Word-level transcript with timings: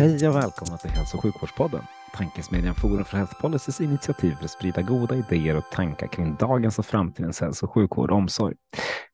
Hej 0.00 0.28
och 0.28 0.36
välkomna 0.36 0.76
till 0.76 0.90
Hälso 0.90 1.16
och 1.16 1.22
sjukvårdspodden. 1.22 1.82
Tankesmedjan 2.12 2.74
Forum 2.74 3.04
för 3.04 3.16
Health 3.16 3.40
Policys 3.40 3.80
initiativ 3.80 4.34
för 4.34 4.44
att 4.44 4.50
sprida 4.50 4.82
goda 4.82 5.14
idéer 5.16 5.56
och 5.56 5.64
tankar 5.72 6.06
kring 6.06 6.36
dagens 6.36 6.78
och 6.78 6.86
framtidens 6.86 7.40
hälso 7.40 7.66
och 7.66 7.72
sjukvård 7.72 8.10
och 8.10 8.16
omsorg. 8.16 8.56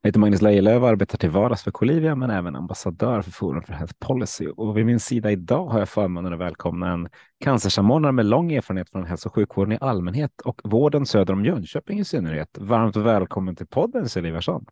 Jag 0.00 0.08
heter 0.08 0.20
Magnus 0.20 0.42
Lejelöw 0.42 0.82
och 0.82 0.88
arbetar 0.88 1.18
till 1.18 1.30
vardags 1.30 1.62
för 1.62 1.70
Colivia 1.70 2.14
men 2.14 2.30
även 2.30 2.56
ambassadör 2.56 3.22
för 3.22 3.30
Forum 3.30 3.62
för 3.62 3.72
Health 3.72 3.94
Policy. 3.98 4.46
Och 4.46 4.78
vid 4.78 4.86
min 4.86 5.00
sida 5.00 5.30
idag 5.30 5.66
har 5.66 5.78
jag 5.78 5.88
förmånen 5.88 6.32
att 6.32 6.40
välkomna 6.40 6.92
en 6.92 7.08
cancersamordnare 7.40 8.12
med 8.12 8.26
lång 8.26 8.52
erfarenhet 8.52 8.90
från 8.90 9.04
hälso 9.04 9.28
och 9.28 9.34
sjukvården 9.34 9.72
i 9.72 9.78
allmänhet 9.80 10.40
och 10.40 10.60
vården 10.64 11.06
söder 11.06 11.32
om 11.32 11.44
Jönköping 11.44 11.98
i 11.98 12.04
synnerhet. 12.04 12.58
Varmt 12.58 12.96
välkommen 12.96 13.56
till 13.56 13.66
podden 13.66 14.08
Kjell 14.08 14.26
Ivarsson. 14.26 14.66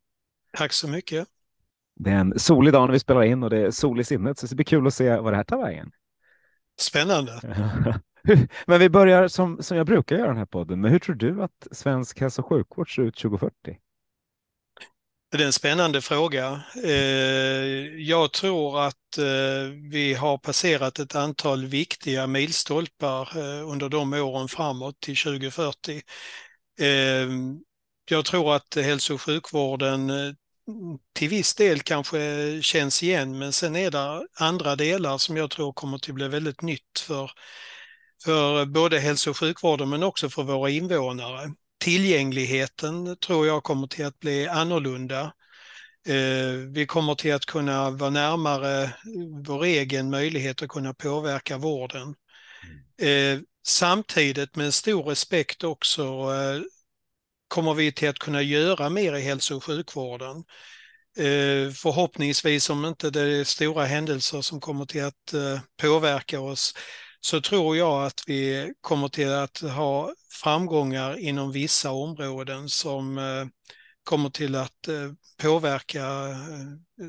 Tack 0.59 0.73
så 0.73 0.89
mycket. 0.89 1.29
Det 1.97 2.11
är 2.11 2.19
en 2.19 2.39
solig 2.39 2.73
dag 2.73 2.87
när 2.87 2.93
vi 2.93 2.99
spelar 2.99 3.23
in 3.23 3.43
och 3.43 3.51
det 3.51 3.59
är 3.59 3.71
sol 3.71 4.01
i 4.01 4.05
sinnet 4.05 4.39
så 4.39 4.47
det 4.47 4.55
blir 4.55 4.65
kul 4.65 4.87
att 4.87 4.95
se 4.95 5.17
vad 5.17 5.33
det 5.33 5.37
här 5.37 5.45
tar 5.45 5.59
vägen. 5.59 5.91
Spännande. 6.81 7.41
Men 8.67 8.81
vi 8.81 8.89
börjar 8.89 9.29
som, 9.29 9.63
som 9.63 9.77
jag 9.77 9.87
brukar 9.87 10.17
göra 10.17 10.29
den 10.29 10.37
här 10.37 10.47
podden. 10.47 10.81
Men 10.81 10.91
hur 10.91 10.99
tror 10.99 11.15
du 11.17 11.43
att 11.43 11.67
svensk 11.73 12.21
hälso 12.21 12.43
och 12.43 12.49
sjukvård 12.49 12.95
ser 12.95 13.03
ut 13.03 13.17
2040? 13.17 13.79
Det 15.31 15.43
är 15.43 15.47
en 15.47 15.53
spännande 15.53 16.01
fråga. 16.01 16.63
Jag 17.97 18.33
tror 18.33 18.81
att 18.81 19.19
vi 19.91 20.15
har 20.15 20.39
passerat 20.39 20.99
ett 20.99 21.15
antal 21.15 21.67
viktiga 21.67 22.27
milstolpar 22.27 23.39
under 23.63 23.89
de 23.89 24.13
åren 24.13 24.49
framåt 24.49 25.01
till 25.01 25.17
2040. 25.17 26.01
Jag 28.11 28.25
tror 28.25 28.55
att 28.55 28.75
hälso 28.75 29.15
och 29.15 29.23
sjukvården 29.23 30.11
till 31.13 31.29
viss 31.29 31.55
del 31.55 31.81
kanske 31.81 32.19
känns 32.63 33.03
igen 33.03 33.39
men 33.39 33.53
sen 33.53 33.77
är 33.77 33.91
det 33.91 34.27
andra 34.39 34.77
delar 34.77 35.19
som 35.19 35.37
jag 35.37 35.51
tror 35.51 35.73
kommer 35.73 35.97
att 35.97 36.09
bli 36.09 36.29
väldigt 36.29 36.63
nytt 36.63 36.99
för, 36.99 37.31
för 38.25 38.65
både 38.67 38.99
hälso 38.99 39.31
och 39.31 39.39
sjukvården 39.39 39.89
men 39.89 40.03
också 40.03 40.31
för 40.31 40.43
våra 40.43 40.71
invånare. 40.71 41.55
Tillgängligheten 41.79 43.17
tror 43.17 43.47
jag 43.47 43.63
kommer 43.63 43.87
till 43.87 44.07
att 44.07 44.19
bli 44.19 44.49
annorlunda. 44.49 45.33
Vi 46.73 46.87
kommer 46.87 47.15
till 47.15 47.35
att 47.35 47.47
kunna 47.47 47.91
vara 47.91 48.11
närmare 48.11 48.91
vår 49.47 49.65
egen 49.65 50.11
möjlighet 50.11 50.63
att 50.63 50.69
kunna 50.69 50.95
påverka 50.95 51.59
vården. 51.59 52.15
Samtidigt 53.67 54.57
med 54.57 54.67
en 54.67 54.73
stor 54.73 55.03
respekt 55.03 55.65
också 55.65 56.31
kommer 57.49 57.75
vi 57.75 57.93
till 57.93 58.09
att 58.09 58.19
kunna 58.19 58.43
göra 58.43 58.91
mer 58.91 59.17
i 59.17 59.21
hälso 59.21 59.57
och 59.57 59.65
sjukvården. 59.65 60.45
Eh, 61.19 61.71
förhoppningsvis 61.73 62.71
om 62.71 62.85
inte 62.85 63.11
det 63.11 63.21
är 63.21 63.45
stora 63.45 63.85
händelser 63.85 64.41
som 64.41 64.61
kommer 64.61 64.85
till 64.85 65.05
att 65.05 65.33
eh, 65.33 65.61
påverka 65.83 66.41
oss 66.41 66.75
så 67.21 67.41
tror 67.41 67.77
jag 67.77 68.05
att 68.07 68.23
vi 68.27 68.73
kommer 68.81 69.09
till 69.09 69.33
att 69.33 69.59
ha 69.59 70.15
framgångar 70.31 71.19
inom 71.19 71.53
vissa 71.53 71.91
områden 71.91 72.69
som 72.69 73.19
eh, 73.19 73.47
kommer 74.05 74.31
till 74.31 74.55
att 74.55 74.89
påverka 75.43 76.07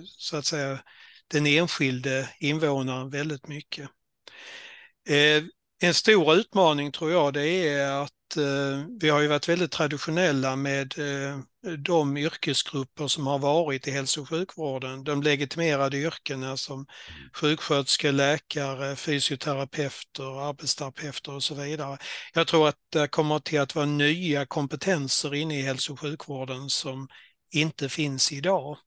så 0.04 0.38
att 0.38 0.46
säga 0.46 0.80
den 1.28 1.46
enskilde 1.46 2.30
invånaren 2.40 3.09
väldigt 3.09 3.48
mycket. 3.48 3.90
En 5.82 5.94
stor 5.94 6.36
utmaning 6.36 6.92
tror 6.92 7.12
jag 7.12 7.34
det 7.34 7.48
är 7.48 7.92
att 7.92 8.15
vi 9.02 9.09
har 9.09 9.22
ju 9.22 9.28
varit 9.28 9.50
väldigt 9.50 9.72
traditionella 9.72 10.56
med 10.56 10.94
de 11.78 12.18
yrkesgrupper 12.18 13.08
som 13.08 13.28
har 13.28 13.40
varit 13.40 13.88
i 13.88 13.91
hälso 13.91 14.22
och 14.22 14.30
sjukvården. 14.30 15.03
De 15.03 15.24
legitimerade 15.24 15.97
yrkena 15.97 16.58
som 16.58 16.85
sjuksköterskor, 17.34 18.12
läkare, 18.12 18.96
fysioterapeuter, 18.96 20.50
arbetsterapeuter 20.50 21.34
och 21.34 21.44
så 21.44 21.56
vidare. 21.56 21.97
Jag 22.34 22.47
tror 22.47 22.68
att 22.68 22.80
det 22.91 23.08
kommer 23.08 23.40
till 23.40 23.59
att 23.59 23.75
vara 23.75 23.85
nya 23.85 24.46
kompetenser 24.46 25.35
inne 25.35 25.59
i 25.59 25.62
hälso 25.62 25.94
och 25.94 26.00
sjukvården 26.00 26.69
som 26.69 27.08
inte 27.52 27.90
finns 27.90 28.31
idag. 28.31 28.78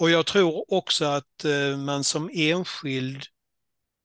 Och 0.00 0.10
jag 0.10 0.26
tror 0.26 0.72
också 0.72 1.04
att 1.04 1.44
man 1.78 2.04
som 2.04 2.30
enskild 2.34 3.22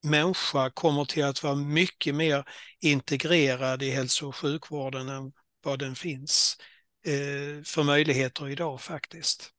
människa 0.04 0.70
kommer 0.70 1.06
till 1.06 1.24
att 1.24 1.44
vara 1.44 1.56
mycket 1.56 2.16
mer 2.16 2.46
integrerad 2.80 3.84
i 3.84 3.90
hälso 3.90 4.28
och 4.28 4.36
sjukvården 4.36 5.10
än 5.10 5.32
vad 5.64 5.80
den 5.80 5.96
finns 5.96 6.58
eh, 7.06 7.64
för 7.64 7.84
möjligheter 7.84 8.50
idag 8.50 8.82
faktiskt. 8.82 9.52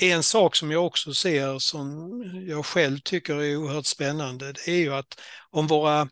En 0.00 0.22
sak 0.22 0.56
som 0.56 0.70
jag 0.70 0.86
också 0.86 1.14
ser 1.14 1.58
som 1.58 2.22
jag 2.48 2.66
själv 2.66 2.98
tycker 2.98 3.34
är 3.42 3.56
oerhört 3.56 3.86
spännande 3.86 4.52
det 4.52 4.68
är 4.68 4.76
ju 4.76 4.94
att 4.94 5.20
om 5.50 5.66
våra 5.66 6.08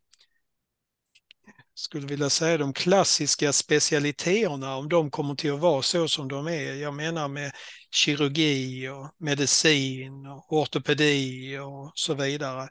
skulle 1.74 2.06
vilja 2.06 2.30
säga 2.30 2.58
de 2.58 2.72
klassiska 2.72 3.52
specialiteterna, 3.52 4.76
om 4.76 4.88
de 4.88 5.10
kommer 5.10 5.34
till 5.34 5.52
att 5.52 5.60
vara 5.60 5.82
så 5.82 6.08
som 6.08 6.28
de 6.28 6.46
är, 6.46 6.74
jag 6.74 6.94
menar 6.94 7.28
med 7.28 7.52
kirurgi 7.90 8.88
och 8.88 9.10
medicin 9.18 10.26
och 10.26 10.52
ortopedi 10.52 11.58
och 11.58 11.92
så 11.94 12.14
vidare. 12.14 12.68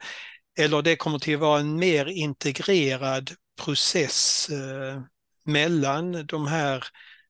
Eller 0.57 0.81
det 0.81 0.95
kommer 0.95 1.19
till 1.19 1.33
att 1.33 1.41
vara 1.41 1.59
en 1.59 1.75
mer 1.75 2.05
integrerad 2.05 3.31
process 3.61 4.49
eh, 4.49 5.01
mellan 5.45 6.25
de 6.25 6.47
här 6.47 6.83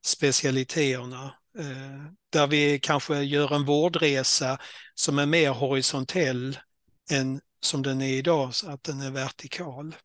specialiteterna. 0.06 1.36
Eh, 1.60 2.14
där 2.30 2.48
vi 2.48 2.80
kanske 2.80 3.22
gör 3.22 3.56
en 3.56 3.66
vårdresa 3.66 4.58
som 4.96 5.20
är 5.20 5.26
mer 5.26 5.50
horisontell 5.50 6.60
än 7.12 7.42
som 7.62 7.82
den 7.82 8.02
är 8.02 8.14
idag, 8.14 8.56
så 8.56 8.70
att 8.70 8.84
den 8.84 9.02
är 9.02 9.12
vertikal. 9.12 9.96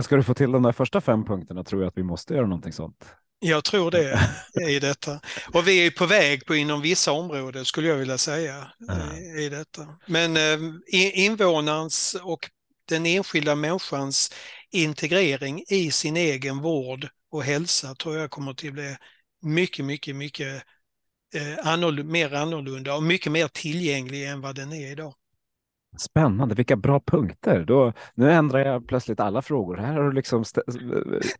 Ska 0.00 0.16
du 0.16 0.22
få 0.22 0.34
till 0.34 0.52
de 0.52 0.62
där 0.62 0.72
första 0.72 1.00
fem 1.00 1.24
punkterna 1.24 1.64
tror 1.64 1.82
jag 1.82 1.88
att 1.88 1.98
vi 1.98 2.02
måste 2.02 2.34
göra 2.34 2.46
någonting 2.46 2.72
sånt. 2.72 3.14
Jag 3.40 3.64
tror 3.64 3.90
det 3.90 4.20
i 4.70 4.78
detta. 4.78 5.20
Och 5.52 5.68
vi 5.68 5.86
är 5.86 5.90
på 5.90 6.06
väg 6.06 6.46
på 6.46 6.54
inom 6.54 6.80
vissa 6.80 7.12
områden 7.12 7.64
skulle 7.64 7.88
jag 7.88 7.96
vilja 7.96 8.18
säga. 8.18 8.72
Mm. 8.90 9.38
I 9.38 9.48
detta. 9.48 9.86
Men 10.06 10.36
invånarens 11.14 12.16
och 12.22 12.50
den 12.88 13.06
enskilda 13.06 13.54
människans 13.54 14.34
integrering 14.70 15.64
i 15.68 15.90
sin 15.90 16.16
egen 16.16 16.58
vård 16.58 17.08
och 17.30 17.44
hälsa 17.44 17.94
tror 17.94 18.16
jag 18.16 18.30
kommer 18.30 18.54
till 18.54 18.68
att 18.68 18.74
bli 18.74 18.96
mycket, 19.42 19.84
mycket, 19.84 20.16
mycket 20.16 20.62
annorlunda, 21.62 22.12
mer 22.12 22.34
annorlunda 22.34 22.94
och 22.94 23.02
mycket 23.02 23.32
mer 23.32 23.48
tillgänglig 23.48 24.26
än 24.28 24.40
vad 24.40 24.54
den 24.54 24.72
är 24.72 24.92
idag. 24.92 25.14
Spännande, 25.98 26.54
vilka 26.54 26.76
bra 26.76 27.00
punkter. 27.00 27.64
Då, 27.64 27.92
nu 28.14 28.32
ändrar 28.32 28.58
jag 28.58 28.88
plötsligt 28.88 29.20
alla 29.20 29.42
frågor. 29.42 29.76
Här 29.76 29.92
har 29.92 30.02
du 30.02 30.12
liksom 30.12 30.44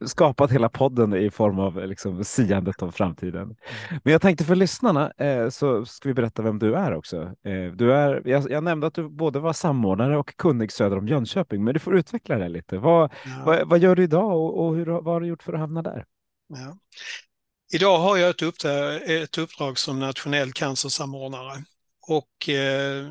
skapat 0.07 0.53
hela 0.53 0.69
podden 0.69 1.15
i 1.15 1.31
form 1.31 1.59
av 1.59 1.87
liksom 1.87 2.25
siandet 2.25 2.83
av 2.83 2.91
framtiden. 2.91 3.57
Men 4.05 4.13
jag 4.13 4.23
tänkte 4.23 4.45
för 4.45 4.55
lyssnarna 4.55 5.13
eh, 5.19 5.49
så 5.49 5.87
ska 5.87 6.09
vi 6.09 6.15
berätta 6.15 6.43
vem 6.43 6.59
du 6.59 6.75
är 6.75 6.95
också. 6.95 7.23
Eh, 7.23 7.73
du 7.75 7.93
är, 7.93 8.23
jag, 8.25 8.51
jag, 8.51 8.65
nämnde 8.65 8.87
att 8.87 8.95
du 8.95 9.09
både 9.09 9.41
var 9.41 9.53
samordnare 9.53 10.19
och 10.19 10.37
kunnig 10.37 10.73
söder 10.73 10.99
om 10.99 11.09
Jönköping, 11.09 11.65
men 11.65 11.75
du 11.75 11.81
får 11.81 11.97
utveckla 11.97 12.39
det 12.39 12.49
lite. 12.49 12.79
Vad, 12.79 13.13
ja. 13.25 13.43
vad, 13.47 13.69
vad, 13.69 13.79
gör 13.79 13.97
du 13.97 14.03
idag 14.03 14.33
och, 14.33 14.67
och 14.67 14.77
hur, 14.77 14.87
vad 14.87 15.05
har 15.05 15.21
du 15.21 15.27
gjort 15.27 15.43
för 15.43 15.53
att 15.53 15.61
hamna 15.61 15.83
där? 15.83 16.05
Ja. 16.49 16.79
Idag 17.75 17.99
har 17.99 18.17
jag 18.17 18.31
ett 18.31 18.43
uppdrag, 18.43 19.03
ett 19.11 19.39
uppdrag 19.39 19.79
som 19.79 20.01
nationell 20.01 20.53
cancersamordnare 20.53 21.65
och 22.09 22.49
eh, 22.49 23.07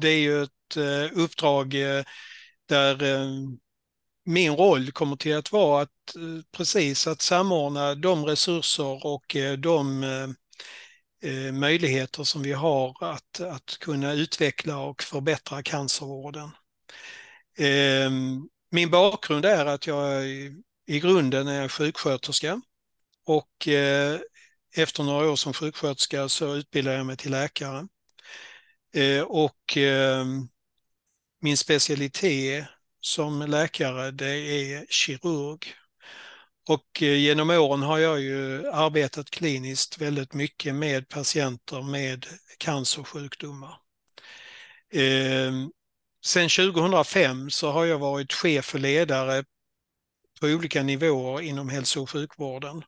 det 0.00 0.08
är 0.08 0.20
ju 0.20 0.42
ett 0.42 0.50
Eh, 0.76 1.08
uppdrag 1.12 1.74
eh, 1.74 2.04
där 2.68 3.02
eh, 3.02 3.26
min 4.24 4.56
roll 4.56 4.92
kommer 4.92 5.16
till 5.16 5.36
att 5.36 5.52
vara 5.52 5.82
att 5.82 6.16
precis 6.52 7.06
att 7.06 7.22
samordna 7.22 7.94
de 7.94 8.24
resurser 8.24 9.06
och 9.06 9.36
de 9.58 10.00
möjligheter 11.52 12.24
som 12.24 12.42
vi 12.42 12.52
har 12.52 12.96
att, 13.00 13.40
att 13.40 13.78
kunna 13.80 14.12
utveckla 14.12 14.78
och 14.78 15.02
förbättra 15.02 15.62
cancervården. 15.62 16.50
Ehm, 17.58 18.48
min 18.70 18.90
bakgrund 18.90 19.44
är 19.44 19.66
att 19.66 19.86
jag 19.86 20.26
i 20.86 21.00
grunden 21.00 21.48
är 21.48 21.68
sjuksköterska 21.68 22.60
och 23.26 23.68
efter 24.76 25.02
några 25.02 25.30
år 25.30 25.36
som 25.36 25.52
sjuksköterska 25.52 26.28
så 26.28 26.54
utbildade 26.54 26.96
jag 26.96 27.06
mig 27.06 27.16
till 27.16 27.30
läkare. 27.30 27.88
Och 29.26 29.76
ehm, 29.76 30.48
min 31.40 31.56
specialitet 31.56 32.64
som 33.00 33.42
läkare 33.42 34.10
det 34.10 34.36
är 34.36 34.86
kirurg. 34.88 35.74
Och 36.68 37.02
eh, 37.02 37.18
genom 37.18 37.50
åren 37.50 37.82
har 37.82 37.98
jag 37.98 38.20
ju 38.20 38.68
arbetat 38.68 39.30
kliniskt 39.30 39.98
väldigt 39.98 40.34
mycket 40.34 40.74
med 40.74 41.08
patienter 41.08 41.82
med 41.82 42.26
cancersjukdomar. 42.58 43.76
Ehm, 44.92 45.70
sen 46.24 46.48
2005 46.48 47.50
så 47.50 47.70
har 47.70 47.84
jag 47.84 47.98
varit 47.98 48.32
chef 48.32 48.74
och 48.74 48.80
ledare 48.80 49.44
på 50.40 50.46
olika 50.46 50.82
nivåer 50.82 51.42
inom 51.42 51.68
hälso 51.68 52.02
och 52.02 52.10
sjukvården. 52.10 52.82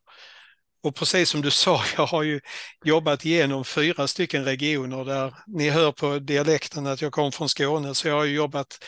Och 0.83 0.95
precis 0.95 1.29
som 1.29 1.41
du 1.41 1.51
sa, 1.51 1.83
jag 1.97 2.05
har 2.05 2.23
ju 2.23 2.39
jobbat 2.83 3.25
igenom 3.25 3.65
fyra 3.65 4.07
stycken 4.07 4.45
regioner 4.45 5.05
där 5.05 5.35
ni 5.47 5.69
hör 5.69 5.91
på 5.91 6.19
dialekten 6.19 6.87
att 6.87 7.01
jag 7.01 7.11
kom 7.11 7.31
från 7.31 7.49
Skåne, 7.49 7.95
så 7.95 8.07
jag 8.07 8.15
har 8.15 8.25
jobbat 8.25 8.85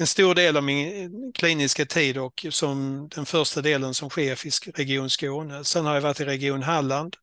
en 0.00 0.06
stor 0.06 0.34
del 0.34 0.56
av 0.56 0.62
min 0.62 1.32
kliniska 1.34 1.86
tid 1.86 2.18
och 2.18 2.46
som 2.50 3.08
den 3.14 3.26
första 3.26 3.62
delen 3.62 3.94
som 3.94 4.10
chef 4.10 4.46
i 4.46 4.50
Region 4.74 5.10
Skåne. 5.10 5.64
Sen 5.64 5.86
har 5.86 5.94
jag 5.94 6.00
varit 6.00 6.20
i 6.20 6.24
Region 6.24 6.62
Halland, 6.62 7.16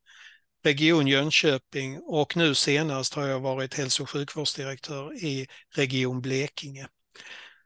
Region 0.64 1.08
Jönköping 1.08 2.00
och 2.00 2.38
nu 2.38 2.56
senast 2.56 3.14
har 3.14 3.28
jag 3.28 3.40
varit 3.40 3.74
hälso 3.74 4.04
och 4.04 4.10
sjukvårdsdirektör 4.10 5.14
i 5.14 5.48
Region 5.76 6.22
Blekinge. 6.22 6.88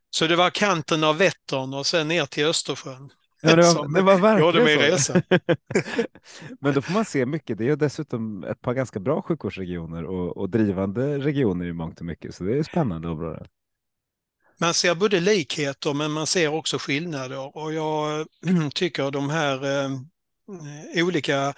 Så 0.10 0.28
det 0.28 0.36
var 0.36 0.50
kanten 0.50 1.04
av 1.04 1.18
Vättern 1.18 1.74
och 1.74 1.86
sen 1.86 2.08
ner 2.08 2.26
till 2.26 2.46
Östersjön. 2.46 3.12
Ja, 3.42 3.56
det, 3.56 3.62
var, 3.62 3.96
det 3.96 4.02
var 4.02 4.18
verkligen 4.18 4.66
min 4.66 4.80
resa. 4.80 5.22
Men 6.60 6.74
då 6.74 6.82
får 6.82 6.94
man 6.94 7.06
se 7.06 7.26
mycket. 7.26 7.58
Det 7.58 7.70
är 7.70 7.76
dessutom 7.76 8.44
ett 8.44 8.62
par 8.62 8.74
ganska 8.74 9.00
bra 9.00 9.22
sjukvårdsregioner 9.22 10.06
och, 10.06 10.38
och 10.38 10.50
drivande 10.50 11.18
regioner 11.18 11.66
i 11.66 11.74
mångt 11.74 12.00
och 12.00 12.06
mycket. 12.06 12.36
Så 12.36 12.44
det 12.44 12.58
är 12.58 12.64
spännande 12.64 13.08
och 13.08 13.18
bra. 13.18 13.46
Man 14.62 14.74
ser 14.74 14.96
både 14.96 15.20
likheter 15.20 15.94
men 15.94 16.12
man 16.12 16.28
ser 16.28 16.48
också 16.54 16.78
skillnader 16.78 17.58
och 17.58 17.74
jag 17.74 18.28
tycker 18.74 19.12
de 19.12 19.30
här 19.30 19.84
eh, 19.84 19.90
olika 21.06 21.54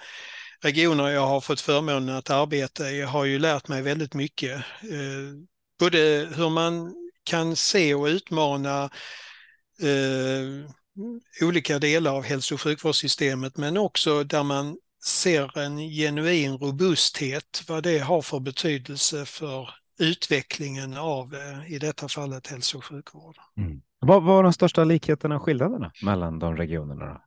regioner 0.60 1.08
jag 1.08 1.26
har 1.26 1.40
fått 1.40 1.60
förmånen 1.60 2.16
att 2.16 2.30
arbeta 2.30 2.90
i 2.90 3.02
har 3.02 3.24
ju 3.24 3.38
lärt 3.38 3.68
mig 3.68 3.82
väldigt 3.82 4.14
mycket. 4.14 4.56
Eh, 4.82 5.34
både 5.78 6.28
hur 6.36 6.50
man 6.50 6.94
kan 7.24 7.56
se 7.56 7.94
och 7.94 8.06
utmana 8.06 8.84
eh, 9.80 10.70
olika 11.42 11.78
delar 11.78 12.12
av 12.16 12.22
hälso 12.22 12.54
och 12.54 12.60
sjukvårdssystemet 12.60 13.56
men 13.56 13.76
också 13.76 14.24
där 14.24 14.42
man 14.42 14.76
ser 15.04 15.58
en 15.58 15.78
genuin 15.78 16.58
robusthet, 16.58 17.64
vad 17.68 17.82
det 17.82 17.98
har 17.98 18.22
för 18.22 18.40
betydelse 18.40 19.26
för 19.26 19.70
utvecklingen 19.98 20.96
av, 20.96 21.34
eh, 21.34 21.72
i 21.72 21.78
detta 21.78 22.08
fallet, 22.08 22.46
hälso 22.46 22.78
och 22.78 22.84
sjukvård. 22.84 23.36
Mm. 23.56 23.82
Vad 23.98 24.22
var 24.22 24.42
de 24.42 24.52
största 24.52 24.84
likheterna 24.84 25.36
och 25.36 25.42
skillnaderna 25.42 25.92
mellan 26.02 26.38
de 26.38 26.56
regionerna? 26.56 27.04
Då? 27.04 27.20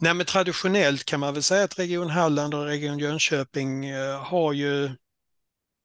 Nej, 0.00 0.14
men 0.14 0.26
traditionellt 0.26 1.04
kan 1.04 1.20
man 1.20 1.34
väl 1.34 1.42
säga 1.42 1.64
att 1.64 1.78
Region 1.78 2.10
Halland 2.10 2.54
och 2.54 2.64
Region 2.64 2.98
Jönköping 2.98 3.86
eh, 3.86 4.22
har 4.22 4.52
ju 4.52 4.90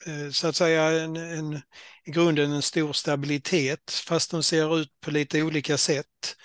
Eh, 0.06 0.30
så 0.32 0.48
att 0.48 0.56
säga 0.56 1.04
en, 1.04 1.16
en, 1.16 1.62
i 2.06 2.12
grunden 2.12 2.52
en 2.52 2.62
stor 2.62 2.94
stabilitet 2.94 3.92
fast 4.08 4.32
de 4.32 4.44
ser 4.44 4.80
ut 4.80 4.90
på 5.02 5.12
lite 5.12 5.42
olika 5.44 5.78
sätt. 5.78 6.36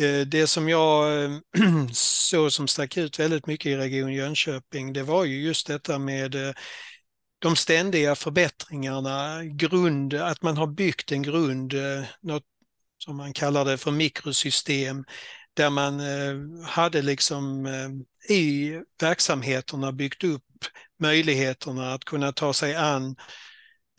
Eh, 0.00 0.20
det 0.20 0.46
som 0.46 0.68
jag 0.68 1.30
såg 1.92 2.52
som 2.52 2.68
stack 2.68 2.96
ut 2.96 3.18
väldigt 3.18 3.46
mycket 3.46 3.66
i 3.66 3.76
Region 3.76 4.12
Jönköping 4.12 4.92
det 4.92 5.02
var 5.02 5.24
ju 5.24 5.42
just 5.42 5.66
detta 5.66 5.98
med 5.98 6.34
eh, 6.34 6.52
de 7.38 7.56
ständiga 7.56 8.14
förbättringarna, 8.14 9.44
grund, 9.44 10.14
att 10.14 10.42
man 10.42 10.56
har 10.56 10.66
byggt 10.66 11.12
en 11.12 11.22
grund, 11.22 11.74
något 12.20 12.42
som 12.98 13.16
man 13.16 13.32
kallar 13.32 13.64
det 13.64 13.78
för 13.78 13.90
mikrosystem, 13.90 15.04
där 15.54 15.70
man 15.70 16.00
hade 16.64 17.02
liksom 17.02 17.66
i 18.28 18.72
verksamheterna 19.00 19.92
byggt 19.92 20.24
upp 20.24 20.45
möjligheterna 21.00 21.94
att 21.94 22.04
kunna 22.04 22.32
ta 22.32 22.52
sig 22.52 22.74
an 22.74 23.16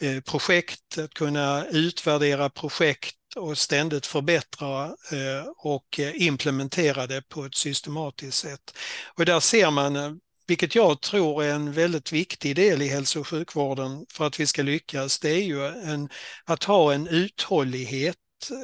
eh, 0.02 0.22
projekt, 0.22 0.98
att 0.98 1.14
kunna 1.14 1.66
utvärdera 1.66 2.50
projekt 2.50 3.16
och 3.36 3.58
ständigt 3.58 4.06
förbättra 4.06 4.86
eh, 4.86 5.48
och 5.58 6.00
eh, 6.00 6.22
implementera 6.22 7.08
det 7.08 7.22
på 7.30 7.46
ett 7.46 7.56
systematiskt 7.56 8.38
sätt. 8.38 8.78
Och 9.18 9.26
där 9.26 9.40
ser 9.40 9.72
man 9.72 10.20
vilket 10.48 10.76
jag 10.76 11.02
tror 11.02 11.44
är 11.44 11.54
en 11.54 11.72
väldigt 11.72 12.12
viktig 12.12 12.56
del 12.56 12.82
i 12.82 12.88
hälso 12.88 13.20
och 13.20 13.28
sjukvården 13.28 14.06
för 14.14 14.28
att 14.28 14.40
vi 14.40 14.48
ska 14.48 14.64
lyckas, 14.64 15.20
det 15.20 15.30
är 15.30 15.44
ju 15.44 15.66
en, 15.66 16.10
att 16.46 16.64
ha 16.64 16.94
en 16.94 17.08
uthållighet 17.08 18.16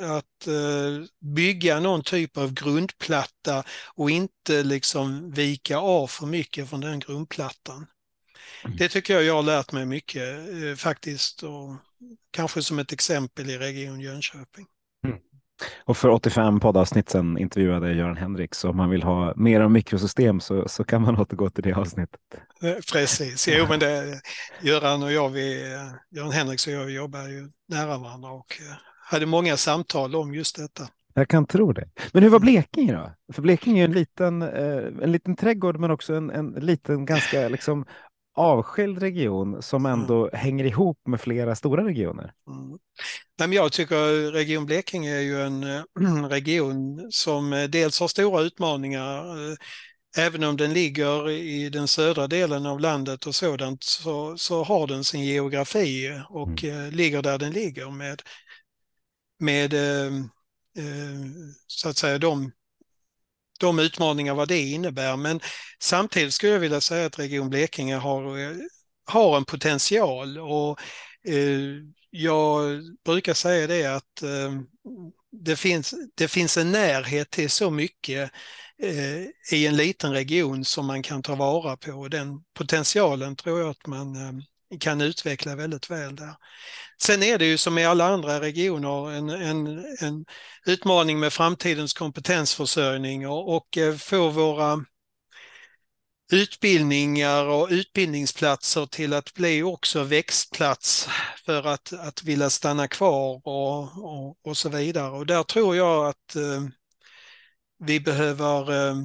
att 0.01 0.47
bygga 1.35 1.79
någon 1.79 2.03
typ 2.03 2.37
av 2.37 2.53
grundplatta 2.53 3.63
och 3.95 4.09
inte 4.09 4.63
liksom 4.63 5.31
vika 5.31 5.77
av 5.77 6.07
för 6.07 6.25
mycket 6.25 6.69
från 6.69 6.81
den 6.81 6.99
grundplattan. 6.99 7.87
Mm. 8.65 8.77
Det 8.77 8.89
tycker 8.89 9.13
jag 9.13 9.23
jag 9.23 9.35
har 9.35 9.43
lärt 9.43 9.71
mig 9.71 9.85
mycket 9.85 10.23
eh, 10.23 10.75
faktiskt 10.77 11.43
och 11.43 11.75
kanske 12.31 12.61
som 12.61 12.79
ett 12.79 12.91
exempel 12.91 13.49
i 13.49 13.57
Region 13.57 13.99
Jönköping. 13.99 14.65
Och 15.85 15.97
för 15.97 16.09
85 16.09 16.59
poddavsnitt 16.59 17.09
sedan 17.09 17.37
intervjuade 17.37 17.87
jag 17.87 17.95
Göran 17.95 18.17
Henrik, 18.17 18.55
så 18.55 18.69
om 18.69 18.77
man 18.77 18.89
vill 18.89 19.03
ha 19.03 19.33
mer 19.35 19.59
om 19.59 19.73
mikrosystem 19.73 20.39
så, 20.39 20.67
så 20.67 20.83
kan 20.83 21.01
man 21.01 21.15
återgå 21.19 21.49
till 21.49 21.63
det 21.63 21.73
avsnittet. 21.73 22.19
Eh, 22.61 22.73
precis, 22.93 23.47
jo 23.47 23.65
men 23.69 23.79
det, 23.79 24.21
Göran 24.61 25.03
och 25.03 25.11
jag, 25.11 25.29
vi, 25.29 25.75
Göran 26.11 26.31
Henriks 26.31 26.67
och 26.67 26.73
jag 26.73 26.91
jobbar 26.91 27.27
ju 27.27 27.49
nära 27.67 27.97
varandra 27.97 28.29
och 28.31 28.57
eh, 28.61 28.75
hade 29.05 29.25
många 29.25 29.57
samtal 29.57 30.15
om 30.15 30.33
just 30.33 30.55
detta. 30.55 30.87
Jag 31.13 31.27
kan 31.27 31.45
tro 31.45 31.73
det. 31.73 31.89
Men 32.11 32.23
hur 32.23 32.29
var 32.29 32.39
Blekinge 32.39 32.93
då? 32.93 33.33
För 33.33 33.41
Blekinge 33.41 33.81
är 33.81 33.85
en 33.85 33.93
liten, 33.93 34.41
eh, 34.41 35.03
en 35.03 35.11
liten 35.11 35.35
trädgård 35.35 35.79
men 35.79 35.91
också 35.91 36.15
en, 36.15 36.29
en 36.29 36.51
liten 36.51 37.05
ganska 37.05 37.49
liksom 37.49 37.85
avskild 38.35 38.99
region 38.99 39.61
som 39.61 39.85
mm. 39.85 39.99
ändå 39.99 40.27
mm. 40.27 40.39
hänger 40.39 40.65
ihop 40.65 40.97
med 41.07 41.21
flera 41.21 41.55
stora 41.55 41.85
regioner. 41.85 42.33
Mm. 42.47 42.79
Men 43.39 43.53
jag 43.53 43.71
tycker 43.71 44.31
Region 44.31 44.65
Blekinge 44.65 45.15
är 45.15 45.21
ju 45.21 45.41
en 45.41 45.63
äh, 45.63 45.83
region 46.29 47.07
som 47.11 47.53
eh, 47.53 47.63
dels 47.63 47.99
har 47.99 48.07
stora 48.07 48.41
utmaningar 48.41 49.49
äh, 49.51 49.55
Även 50.17 50.43
om 50.43 50.57
den 50.57 50.73
ligger 50.73 51.29
i 51.29 51.69
den 51.69 51.87
södra 51.87 52.27
delen 52.27 52.65
av 52.65 52.79
landet 52.79 53.27
och 53.27 53.35
sådant 53.35 53.83
så, 53.83 54.37
så 54.37 54.63
har 54.63 54.87
den 54.87 55.03
sin 55.03 55.23
geografi 55.23 56.21
och 56.29 56.63
mm. 56.63 56.85
äh, 56.85 56.91
ligger 56.91 57.21
där 57.21 57.37
den 57.37 57.51
ligger 57.51 57.89
med, 57.89 58.21
med 59.39 59.73
så 61.67 61.89
att 61.89 61.97
säga 61.97 62.17
de 62.17 62.51
de 63.59 63.79
utmaningar 63.79 64.33
vad 64.33 64.47
det 64.47 64.61
innebär. 64.61 65.17
Men 65.17 65.39
samtidigt 65.79 66.33
skulle 66.33 66.51
jag 66.51 66.59
vilja 66.59 66.81
säga 66.81 67.05
att 67.05 67.19
Region 67.19 67.49
Blekinge 67.49 67.95
har, 67.95 68.39
eh, 68.39 68.55
har 69.05 69.37
en 69.37 69.45
potential 69.45 70.37
och 70.37 70.79
eh, 71.27 71.83
jag 72.09 72.81
brukar 73.05 73.33
säga 73.33 73.67
det 73.67 73.85
att 73.85 74.21
eh, 74.21 74.51
det, 75.31 75.55
finns, 75.55 75.93
det 76.15 76.27
finns 76.27 76.57
en 76.57 76.71
närhet 76.71 77.29
till 77.29 77.49
så 77.49 77.69
mycket 77.69 78.31
eh, 78.83 79.21
i 79.51 79.67
en 79.67 79.77
liten 79.77 80.11
region 80.11 80.65
som 80.65 80.85
man 80.85 81.03
kan 81.03 81.21
ta 81.21 81.35
vara 81.35 81.77
på. 81.77 82.07
Den 82.07 82.43
potentialen 82.53 83.35
tror 83.35 83.59
jag 83.59 83.69
att 83.69 83.87
man 83.87 84.15
eh, 84.15 84.43
kan 84.79 85.01
utveckla 85.01 85.55
väldigt 85.55 85.89
väl 85.89 86.15
där. 86.15 86.35
Sen 87.01 87.23
är 87.23 87.37
det 87.37 87.45
ju 87.45 87.57
som 87.57 87.77
i 87.77 87.85
alla 87.85 88.07
andra 88.07 88.41
regioner 88.41 89.11
en, 89.11 89.29
en, 89.29 89.67
en 89.99 90.25
utmaning 90.65 91.19
med 91.19 91.33
framtidens 91.33 91.93
kompetensförsörjning 91.93 93.27
och, 93.27 93.55
och 93.55 93.77
eh, 93.77 93.95
få 93.95 94.29
våra 94.29 94.85
utbildningar 96.31 97.45
och 97.45 97.67
utbildningsplatser 97.71 98.85
till 98.85 99.13
att 99.13 99.33
bli 99.33 99.63
också 99.63 100.03
växtplats 100.03 101.09
för 101.45 101.67
att, 101.67 101.93
att 101.93 102.23
vilja 102.23 102.49
stanna 102.49 102.87
kvar 102.87 103.41
och, 103.47 103.81
och, 104.03 104.37
och 104.43 104.57
så 104.57 104.69
vidare. 104.69 105.11
Och 105.11 105.25
där 105.25 105.43
tror 105.43 105.75
jag 105.75 106.07
att 106.07 106.35
eh, 106.35 106.63
vi 107.79 107.99
behöver 107.99 108.71
eh, 108.71 108.95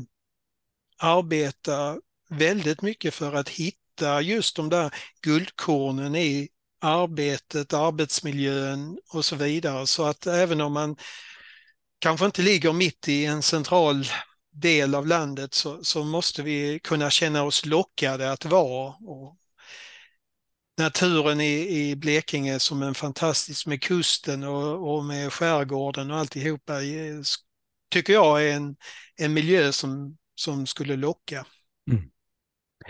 arbeta 0.98 1.96
väldigt 2.30 2.82
mycket 2.82 3.14
för 3.14 3.34
att 3.34 3.48
hitta 3.48 3.87
just 4.20 4.56
de 4.56 4.68
där 4.68 4.94
guldkornen 5.22 6.16
i 6.16 6.48
arbetet, 6.80 7.72
arbetsmiljön 7.72 8.98
och 9.12 9.24
så 9.24 9.36
vidare. 9.36 9.86
Så 9.86 10.04
att 10.04 10.26
även 10.26 10.60
om 10.60 10.72
man 10.72 10.96
kanske 11.98 12.26
inte 12.26 12.42
ligger 12.42 12.72
mitt 12.72 13.08
i 13.08 13.24
en 13.24 13.42
central 13.42 14.04
del 14.52 14.94
av 14.94 15.06
landet 15.06 15.54
så, 15.54 15.84
så 15.84 16.04
måste 16.04 16.42
vi 16.42 16.80
kunna 16.84 17.10
känna 17.10 17.42
oss 17.42 17.66
lockade 17.66 18.32
att 18.32 18.44
vara. 18.44 18.94
Och 18.94 19.36
naturen 20.78 21.40
i, 21.40 21.68
i 21.68 21.96
Blekinge 21.96 22.58
som 22.58 22.82
en 22.82 22.94
fantastisk 22.94 23.66
med 23.66 23.82
kusten 23.82 24.44
och, 24.44 24.94
och 24.94 25.04
med 25.04 25.32
skärgården 25.32 26.10
och 26.10 26.16
alltihopa 26.16 26.82
eh, 26.82 27.20
tycker 27.90 28.12
jag 28.12 28.44
är 28.44 28.52
en, 28.52 28.76
en 29.16 29.34
miljö 29.34 29.72
som, 29.72 30.16
som 30.34 30.66
skulle 30.66 30.96
locka. 30.96 31.46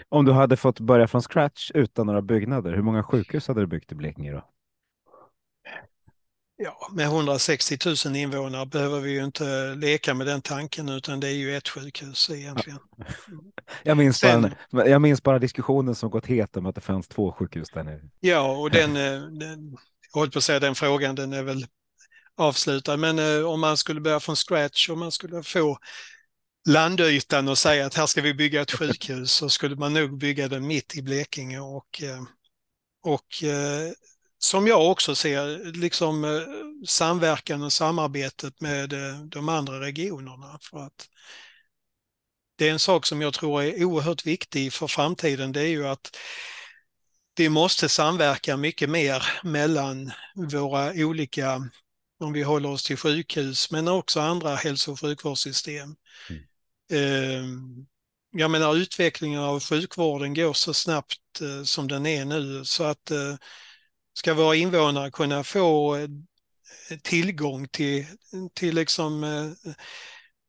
Om 0.08 0.24
du 0.24 0.32
hade 0.32 0.56
fått 0.56 0.80
börja 0.80 1.08
från 1.08 1.22
scratch 1.22 1.70
utan 1.74 2.06
några 2.06 2.22
byggnader, 2.22 2.72
hur 2.72 2.82
många 2.82 3.02
sjukhus 3.02 3.48
hade 3.48 3.60
du 3.60 3.66
byggt 3.66 3.92
i 3.92 3.94
Blekinge 3.94 4.32
då? 4.32 4.44
Ja, 6.60 6.90
med 6.92 7.06
160 7.06 7.78
000 8.06 8.16
invånare 8.16 8.66
behöver 8.66 9.00
vi 9.00 9.10
ju 9.10 9.24
inte 9.24 9.74
leka 9.74 10.14
med 10.14 10.26
den 10.26 10.42
tanken 10.42 10.88
utan 10.88 11.20
det 11.20 11.28
är 11.28 11.32
ju 11.32 11.56
ett 11.56 11.68
sjukhus 11.68 12.30
egentligen. 12.30 12.78
Jag 13.82 13.96
minns, 13.96 14.18
Sen, 14.18 14.54
bara, 14.70 14.88
jag 14.88 15.02
minns 15.02 15.22
bara 15.22 15.38
diskussionen 15.38 15.94
som 15.94 16.10
gått 16.10 16.26
het 16.26 16.56
om 16.56 16.66
att 16.66 16.74
det 16.74 16.80
fanns 16.80 17.08
två 17.08 17.32
sjukhus 17.32 17.68
där 17.70 17.84
nere. 17.84 18.00
Ja, 18.20 18.56
och 18.56 18.70
den, 18.70 18.96
eh, 18.96 19.20
den 19.20 19.76
jag 20.12 20.20
håller 20.20 20.32
på 20.32 20.38
att 20.38 20.44
säga 20.44 20.60
den 20.60 20.74
frågan, 20.74 21.14
den 21.14 21.32
är 21.32 21.42
väl 21.42 21.66
avslutad. 22.36 22.96
Men 22.96 23.18
eh, 23.18 23.46
om 23.46 23.60
man 23.60 23.76
skulle 23.76 24.00
börja 24.00 24.20
från 24.20 24.36
scratch 24.36 24.88
och 24.88 24.98
man 24.98 25.12
skulle 25.12 25.42
få 25.42 25.78
landytan 26.68 27.48
och 27.48 27.58
säga 27.58 27.86
att 27.86 27.94
här 27.94 28.06
ska 28.06 28.22
vi 28.22 28.34
bygga 28.34 28.62
ett 28.62 28.72
sjukhus 28.72 29.32
så 29.32 29.48
skulle 29.48 29.76
man 29.76 29.94
nog 29.94 30.18
bygga 30.18 30.48
det 30.48 30.60
mitt 30.60 30.96
i 30.96 31.02
Blekinge 31.02 31.60
och, 31.60 32.02
eh, 32.02 32.22
och 33.02 33.42
eh, 33.42 33.92
som 34.38 34.66
jag 34.66 34.90
också 34.90 35.14
ser, 35.14 35.72
liksom 35.72 36.24
eh, 36.24 36.42
samverkan 36.86 37.62
och 37.62 37.72
samarbetet 37.72 38.60
med 38.60 38.94
de 39.24 39.48
andra 39.48 39.80
regionerna. 39.80 40.58
För 40.62 40.78
att 40.78 41.08
det 42.56 42.68
är 42.68 42.72
en 42.72 42.78
sak 42.78 43.06
som 43.06 43.22
jag 43.22 43.34
tror 43.34 43.62
är 43.62 43.84
oerhört 43.84 44.26
viktig 44.26 44.72
för 44.72 44.86
framtiden, 44.86 45.52
det 45.52 45.60
är 45.60 45.68
ju 45.68 45.86
att 45.86 46.16
vi 47.36 47.48
måste 47.48 47.88
samverka 47.88 48.56
mycket 48.56 48.90
mer 48.90 49.22
mellan 49.42 50.12
våra 50.34 50.92
olika, 50.94 51.70
om 52.20 52.32
vi 52.32 52.42
håller 52.42 52.68
oss 52.68 52.84
till 52.84 52.96
sjukhus, 52.96 53.70
men 53.70 53.88
också 53.88 54.20
andra 54.20 54.54
hälso 54.54 54.92
och 54.92 55.00
sjukvårdssystem. 55.00 55.96
Mm. 56.30 56.42
Ehm, 56.90 57.86
Jag 58.30 58.50
menar 58.50 58.76
utvecklingen 58.76 59.40
av 59.40 59.60
sjukvården 59.60 60.34
går 60.34 60.52
så 60.52 60.74
snabbt 60.74 61.40
eh, 61.40 61.62
som 61.64 61.88
den 61.88 62.06
är 62.06 62.24
nu 62.24 62.64
så 62.64 62.84
att 62.84 63.10
eh, 63.10 63.36
ska 64.14 64.34
våra 64.34 64.56
invånare 64.56 65.10
kunna 65.10 65.44
få 65.44 65.96
eh, 65.96 66.08
tillgång 67.02 67.68
till, 67.68 68.06
till 68.54 68.74
liksom 68.74 69.24
eh, 69.24 69.72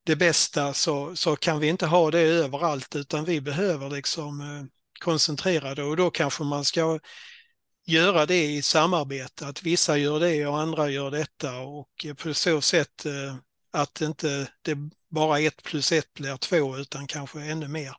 det 0.05 0.15
bästa 0.15 0.73
så, 0.73 1.15
så 1.15 1.35
kan 1.35 1.59
vi 1.59 1.67
inte 1.67 1.85
ha 1.85 2.11
det 2.11 2.19
överallt 2.19 2.95
utan 2.95 3.25
vi 3.25 3.41
behöver 3.41 3.89
liksom 3.89 4.41
eh, 4.41 4.65
koncentrera 4.99 5.75
det 5.75 5.83
och 5.83 5.97
då 5.97 6.11
kanske 6.11 6.43
man 6.43 6.65
ska 6.65 6.99
göra 7.87 8.25
det 8.25 8.45
i 8.45 8.61
samarbete, 8.61 9.47
att 9.47 9.63
vissa 9.63 9.97
gör 9.97 10.19
det 10.19 10.47
och 10.47 10.59
andra 10.59 10.89
gör 10.89 11.11
detta 11.11 11.59
och 11.59 12.05
eh, 12.05 12.13
på 12.13 12.33
så 12.33 12.61
sätt 12.61 13.05
att 13.71 14.01
inte 14.01 14.49
det 14.61 14.77
bara 15.09 15.39
ett 15.39 15.63
plus 15.63 15.91
ett 15.91 16.13
blir 16.13 16.37
två 16.37 16.77
utan 16.77 17.07
kanske 17.07 17.41
ännu 17.41 17.67
mer. 17.67 17.93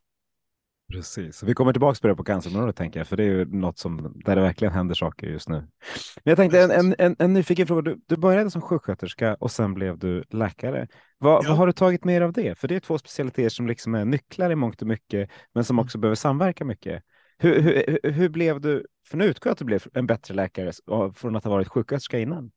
Precis, 0.93 1.43
vi 1.43 1.55
kommer 1.55 1.73
tillbaka 1.73 1.99
på 2.03 2.09
det 2.09 2.15
på 2.15 2.25
cancerområdet 2.25 2.77
tänker 2.77 3.01
jag, 3.01 3.07
för 3.09 3.17
det 3.17 3.23
är 3.23 3.27
ju 3.29 3.45
något 3.45 3.79
som 3.79 4.21
där 4.25 4.37
det 4.37 4.43
verkligen 4.43 4.75
händer 4.75 4.95
saker 4.95 5.27
just 5.27 5.49
nu. 5.49 5.57
Men 5.57 6.31
jag 6.31 6.37
tänkte 6.37 6.61
en, 6.61 6.71
en, 6.71 6.95
en, 6.99 7.17
en 7.19 7.33
nyfiken 7.33 7.67
fråga. 7.67 7.83
Du, 7.83 8.01
du 8.07 8.17
började 8.17 8.51
som 8.51 8.63
sjuksköterska 8.63 9.35
och 9.35 9.51
sen 9.51 9.75
blev 9.75 9.99
du 9.99 10.25
läkare. 10.31 10.89
Vad, 11.19 11.45
ja. 11.45 11.49
vad 11.49 11.59
har 11.59 11.67
du 11.67 11.73
tagit 11.73 12.05
med 12.05 12.23
av 12.23 12.33
det? 12.33 12.59
För 12.59 12.69
det 12.69 12.77
är 12.77 12.81
två 12.81 12.99
specialiteter 12.99 13.49
som 13.49 13.67
liksom 13.67 13.95
är 13.95 14.05
nycklar 14.05 14.51
i 14.51 14.55
mångt 14.55 14.83
och 14.83 14.89
mycket, 14.89 15.31
men 15.55 15.65
som 15.65 15.75
mm. 15.75 15.85
också 15.85 15.99
behöver 15.99 16.17
samverka 16.17 16.65
mycket. 16.65 17.03
Hur, 17.39 17.61
hur, 17.61 18.11
hur 18.11 18.29
blev 18.29 18.61
du, 18.61 18.87
för 19.09 19.17
nu 19.17 19.25
utgår 19.25 19.51
jag 19.51 19.53
att 19.53 19.59
du 19.59 19.65
blev 19.65 19.87
en 19.95 20.07
bättre 20.07 20.35
läkare 20.35 20.73
från 21.15 21.37
att 21.37 21.45
ha 21.45 21.51
varit 21.51 21.69
sjuksköterska 21.69 22.19
innan. 22.19 22.51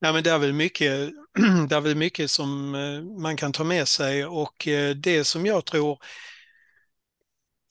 Ja, 0.00 0.12
men 0.12 0.22
det, 0.22 0.30
är 0.30 0.38
väl 0.38 0.52
mycket, 0.52 1.10
det 1.68 1.76
är 1.76 1.80
väl 1.80 1.96
mycket 1.96 2.30
som 2.30 2.74
eh, 2.74 3.02
man 3.02 3.36
kan 3.36 3.52
ta 3.52 3.64
med 3.64 3.88
sig 3.88 4.26
och 4.26 4.68
eh, 4.68 4.94
det 4.94 5.24
som 5.24 5.46
jag 5.46 5.64
tror 5.64 5.98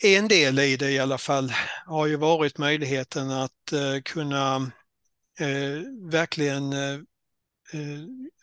är 0.04 0.20
en 0.20 0.28
del 0.28 0.60
i 0.60 0.78
det 0.78 0.92
i 0.92 1.00
alla 1.00 1.18
fall 1.18 1.54
har 1.86 2.06
ju 2.08 2.16
varit 2.16 2.58
möjligheten 2.58 3.32
att 3.32 3.74
eh, 3.74 4.02
kunna 4.04 4.72
verkligen 6.12 6.74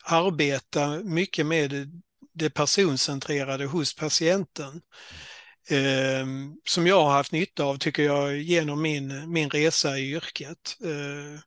arbeta 0.05 0.89
mycket 0.89 1.47
med 1.47 2.03
det 2.35 2.51
personcentrerade 2.51 3.67
hos 3.67 3.95
patienten. 3.95 4.83
Ehm, 5.71 6.57
som 6.65 6.87
jag 6.87 7.05
har 7.05 7.11
haft 7.13 7.33
nytta 7.33 7.65
av 7.65 7.77
tycker 7.79 8.03
jag 8.03 8.37
genom 8.37 8.83
min, 8.83 9.33
min 9.33 9.51
resa 9.51 9.99
i 9.99 10.13
yrket. 10.13 10.77
Eh, 10.85 11.41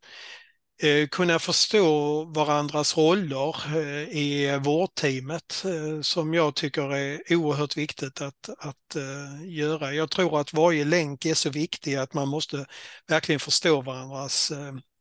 kunna 1.12 1.40
förstå 1.40 2.24
varandras 2.26 2.98
roller 2.98 3.78
eh, 3.78 4.18
i 4.18 4.60
vårdteamet 4.64 5.64
eh, 5.66 6.02
som 6.02 6.34
jag 6.34 6.56
tycker 6.56 6.94
är 6.96 7.34
oerhört 7.36 7.78
viktigt 7.78 8.22
att, 8.22 8.50
att 8.60 8.96
göra. 9.44 9.94
Jag 9.94 10.12
tror 10.12 10.40
att 10.40 10.54
varje 10.54 10.86
länk 10.86 11.26
är 11.26 11.34
så 11.34 11.50
viktig 11.50 11.96
att 11.96 12.14
man 12.14 12.28
måste 12.28 12.66
verkligen 13.08 13.40
förstå 13.40 13.82
varandras 13.82 14.52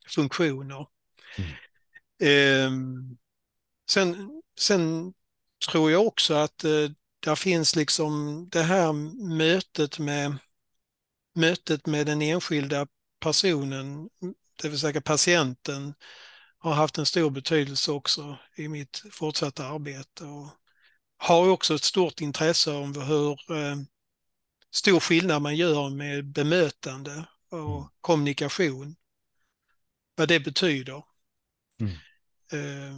funktioner. 0.09 0.87
Mm. 1.39 1.51
Ehm, 2.23 3.17
sen, 3.91 4.31
sen 4.59 5.13
tror 5.71 5.91
jag 5.91 6.07
också 6.07 6.35
att 6.35 6.59
där 7.21 7.35
finns 7.35 7.77
liksom 7.77 8.49
det 8.49 8.63
här 8.63 8.93
mötet 9.37 9.99
med 9.99 10.37
mötet 11.35 11.87
med 11.87 12.07
den 12.07 12.23
enskilda 12.23 12.87
personen 13.21 14.09
det 14.63 14.69
vill 14.69 14.81
säga 14.81 15.01
patienten, 15.01 15.95
har 16.59 16.75
haft 16.75 16.99
en 16.99 17.07
stor 17.07 17.31
betydelse 17.31 17.93
också 17.93 18.39
i 18.57 18.69
mitt 18.69 19.03
fortsatta 19.13 19.67
arbete. 19.67 20.25
Och 20.25 20.49
har 21.17 21.49
också 21.49 21.75
ett 21.75 21.85
stort 21.85 22.21
intresse 22.21 22.71
om 22.71 23.01
hur 23.03 23.31
eh, 23.31 23.77
stor 24.71 25.01
skillnad 25.01 25.43
man 25.43 25.57
gör 25.57 25.91
med 25.91 26.25
bemötande 26.25 27.25
och 27.51 27.77
mm. 27.77 27.89
kommunikation. 28.01 28.97
Vad 30.15 30.29
det 30.29 30.41
betyder. 30.41 31.03
Mm. 31.81 31.93
Eh, 32.53 32.97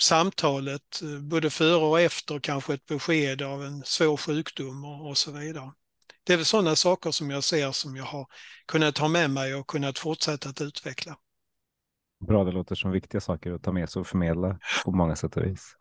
samtalet, 0.00 1.02
eh, 1.02 1.18
både 1.18 1.50
före 1.50 1.84
och 1.84 2.00
efter 2.00 2.40
kanske 2.40 2.74
ett 2.74 2.86
besked 2.86 3.42
av 3.42 3.64
en 3.64 3.84
svår 3.84 4.16
sjukdom 4.16 4.84
och, 4.84 5.08
och 5.08 5.18
så 5.18 5.32
vidare 5.32 5.72
det 6.26 6.32
är 6.32 6.36
väl 6.36 6.44
sådana 6.44 6.76
saker 6.76 7.10
som 7.10 7.30
jag 7.30 7.44
ser 7.44 7.72
som 7.72 7.96
jag 7.96 8.04
har 8.04 8.26
kunnat 8.66 8.94
ta 8.94 9.08
med 9.08 9.30
mig 9.30 9.54
och 9.54 9.66
kunnat 9.66 9.98
fortsätta 9.98 10.48
att 10.48 10.60
utveckla. 10.60 11.16
Bra, 12.26 12.44
det 12.44 12.52
låter 12.52 12.74
som 12.74 12.90
viktiga 12.90 13.20
saker 13.20 13.52
att 13.52 13.62
ta 13.62 13.72
med 13.72 13.90
sig 13.90 14.00
och 14.00 14.06
förmedla 14.06 14.58
på 14.84 14.90
många 14.90 15.16
sätt 15.16 15.36
och 15.36 15.44
vis. 15.44 15.76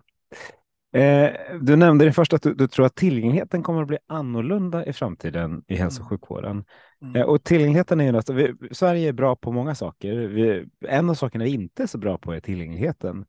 Eh, 0.94 1.32
du 1.62 1.76
nämnde 1.76 2.06
det 2.06 2.14
först 2.14 2.34
att 2.34 2.42
du, 2.42 2.54
du, 2.54 2.68
tror 2.68 2.86
att 2.86 2.96
tillgängligheten 2.96 3.64
kommer 3.64 3.82
att 3.82 3.88
bli 3.88 3.98
annorlunda 4.08 4.86
i 4.86 4.94
framtiden 4.94 5.64
i 5.68 5.76
hälso 5.76 6.02
och 6.02 6.08
mm. 6.08 6.10
sjukvården. 6.10 6.64
Mm. 7.02 7.16
Eh, 7.16 7.22
och 7.22 7.44
tillgängligheten 7.44 8.00
är 8.00 8.06
ju 8.06 8.12
något, 8.12 8.30
vi, 8.30 8.54
Sverige 8.72 9.08
är 9.08 9.14
bra 9.14 9.36
på 9.36 9.52
många 9.52 9.76
saker. 9.76 10.14
Vi, 10.16 10.66
en 10.88 11.10
av 11.10 11.14
sakerna 11.14 11.44
vi 11.44 11.50
inte 11.50 11.84
är 11.84 11.88
så 11.88 11.98
bra 11.98 12.18
på 12.18 12.34
är 12.34 12.40
tillgängligheten. 12.40 13.26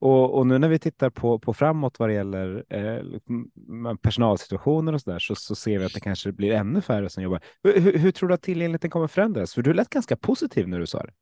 Och, 0.00 0.38
och, 0.38 0.46
nu 0.46 0.58
när 0.58 0.68
vi 0.68 0.78
tittar 0.78 1.10
på, 1.10 1.38
på 1.38 1.54
framåt 1.54 1.98
vad 1.98 2.08
det 2.08 2.14
gäller 2.14 2.64
eh, 2.68 3.02
liksom, 3.02 3.50
personalsituationer 4.02 4.92
och 4.92 5.00
så 5.00 5.10
där 5.10 5.18
så, 5.18 5.34
så 5.34 5.54
ser 5.54 5.78
vi 5.78 5.84
att 5.84 5.94
det 5.94 6.00
kanske 6.00 6.32
blir 6.32 6.52
ännu 6.52 6.80
färre 6.82 7.10
som 7.10 7.22
jobbar. 7.22 7.40
Hur, 7.62 7.98
hur 7.98 8.10
tror 8.10 8.28
du 8.28 8.34
att 8.34 8.42
tillgängligheten 8.42 8.90
kommer 8.90 9.06
förändras? 9.06 9.54
För 9.54 9.62
du 9.62 9.74
lät 9.74 9.90
ganska 9.90 10.16
positiv 10.16 10.68
när 10.68 10.80
du 10.80 10.86
sa 10.86 11.02
det. 11.02 11.12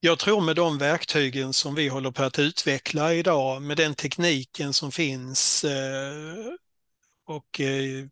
Jag 0.00 0.18
tror 0.18 0.40
med 0.40 0.56
de 0.56 0.78
verktygen 0.78 1.52
som 1.52 1.74
vi 1.74 1.88
håller 1.88 2.10
på 2.10 2.22
att 2.22 2.38
utveckla 2.38 3.14
idag, 3.14 3.62
med 3.62 3.76
den 3.76 3.94
tekniken 3.94 4.72
som 4.72 4.92
finns 4.92 5.64
eh, 5.64 6.52
och 7.26 7.60
eh, 7.60 8.06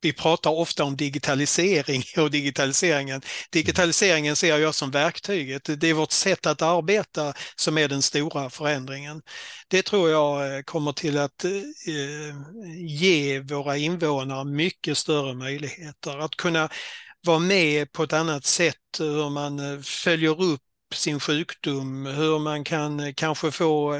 vi 0.00 0.12
pratar 0.12 0.50
ofta 0.50 0.84
om 0.84 0.96
digitalisering 0.96 2.02
och 2.22 2.30
digitaliseringen. 2.30 3.22
Digitaliseringen 3.50 4.36
ser 4.36 4.58
jag 4.58 4.74
som 4.74 4.90
verktyget. 4.90 5.80
Det 5.80 5.88
är 5.88 5.94
vårt 5.94 6.12
sätt 6.12 6.46
att 6.46 6.62
arbeta 6.62 7.32
som 7.56 7.78
är 7.78 7.88
den 7.88 8.02
stora 8.02 8.50
förändringen. 8.50 9.22
Det 9.68 9.82
tror 9.82 10.10
jag 10.10 10.56
eh, 10.56 10.62
kommer 10.62 10.92
till 10.92 11.18
att 11.18 11.44
eh, 11.44 11.50
ge 12.76 13.40
våra 13.40 13.76
invånare 13.76 14.44
mycket 14.44 14.98
större 14.98 15.34
möjligheter 15.34 16.18
att 16.18 16.36
kunna 16.36 16.68
vara 17.26 17.38
med 17.38 17.92
på 17.92 18.02
ett 18.02 18.12
annat 18.12 18.44
sätt 18.44 18.76
hur 18.98 19.30
man 19.30 19.58
eh, 19.58 19.80
följer 19.80 20.42
upp 20.42 20.60
sin 20.94 21.20
sjukdom, 21.20 22.06
hur 22.06 22.38
man 22.38 22.64
kan 22.64 23.14
kanske 23.14 23.50
få 23.50 23.98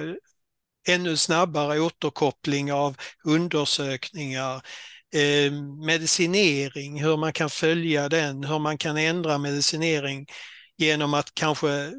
ännu 0.89 1.17
snabbare 1.17 1.81
återkoppling 1.81 2.73
av 2.73 2.97
undersökningar, 3.25 4.63
eh, 5.15 5.53
medicinering, 5.87 7.03
hur 7.03 7.17
man 7.17 7.33
kan 7.33 7.51
följa 7.51 8.09
den, 8.09 8.45
hur 8.45 8.59
man 8.59 8.79
kan 8.79 8.97
ändra 8.97 9.39
medicinering 9.39 10.27
genom 10.79 11.15
att 11.15 11.35
kanske 11.35 11.93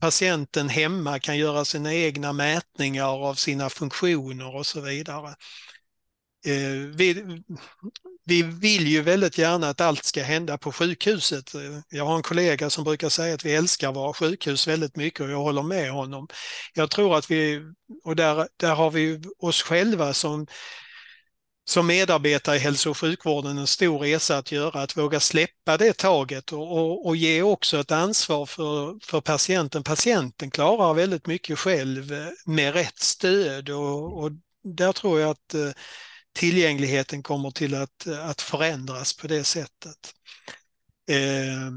patienten 0.00 0.68
hemma 0.68 1.18
kan 1.18 1.38
göra 1.38 1.64
sina 1.64 1.94
egna 1.94 2.32
mätningar 2.32 3.28
av 3.28 3.34
sina 3.34 3.70
funktioner 3.70 4.56
och 4.56 4.66
så 4.66 4.80
vidare. 4.80 5.34
Eh, 6.46 6.88
vi, 6.94 7.24
vi 8.24 8.42
vill 8.42 8.86
ju 8.86 9.02
väldigt 9.02 9.38
gärna 9.38 9.68
att 9.68 9.80
allt 9.80 10.04
ska 10.04 10.22
hända 10.22 10.58
på 10.58 10.72
sjukhuset. 10.72 11.50
Jag 11.88 12.04
har 12.04 12.16
en 12.16 12.22
kollega 12.22 12.70
som 12.70 12.84
brukar 12.84 13.08
säga 13.08 13.34
att 13.34 13.44
vi 13.44 13.54
älskar 13.54 13.92
våra 13.92 14.12
sjukhus 14.12 14.68
väldigt 14.68 14.96
mycket 14.96 15.20
och 15.20 15.30
jag 15.30 15.40
håller 15.40 15.62
med 15.62 15.90
honom. 15.90 16.28
Jag 16.74 16.90
tror 16.90 17.16
att 17.18 17.30
vi, 17.30 17.62
och 18.04 18.16
där, 18.16 18.48
där 18.56 18.74
har 18.74 18.90
vi 18.90 19.22
oss 19.38 19.62
själva 19.62 20.12
som 20.12 20.46
som 21.64 21.86
medarbetare 21.86 22.56
i 22.56 22.58
hälso 22.58 22.90
och 22.90 22.98
sjukvården 22.98 23.58
en 23.58 23.66
stor 23.66 23.98
resa 23.98 24.38
att 24.38 24.52
göra, 24.52 24.82
att 24.82 24.96
våga 24.96 25.20
släppa 25.20 25.76
det 25.76 25.96
taget 25.96 26.52
och, 26.52 26.72
och, 26.72 27.06
och, 27.06 27.16
ge 27.16 27.42
också 27.42 27.78
ett 27.80 27.92
ansvar 27.92 28.46
för, 28.46 28.98
för 29.04 29.20
patienten. 29.20 29.82
Patienten 29.82 30.50
klarar 30.50 30.94
väldigt 30.94 31.26
mycket 31.26 31.58
själv 31.58 32.12
eh, 32.12 32.28
med 32.46 32.74
rätt 32.74 32.98
stöd 32.98 33.70
och, 33.70 34.22
och 34.22 34.30
där 34.64 34.92
tror 34.92 35.20
jag 35.20 35.30
att 35.30 35.54
eh, 35.54 35.70
tillgängligheten 36.32 37.22
kommer 37.22 37.50
till 37.50 37.74
att, 37.74 38.06
att 38.06 38.40
förändras 38.40 39.16
på 39.16 39.26
det 39.26 39.44
sättet. 39.44 40.14
Eh, 41.10 41.72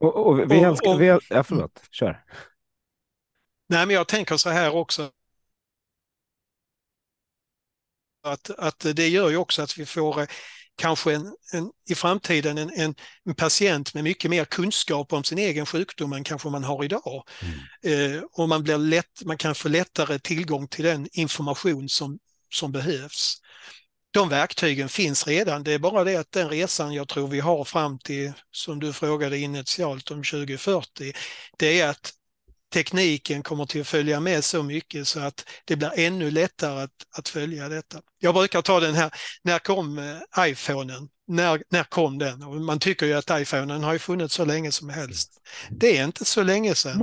och, 0.00 0.26
och, 0.26 0.52
vi 0.52 0.60
älskar, 0.60 0.96
vi, 0.96 1.06
ja, 1.06 1.44
förlåt, 1.44 1.82
kör. 1.90 2.24
Nej, 3.68 3.86
men 3.86 3.96
jag 3.96 4.08
tänker 4.08 4.36
så 4.36 4.50
här 4.50 4.74
också 4.74 5.10
att, 8.22 8.50
att 8.50 8.86
det 8.94 9.08
gör 9.08 9.30
ju 9.30 9.36
också 9.36 9.62
att 9.62 9.78
vi 9.78 9.86
får 9.86 10.20
eh, 10.20 10.26
kanske 10.76 11.14
en, 11.14 11.34
en, 11.52 11.70
i 11.90 11.94
framtiden 11.94 12.58
en, 12.58 12.70
en, 12.70 12.94
en, 13.24 13.34
patient 13.34 13.94
med 13.94 14.04
mycket 14.04 14.30
mer 14.30 14.44
kunskap 14.44 15.12
om 15.12 15.24
sin 15.24 15.38
egen 15.38 15.66
sjukdom 15.66 16.12
än 16.12 16.24
kanske 16.24 16.48
man 16.48 16.64
har 16.64 16.84
idag. 16.84 17.24
Mm. 17.42 18.16
Eh, 18.16 18.22
och 18.32 18.48
man, 18.48 18.62
blir 18.62 18.78
lätt, 18.78 19.24
man 19.24 19.38
kan 19.38 19.54
få 19.54 19.68
lättare 19.68 20.18
tillgång 20.18 20.68
till 20.68 20.84
den 20.84 21.08
information 21.12 21.88
som, 21.88 22.18
som 22.50 22.72
behövs. 22.72 23.38
De 24.10 24.28
verktygen 24.28 24.88
finns 24.88 25.26
redan, 25.26 25.62
det 25.62 25.72
är 25.72 25.78
bara 25.78 26.04
det 26.04 26.16
att 26.16 26.32
den 26.32 26.48
resan 26.48 26.92
jag 26.92 27.08
tror 27.08 27.28
vi 27.28 27.40
har 27.40 27.64
fram 27.64 27.98
till, 27.98 28.32
som 28.50 28.80
du 28.80 28.92
frågade 28.92 29.38
initialt 29.38 30.10
om 30.10 30.16
2040, 30.16 31.12
det 31.58 31.80
är 31.80 31.88
att 31.88 32.12
tekniken 32.72 33.42
kommer 33.42 33.66
till 33.66 33.80
att 33.80 33.86
följa 33.86 34.20
med 34.20 34.44
så 34.44 34.62
mycket 34.62 35.08
så 35.08 35.20
att 35.20 35.44
det 35.64 35.76
blir 35.76 35.92
ännu 35.96 36.30
lättare 36.30 36.82
att, 36.82 36.90
att 37.18 37.28
följa 37.28 37.68
detta. 37.68 38.00
Jag 38.18 38.34
brukar 38.34 38.62
ta 38.62 38.80
den 38.80 38.94
här, 38.94 39.10
när 39.42 39.58
kom 39.58 39.98
eh, 39.98 40.48
iPhonen? 40.48 41.08
När, 41.26 41.62
när 41.68 41.84
kom 41.84 42.18
den? 42.18 42.42
Och 42.42 42.56
man 42.56 42.78
tycker 42.78 43.06
ju 43.06 43.12
att 43.12 43.30
iPhonen 43.30 43.84
har 43.84 43.92
ju 43.92 43.98
funnits 43.98 44.34
så 44.34 44.44
länge 44.44 44.72
som 44.72 44.88
helst. 44.88 45.30
Det 45.70 45.98
är 45.98 46.04
inte 46.04 46.24
så 46.24 46.42
länge 46.42 46.74
sedan. 46.74 46.98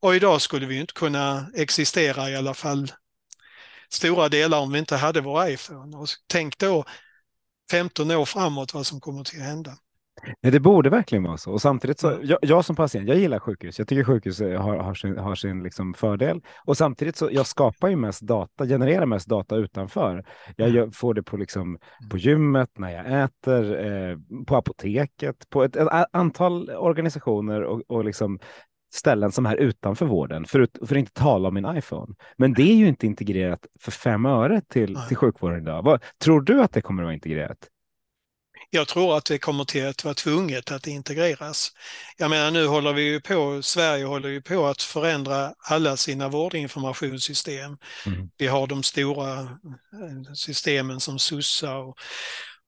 Och 0.00 0.16
idag 0.16 0.42
skulle 0.42 0.66
vi 0.66 0.80
inte 0.80 0.92
kunna 0.92 1.46
existera 1.54 2.30
i 2.30 2.36
alla 2.36 2.54
fall 2.54 2.92
stora 3.88 4.28
delar 4.28 4.58
om 4.58 4.72
vi 4.72 4.78
inte 4.78 4.96
hade 4.96 5.20
vår 5.20 5.48
iPhone. 5.48 5.96
Och 5.96 6.08
tänk 6.26 6.58
då 6.58 6.84
15 7.70 8.10
år 8.10 8.24
framåt 8.24 8.74
vad 8.74 8.86
som 8.86 9.00
kommer 9.00 9.24
till 9.24 9.40
att 9.40 9.46
hända. 9.46 9.76
Nej, 10.42 10.52
det 10.52 10.60
borde 10.60 10.90
verkligen 10.90 11.24
vara 11.24 11.36
så. 11.36 11.52
Och 11.52 11.62
samtidigt 11.62 11.98
så, 11.98 12.18
jag, 12.22 12.38
jag 12.42 12.64
som 12.64 12.76
patient, 12.76 13.08
jag 13.08 13.18
gillar 13.18 13.38
sjukhus. 13.38 13.78
Jag 13.78 13.88
tycker 13.88 14.04
sjukhus 14.04 14.40
har, 14.40 14.76
har 14.76 14.94
sin, 14.94 15.18
har 15.18 15.34
sin 15.34 15.62
liksom 15.62 15.94
fördel. 15.94 16.40
Och 16.64 16.76
samtidigt 16.76 17.16
så, 17.16 17.28
jag 17.32 17.46
skapar 17.46 17.88
ju 17.88 17.96
mest 17.96 18.20
data, 18.20 18.66
genererar 18.66 19.06
mest 19.06 19.28
data 19.28 19.56
utanför. 19.56 20.24
Jag 20.56 20.70
gör, 20.70 20.90
får 20.90 21.14
det 21.14 21.22
på, 21.22 21.36
liksom, 21.36 21.78
på 22.10 22.18
gymmet, 22.18 22.70
när 22.78 22.90
jag 22.90 23.24
äter, 23.24 23.86
eh, 23.86 24.16
på 24.46 24.56
apoteket, 24.56 25.50
på 25.50 25.64
ett, 25.64 25.76
ett 25.76 25.88
antal 26.12 26.70
organisationer 26.70 27.62
och, 27.62 27.82
och 27.88 28.04
liksom 28.04 28.38
ställen 28.94 29.32
som 29.32 29.46
är 29.46 29.56
utanför 29.56 30.06
vården, 30.06 30.44
för, 30.44 30.68
för 30.86 30.94
att 30.94 30.98
inte 30.98 31.12
tala 31.12 31.48
om 31.48 31.54
min 31.54 31.76
iPhone. 31.76 32.14
Men 32.36 32.52
det 32.52 32.62
är 32.62 32.74
ju 32.74 32.88
inte 32.88 33.06
integrerat 33.06 33.66
för 33.80 33.90
fem 33.90 34.26
öre 34.26 34.60
till, 34.68 34.96
till 35.08 35.16
sjukvården 35.16 35.62
idag. 35.62 35.82
Vad, 35.82 36.02
tror 36.24 36.40
du 36.40 36.62
att 36.62 36.72
det 36.72 36.80
kommer 36.80 37.02
att 37.02 37.06
vara 37.06 37.14
integrerat? 37.14 37.58
Jag 38.70 38.88
tror 38.88 39.16
att 39.16 39.24
det 39.24 39.38
kommer 39.38 39.64
till 39.64 39.86
att 39.86 40.04
vara 40.04 40.14
tvunget 40.14 40.70
att 40.70 40.86
integreras. 40.86 41.72
Jag 42.16 42.30
menar 42.30 42.50
nu 42.50 42.66
håller 42.66 42.92
vi 42.92 43.02
ju 43.02 43.20
på, 43.20 43.62
Sverige 43.62 44.04
håller 44.04 44.28
ju 44.28 44.42
på 44.42 44.66
att 44.66 44.82
förändra 44.82 45.54
alla 45.58 45.96
sina 45.96 46.28
vårdinformationssystem. 46.28 47.76
Mm. 48.06 48.30
Vi 48.38 48.46
har 48.46 48.66
de 48.66 48.82
stora 48.82 49.40
eh, 49.40 50.32
systemen 50.34 51.00
som 51.00 51.18
SUSA 51.18 51.76
och 51.76 51.96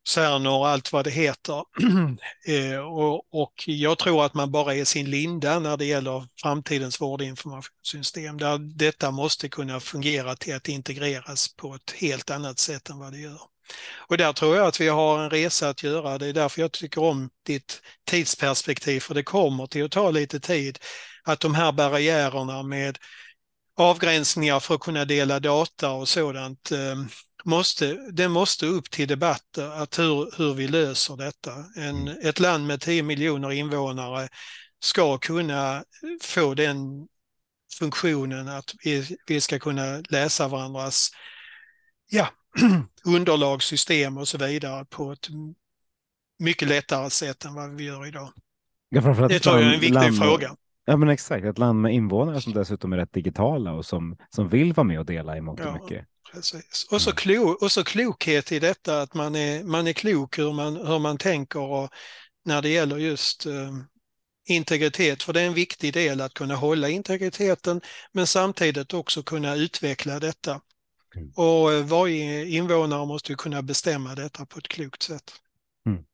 Cerner 0.08 0.50
och 0.50 0.68
allt 0.68 0.92
vad 0.92 1.04
det 1.04 1.10
heter. 1.10 1.64
Eh, 2.48 2.78
och, 2.78 3.34
och, 3.42 3.52
jag 3.66 3.98
tror 3.98 4.24
att 4.24 4.34
man 4.34 4.50
bara 4.50 4.74
är 4.74 4.84
sin 4.84 5.10
linda 5.10 5.58
när 5.58 5.76
det 5.76 5.84
gäller 5.84 6.26
framtidens 6.42 7.00
vårdinformationssystem 7.00 8.38
där 8.38 8.58
detta 8.58 9.10
måste 9.10 9.48
kunna 9.48 9.80
fungera 9.80 10.36
till 10.36 10.54
att 10.54 10.68
integreras 10.68 11.56
på 11.56 11.74
ett 11.74 11.90
helt 11.90 12.30
annat 12.30 12.58
sätt 12.58 12.88
än 12.88 12.98
vad 12.98 13.12
det 13.12 13.18
gör. 13.18 13.40
Och 14.08 14.16
där 14.16 14.32
tror 14.32 14.56
jag 14.56 14.66
att 14.66 14.80
vi 14.80 14.88
har 14.88 15.24
en 15.24 15.30
resa 15.30 15.68
att 15.68 15.82
göra. 15.82 16.18
Det 16.18 16.26
är 16.26 16.32
därför 16.32 16.60
jag 16.60 16.72
tycker 16.72 17.02
om 17.02 17.30
ditt 17.46 17.82
tidsperspektiv, 18.04 19.00
för 19.00 19.14
det 19.14 19.22
kommer 19.22 19.66
till 19.66 19.84
att 19.84 19.90
ta 19.90 20.10
lite 20.10 20.40
tid. 20.40 20.78
Att 21.24 21.40
de 21.40 21.54
här 21.54 21.72
barriärerna 21.72 22.62
med 22.62 22.98
avgränsningar 23.76 24.60
för 24.60 24.74
att 24.74 24.80
kunna 24.80 25.04
dela 25.04 25.40
data 25.40 25.90
och 25.90 26.08
sådant, 26.08 26.72
eh, 26.72 26.96
måste, 27.44 27.94
det 28.12 28.28
måste 28.28 28.66
upp 28.66 28.90
till 28.90 29.08
debatt 29.08 29.58
att 29.58 29.98
hur, 29.98 30.38
hur 30.38 30.54
vi 30.54 30.68
löser 30.68 31.16
detta. 31.16 31.52
En, 31.76 32.08
mm. 32.08 32.16
ett 32.22 32.40
land 32.40 32.66
med 32.66 32.80
10 32.80 33.02
miljoner 33.02 33.52
invånare 33.52 34.28
ska 34.80 35.18
kunna 35.18 35.84
få 36.22 36.54
den 36.54 37.06
funktionen 37.78 38.48
att 38.48 38.74
vi, 38.84 39.16
vi 39.26 39.40
ska 39.40 39.58
kunna 39.58 40.02
läsa 40.08 40.48
varandras 40.48 41.10
ja, 42.08 42.28
underlagssystem 43.04 44.18
och 44.18 44.28
så 44.28 44.38
vidare 44.38 44.84
på 44.84 45.12
ett 45.12 45.28
mycket 46.38 46.68
lättare 46.68 47.10
sätt 47.10 47.44
än 47.44 47.54
vad 47.54 47.74
vi 47.74 47.84
gör 47.84 48.06
idag. 48.06 48.32
Ja, 48.88 49.00
det 49.28 49.40
tror 49.40 49.56
jag 49.56 49.64
är 49.64 49.74
en 49.74 49.80
viktig 49.80 49.94
land, 49.94 50.18
fråga. 50.18 50.56
Ja 50.84 50.96
men 50.96 51.08
exakt, 51.08 51.44
ett 51.44 51.58
land 51.58 51.80
med 51.80 51.94
invånare 51.94 52.40
som 52.40 52.52
dessutom 52.52 52.92
är 52.92 52.96
rätt 52.96 53.12
digitala 53.12 53.72
och 53.72 53.86
som, 53.86 54.16
som 54.30 54.48
vill 54.48 54.72
vara 54.72 54.84
med 54.84 54.98
och 54.98 55.06
dela 55.06 55.36
i 55.36 55.40
mångt 55.40 55.60
och 55.60 55.66
ja, 55.66 55.72
mycket. 55.72 56.06
Precis. 56.32 56.86
Och, 56.90 57.02
så 57.02 57.12
klo, 57.12 57.56
och 57.60 57.72
så 57.72 57.84
klokhet 57.84 58.52
i 58.52 58.58
detta 58.58 59.02
att 59.02 59.14
man 59.14 59.34
är, 59.34 59.64
man 59.64 59.86
är 59.86 59.92
klok 59.92 60.38
hur 60.38 60.52
man, 60.52 60.76
hur 60.76 60.98
man 60.98 61.18
tänker 61.18 61.60
och 61.60 61.90
när 62.44 62.62
det 62.62 62.68
gäller 62.68 62.96
just 62.96 63.46
eh, 63.46 63.72
integritet, 64.48 65.22
för 65.22 65.32
det 65.32 65.40
är 65.40 65.46
en 65.46 65.54
viktig 65.54 65.92
del 65.92 66.20
att 66.20 66.34
kunna 66.34 66.54
hålla 66.54 66.88
integriteten 66.88 67.80
men 68.12 68.26
samtidigt 68.26 68.94
också 68.94 69.22
kunna 69.22 69.54
utveckla 69.54 70.20
detta 70.20 70.60
Mm. 71.16 71.32
Och 71.36 71.72
eh, 71.72 71.84
varje 71.84 72.46
invånare 72.46 73.06
måste 73.06 73.32
ju 73.32 73.36
kunna 73.36 73.62
bestämma 73.62 74.14
detta 74.14 74.46
på 74.46 74.58
ett 74.58 74.68
klokt 74.68 75.02
sätt. 75.02 75.32
Mm. 75.86 76.04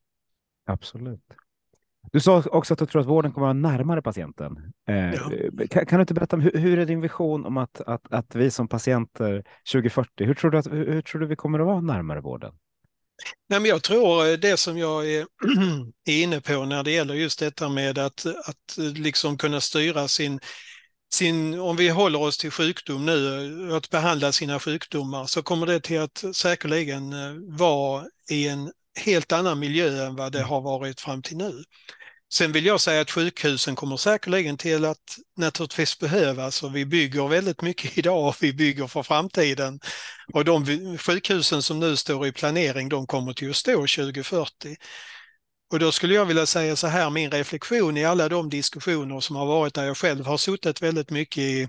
Absolut. 0.67 1.21
Du 2.13 2.21
sa 2.21 2.43
också 2.47 2.73
att 2.73 2.79
du 2.79 2.87
tror 2.87 3.03
att 3.03 3.09
vården 3.09 3.33
kommer 3.33 3.47
att 3.47 3.57
vara 3.57 3.73
närmare 3.73 4.03
patienten. 4.03 4.73
Eh, 4.89 4.97
ja. 4.97 5.31
kan, 5.71 5.87
kan, 5.87 5.99
du 5.99 6.01
inte 6.01 6.15
berätta, 6.15 6.37
hur, 6.37 6.53
hur 6.59 6.79
är 6.79 6.87
din 6.87 7.01
vision 7.01 7.47
om 7.47 7.57
att, 7.57 7.81
att, 7.81 8.13
att 8.13 8.35
vi 8.35 8.51
som 8.51 8.69
patienter 8.69 9.45
2040, 9.73 10.25
hur 10.25 10.35
tror, 10.35 10.51
du 10.51 10.59
att, 10.59 10.67
hur, 10.67 10.93
hur 10.93 11.03
tror 11.03 11.21
du 11.21 11.27
vi 11.27 11.37
kommer 11.37 11.59
att 11.59 11.67
vara 11.67 11.81
närmare 11.81 12.21
vården? 12.21 12.55
Nej, 13.49 13.61
men 13.61 13.69
jag 13.69 13.83
tror 13.83 14.27
eh, 14.27 14.33
det 14.33 14.57
som 14.57 14.79
jag 14.79 15.11
är 15.11 15.27
inne 16.09 16.41
på 16.41 16.65
när 16.65 16.83
det 16.83 16.91
gäller 16.91 17.15
just 17.15 17.39
detta 17.39 17.69
med 17.69 17.99
att, 17.99 18.27
att 18.27 18.77
liksom 18.79 19.39
kunna 19.39 19.61
styra 19.61 20.09
sin 20.09 20.41
sin, 21.13 21.61
om 21.61 21.77
vi 21.77 21.89
håller 21.89 22.21
oss 22.21 22.39
till 22.39 22.51
sjukdom 22.51 23.07
nu, 23.07 23.75
att 23.77 23.91
behandla 23.91 24.33
sina 24.33 24.61
sjukdomar, 24.61 25.27
så 25.27 25.43
kommer 25.43 25.67
det 25.67 25.81
till 25.81 26.01
att 26.01 26.25
säkerligen 26.33 27.13
eh, 27.13 27.57
vara 27.59 28.05
i 28.31 28.49
en 28.49 28.73
helt 29.01 29.33
annan 29.33 29.59
miljö 29.59 30.07
än 30.07 30.17
vad 30.17 30.33
det 30.33 30.39
mm. 30.39 30.51
har 30.51 30.61
varit 30.61 31.01
fram 31.01 31.23
till 31.23 31.37
nu. 31.37 31.65
Sen 32.33 32.53
vill 32.53 32.67
jag 32.67 32.81
säga 32.81 33.01
att 33.01 33.11
sjukhusen 33.11 33.77
kommer 33.77 33.97
säkerligen 33.97 34.57
till 34.57 34.85
att 34.85 35.19
naturligtvis 35.37 35.99
behövas 35.99 36.63
och 36.63 36.77
vi 36.77 36.87
bygger 36.87 37.29
väldigt 37.29 37.63
mycket 37.63 37.99
idag 37.99 38.29
och 38.29 38.37
vi 38.41 38.53
bygger 38.53 38.87
för 38.87 39.03
framtiden. 39.03 39.81
Och 40.33 40.45
de 40.45 40.99
sjukhusen 40.99 41.63
som 41.63 41.81
nu 41.81 41.97
står 41.97 42.27
i 42.27 42.33
planering, 42.33 42.89
de 42.89 43.07
kommer 43.07 43.33
till 43.33 43.51
att 43.51 43.57
stå 43.57 43.73
2040. 43.73 44.77
Och 45.75 45.81
då 45.81 45.93
skulle 45.93 46.15
jag 46.15 46.27
vilja 46.27 46.47
säga 46.47 46.77
så 46.77 46.87
här, 46.87 47.11
min 47.11 47.31
reflektion 47.31 47.97
i 47.97 48.05
alla 48.05 48.29
de 48.29 48.51
diskussioner 48.51 49.21
som 49.21 49.37
har 49.37 49.47
varit 49.47 49.75
där 49.75 49.85
jag 49.85 49.97
själv 49.97 50.27
har 50.27 50.37
suttit 50.37 50.83
väldigt 50.83 51.11
mycket 51.11 51.39
i 51.39 51.69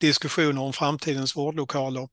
diskussioner 0.00 0.62
om 0.62 0.72
framtidens 0.72 1.36
vårdlokaler. 1.36 2.08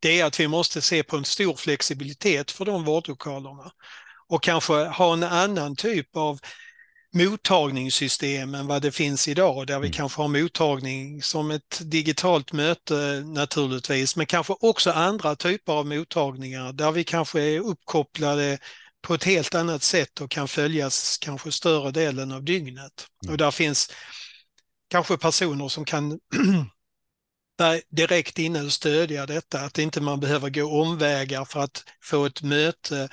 Det 0.00 0.20
är 0.20 0.24
att 0.24 0.40
vi 0.40 0.48
måste 0.48 0.80
se 0.80 1.02
på 1.02 1.16
en 1.16 1.24
stor 1.24 1.54
flexibilitet 1.54 2.50
för 2.50 2.64
de 2.64 2.84
vårdlokalerna 2.84 3.72
och 4.28 4.42
kanske 4.42 4.72
ha 4.72 5.12
en 5.12 5.22
annan 5.22 5.76
typ 5.76 6.16
av 6.16 6.40
mottagningssystem 7.14 8.54
än 8.54 8.66
vad 8.66 8.82
det 8.82 8.92
finns 8.92 9.28
idag 9.28 9.66
där 9.66 9.78
vi 9.78 9.86
mm. 9.86 9.96
kanske 9.96 10.22
har 10.22 10.28
mottagning 10.28 11.22
som 11.22 11.50
ett 11.50 11.80
digitalt 11.82 12.52
möte 12.52 13.22
naturligtvis 13.24 14.16
men 14.16 14.26
kanske 14.26 14.54
också 14.60 14.90
andra 14.90 15.36
typer 15.36 15.72
av 15.72 15.86
mottagningar 15.86 16.72
där 16.72 16.92
vi 16.92 17.04
kanske 17.04 17.40
är 17.40 17.60
uppkopplade 17.60 18.58
på 19.02 19.14
ett 19.14 19.24
helt 19.24 19.54
annat 19.54 19.82
sätt 19.82 20.20
och 20.20 20.30
kan 20.30 20.48
följas 20.48 21.18
kanske 21.20 21.52
större 21.52 21.90
delen 21.90 22.32
av 22.32 22.44
dygnet. 22.44 23.06
Mm. 23.24 23.32
Och 23.32 23.38
där 23.38 23.50
finns 23.50 23.90
kanske 24.88 25.18
personer 25.18 25.68
som 25.68 25.84
kan 25.84 26.18
direkt 27.90 28.38
inne 28.38 28.62
och 28.62 28.72
stödja 28.72 29.26
detta, 29.26 29.60
att 29.60 29.78
inte 29.78 30.00
man 30.00 30.20
behöver 30.20 30.50
gå 30.50 30.80
omvägar 30.82 31.44
för 31.44 31.60
att 31.60 31.84
få 32.02 32.26
ett 32.26 32.42
möte 32.42 33.08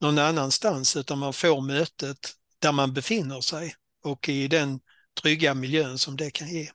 någon 0.00 0.18
annanstans 0.18 0.96
utan 0.96 1.18
man 1.18 1.32
får 1.32 1.60
mötet 1.60 2.32
där 2.58 2.72
man 2.72 2.92
befinner 2.92 3.40
sig 3.40 3.74
och 4.04 4.28
i 4.28 4.48
den 4.48 4.80
trygga 5.22 5.54
miljön 5.54 5.98
som 5.98 6.16
det 6.16 6.30
kan 6.30 6.48
ge. 6.48 6.70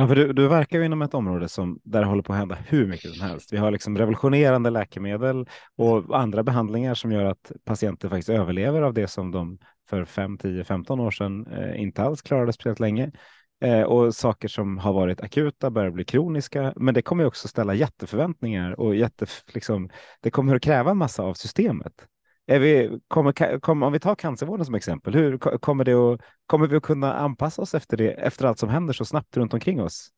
Ja, 0.00 0.08
för 0.08 0.14
du, 0.14 0.32
du 0.32 0.48
verkar 0.48 0.78
ju 0.78 0.84
inom 0.84 1.02
ett 1.02 1.14
område 1.14 1.48
som, 1.48 1.80
där 1.84 2.00
det 2.00 2.06
håller 2.06 2.22
på 2.22 2.32
att 2.32 2.38
hända 2.38 2.58
hur 2.66 2.86
mycket 2.86 3.10
som 3.10 3.28
helst. 3.28 3.52
Vi 3.52 3.56
har 3.56 3.70
liksom 3.70 3.98
revolutionerande 3.98 4.70
läkemedel 4.70 5.46
och 5.76 6.20
andra 6.20 6.42
behandlingar 6.42 6.94
som 6.94 7.12
gör 7.12 7.24
att 7.24 7.52
patienter 7.64 8.08
faktiskt 8.08 8.28
överlever 8.28 8.82
av 8.82 8.94
det 8.94 9.08
som 9.08 9.30
de 9.30 9.58
för 9.88 10.04
5, 10.04 10.38
10, 10.38 10.64
15 10.64 11.00
år 11.00 11.10
sedan 11.10 11.46
eh, 11.46 11.82
inte 11.82 12.02
alls 12.02 12.22
klarade 12.22 12.52
speciellt 12.52 12.80
länge. 12.80 13.10
Eh, 13.60 13.82
och 13.82 14.14
saker 14.14 14.48
som 14.48 14.78
har 14.78 14.92
varit 14.92 15.20
akuta 15.20 15.70
börjar 15.70 15.90
bli 15.90 16.04
kroniska. 16.04 16.72
Men 16.76 16.94
det 16.94 17.02
kommer 17.02 17.24
också 17.24 17.48
ställa 17.48 17.74
jätteförväntningar 17.74 18.80
och 18.80 18.94
jätte, 18.94 19.26
liksom, 19.54 19.90
det 20.20 20.30
kommer 20.30 20.56
att 20.56 20.62
kräva 20.62 20.90
en 20.90 20.98
massa 20.98 21.22
av 21.22 21.34
systemet. 21.34 21.92
Är 22.50 22.58
vi, 22.58 22.98
kommer, 23.08 23.60
kommer, 23.60 23.86
om 23.86 23.92
vi 23.92 24.00
tar 24.00 24.14
cancervården 24.14 24.66
som 24.66 24.74
exempel, 24.74 25.14
hur 25.14 25.38
kommer, 25.58 25.84
det 25.84 25.92
att, 25.92 26.20
kommer 26.46 26.66
vi 26.66 26.76
att 26.76 26.82
kunna 26.82 27.14
anpassa 27.14 27.62
oss 27.62 27.74
efter, 27.74 27.96
det, 27.96 28.10
efter 28.10 28.44
allt 28.44 28.58
som 28.58 28.68
händer 28.68 28.92
så 28.92 29.04
snabbt 29.04 29.36
runt 29.36 29.54
omkring 29.54 29.82
oss? 29.82 30.08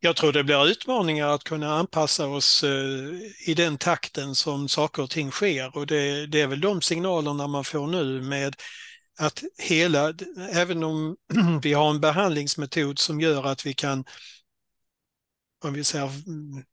Jag 0.00 0.16
tror 0.16 0.32
det 0.32 0.44
blir 0.44 0.66
utmaningar 0.66 1.28
att 1.28 1.44
kunna 1.44 1.74
anpassa 1.74 2.26
oss 2.26 2.64
eh, 2.64 3.50
i 3.50 3.54
den 3.54 3.78
takten 3.78 4.34
som 4.34 4.68
saker 4.68 5.02
och 5.02 5.10
ting 5.10 5.30
sker 5.30 5.76
och 5.76 5.86
det, 5.86 6.26
det 6.26 6.40
är 6.40 6.46
väl 6.46 6.60
de 6.60 6.82
signalerna 6.82 7.46
man 7.46 7.64
får 7.64 7.86
nu 7.86 8.22
med 8.22 8.54
att 9.18 9.42
hela, 9.58 10.12
även 10.52 10.84
om 10.84 11.16
vi 11.62 11.72
har 11.72 11.90
en 11.90 12.00
behandlingsmetod 12.00 12.98
som 12.98 13.20
gör 13.20 13.46
att 13.46 13.66
vi 13.66 13.74
kan 13.74 14.04
om 15.64 15.72
vi 15.74 15.84
säger, 15.84 16.10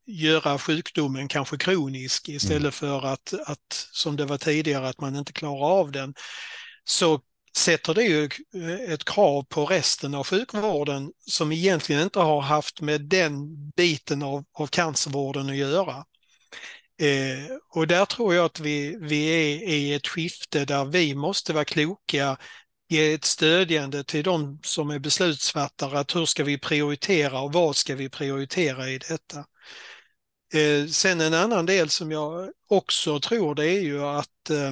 göra 0.05 0.59
sjukdomen 0.59 1.27
kanske 1.27 1.57
kronisk 1.57 2.29
istället 2.29 2.61
mm. 2.61 2.71
för 2.71 3.05
att, 3.05 3.33
att, 3.45 3.87
som 3.91 4.15
det 4.15 4.25
var 4.25 4.37
tidigare, 4.37 4.89
att 4.89 5.01
man 5.01 5.15
inte 5.15 5.33
klarar 5.33 5.79
av 5.79 5.91
den, 5.91 6.13
så 6.83 7.21
sätter 7.57 7.93
det 7.93 8.03
ju 8.03 8.29
ett 8.87 9.05
krav 9.05 9.43
på 9.43 9.65
resten 9.65 10.15
av 10.15 10.27
sjukvården 10.27 11.11
som 11.27 11.51
egentligen 11.51 12.01
inte 12.01 12.19
har 12.19 12.41
haft 12.41 12.81
med 12.81 13.01
den 13.01 13.69
biten 13.69 14.23
av, 14.23 14.43
av 14.53 14.67
cancervården 14.67 15.49
att 15.49 15.55
göra. 15.55 16.05
Eh, 17.01 17.55
och 17.69 17.87
där 17.87 18.05
tror 18.05 18.35
jag 18.35 18.45
att 18.45 18.59
vi, 18.59 18.97
vi 19.01 19.25
är 19.25 19.69
i 19.69 19.93
ett 19.93 20.07
skifte 20.07 20.65
där 20.65 20.85
vi 20.85 21.15
måste 21.15 21.53
vara 21.53 21.65
kloka, 21.65 22.37
ge 22.91 23.13
ett 23.13 23.25
stödjande 23.25 24.03
till 24.03 24.23
de 24.23 24.59
som 24.63 24.89
är 24.89 24.99
beslutsfattare, 24.99 25.99
att 25.99 26.15
hur 26.15 26.25
ska 26.25 26.43
vi 26.43 26.57
prioritera 26.57 27.41
och 27.41 27.53
vad 27.53 27.75
ska 27.75 27.95
vi 27.95 28.09
prioritera 28.09 28.89
i 28.89 28.97
detta? 28.97 29.45
Eh, 30.53 30.87
sen 30.87 31.21
en 31.21 31.33
annan 31.33 31.65
del 31.65 31.89
som 31.89 32.11
jag 32.11 32.51
också 32.67 33.19
tror 33.19 33.55
det 33.55 33.65
är 33.65 33.81
ju 33.81 34.03
att 34.03 34.49
eh, 34.49 34.71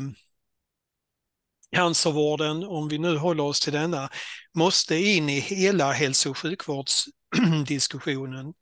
cancervården, 1.75 2.63
om 2.63 2.87
vi 2.87 2.97
nu 2.97 3.17
håller 3.17 3.43
oss 3.43 3.59
till 3.59 3.73
denna, 3.73 4.09
måste 4.53 4.95
in 4.95 5.29
i 5.29 5.39
hela 5.39 5.91
hälso 5.91 6.29
och 6.29 6.37
sjukvårdsdiskussionen. 6.37 8.53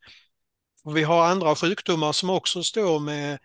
Och 0.83 0.97
vi 0.97 1.03
har 1.03 1.25
andra 1.25 1.55
sjukdomar 1.55 2.11
som 2.11 2.29
också 2.29 2.63
står 2.63 2.99
med 2.99 3.39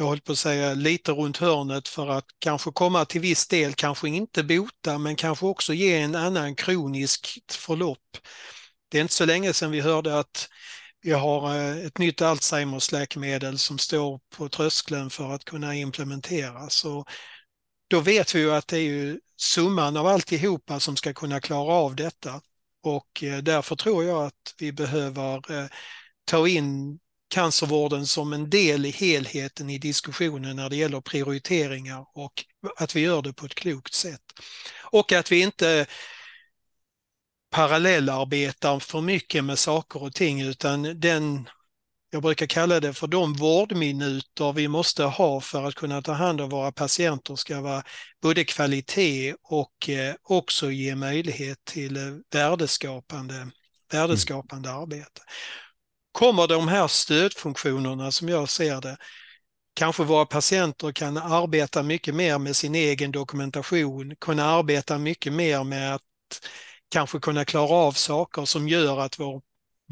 jag 0.00 0.06
håller 0.06 0.22
på 0.22 0.32
att 0.32 0.38
säga, 0.38 0.74
lite 0.74 1.12
runt 1.12 1.36
hörnet 1.36 1.88
för 1.88 2.08
att 2.08 2.24
kanske 2.38 2.72
komma 2.72 3.04
till 3.04 3.20
viss 3.20 3.48
del, 3.48 3.74
kanske 3.74 4.08
inte 4.08 4.44
bota, 4.44 4.98
men 4.98 5.16
kanske 5.16 5.46
också 5.46 5.74
ge 5.74 5.96
en 5.96 6.14
annan 6.14 6.54
kronisk 6.54 7.38
förlopp. 7.50 8.18
Det 8.88 8.98
är 8.98 9.02
inte 9.02 9.14
så 9.14 9.24
länge 9.24 9.52
sedan 9.52 9.70
vi 9.70 9.80
hörde 9.80 10.18
att 10.18 10.48
vi 11.02 11.12
har 11.12 11.56
eh, 11.56 11.86
ett 11.86 11.98
nytt 11.98 12.22
Alzheimers 12.22 12.92
läkemedel 12.92 13.58
som 13.58 13.78
står 13.78 14.20
på 14.36 14.48
tröskeln 14.48 15.10
för 15.10 15.32
att 15.32 15.44
kunna 15.44 15.74
implementeras. 15.74 16.84
Och 16.84 17.08
då 17.88 18.00
vet 18.00 18.34
vi 18.34 18.38
ju 18.40 18.52
att 18.52 18.68
det 18.68 18.76
är 18.76 18.82
ju 18.82 19.20
summan 19.36 19.96
av 19.96 20.06
alltihopa 20.06 20.80
som 20.80 20.96
ska 20.96 21.14
kunna 21.14 21.40
klara 21.40 21.72
av 21.72 21.96
detta. 21.96 22.40
Och 22.82 23.24
eh, 23.24 23.38
därför 23.38 23.76
tror 23.76 24.04
jag 24.04 24.26
att 24.26 24.54
vi 24.58 24.72
behöver 24.72 25.52
eh, 25.52 25.66
ta 26.24 26.48
in 26.48 26.98
cancervården 27.30 28.06
som 28.06 28.32
en 28.32 28.50
del 28.50 28.86
i 28.86 28.90
helheten 28.90 29.70
i 29.70 29.78
diskussionen 29.78 30.56
när 30.56 30.70
det 30.70 30.76
gäller 30.76 31.00
prioriteringar 31.00 32.06
och 32.14 32.44
att 32.76 32.96
vi 32.96 33.00
gör 33.00 33.22
det 33.22 33.32
på 33.32 33.46
ett 33.46 33.54
klokt 33.54 33.94
sätt. 33.94 34.22
Och 34.92 35.12
att 35.12 35.32
vi 35.32 35.40
inte 35.40 35.86
parallellarbetar 37.50 38.78
för 38.78 39.00
mycket 39.00 39.44
med 39.44 39.58
saker 39.58 40.02
och 40.02 40.14
ting 40.14 40.40
utan 40.40 41.00
den, 41.00 41.48
jag 42.10 42.22
brukar 42.22 42.46
kalla 42.46 42.80
det 42.80 42.94
för 42.94 43.06
de 43.06 43.32
vårdminuter 43.34 44.52
vi 44.52 44.68
måste 44.68 45.04
ha 45.04 45.40
för 45.40 45.68
att 45.68 45.74
kunna 45.74 46.02
ta 46.02 46.12
hand 46.12 46.40
om 46.40 46.50
våra 46.50 46.72
patienter 46.72 47.36
ska 47.36 47.60
vara 47.60 47.82
både 48.22 48.44
kvalitet 48.44 49.34
och 49.42 49.88
eh, 49.88 50.14
också 50.22 50.70
ge 50.70 50.94
möjlighet 50.94 51.64
till 51.64 51.96
eh, 51.96 52.02
värdeskapande, 52.32 53.50
värdeskapande 53.92 54.68
mm. 54.68 54.82
arbete 54.82 55.22
kommer 56.12 56.46
de 56.46 56.68
här 56.68 56.88
stödfunktionerna 56.88 58.12
som 58.12 58.28
jag 58.28 58.48
ser 58.48 58.80
det, 58.80 58.96
kanske 59.74 60.04
våra 60.04 60.26
patienter 60.26 60.92
kan 60.92 61.16
arbeta 61.16 61.82
mycket 61.82 62.14
mer 62.14 62.38
med 62.38 62.56
sin 62.56 62.74
egen 62.74 63.12
dokumentation, 63.12 64.16
kunna 64.16 64.44
arbeta 64.44 64.98
mycket 64.98 65.32
mer 65.32 65.64
med 65.64 65.94
att 65.94 66.02
kanske 66.90 67.18
kunna 67.20 67.44
klara 67.44 67.74
av 67.74 67.92
saker 67.92 68.44
som 68.44 68.68
gör 68.68 69.00
att 69.00 69.18
vår, 69.18 69.42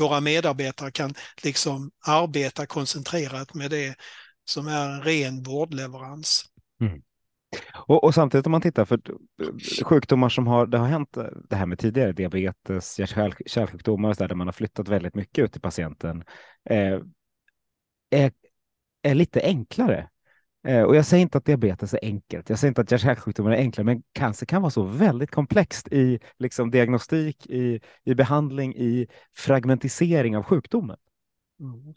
våra 0.01 0.21
medarbetare 0.21 0.91
kan 0.91 1.15
liksom 1.43 1.91
arbeta 2.07 2.67
koncentrerat 2.67 3.55
med 3.55 3.71
det 3.71 3.95
som 4.45 4.69
är 4.69 4.89
en 4.89 5.03
ren 5.03 5.43
vårdleverans. 5.43 6.45
Mm. 6.81 7.03
Och, 7.75 8.05
och, 8.05 8.15
samtidigt 8.15 8.47
om 8.47 8.53
man 8.53 8.61
tittar 8.61 8.85
för 8.85 9.01
eh, 9.43 9.85
sjukdomar 9.85 10.29
som 10.29 10.47
har, 10.47 10.67
det 10.67 10.79
har 10.79 10.87
hänt 10.87 11.17
eh, 11.17 11.25
det 11.49 11.57
här 11.57 11.67
med 11.67 11.79
tidigare, 11.79 12.13
diabetes, 12.13 12.99
hjärt-kärlsjukdomar, 12.99 14.15
där 14.15 14.35
man 14.35 14.47
har 14.47 14.53
flyttat 14.53 14.89
väldigt 14.89 15.15
mycket 15.15 15.45
ut 15.45 15.53
till 15.53 15.61
patienten, 15.61 16.25
eh, 16.71 17.01
är, 18.11 18.33
är 19.03 19.15
lite 19.15 19.41
enklare. 19.41 20.09
Eh, 20.67 20.83
och 20.83 20.97
jag 20.97 21.07
säger 21.07 21.23
inte 21.23 21.39
att 21.39 21.45
diabetes 21.45 21.95
är 21.95 21.99
enkelt, 22.03 22.51
jag 22.51 22.59
säger 22.59 22.71
inte 22.71 22.81
att 22.81 22.91
hjärt-kärlsjukdomar 22.91 23.51
är 23.51 23.57
enklare, 23.57 23.85
men 23.85 24.03
cancer 24.13 24.47
kan 24.47 24.63
vara 24.63 24.71
så 24.71 24.83
väldigt 24.83 25.31
komplext 25.31 25.89
i 25.89 26.21
liksom, 26.39 26.71
diagnostik, 26.71 27.47
i, 27.47 27.81
i 28.05 28.15
behandling, 28.15 28.75
i 28.77 29.07
fragmentisering 29.37 30.37
av 30.37 30.43
sjukdomen. 30.43 30.97
Mm. 31.61 31.95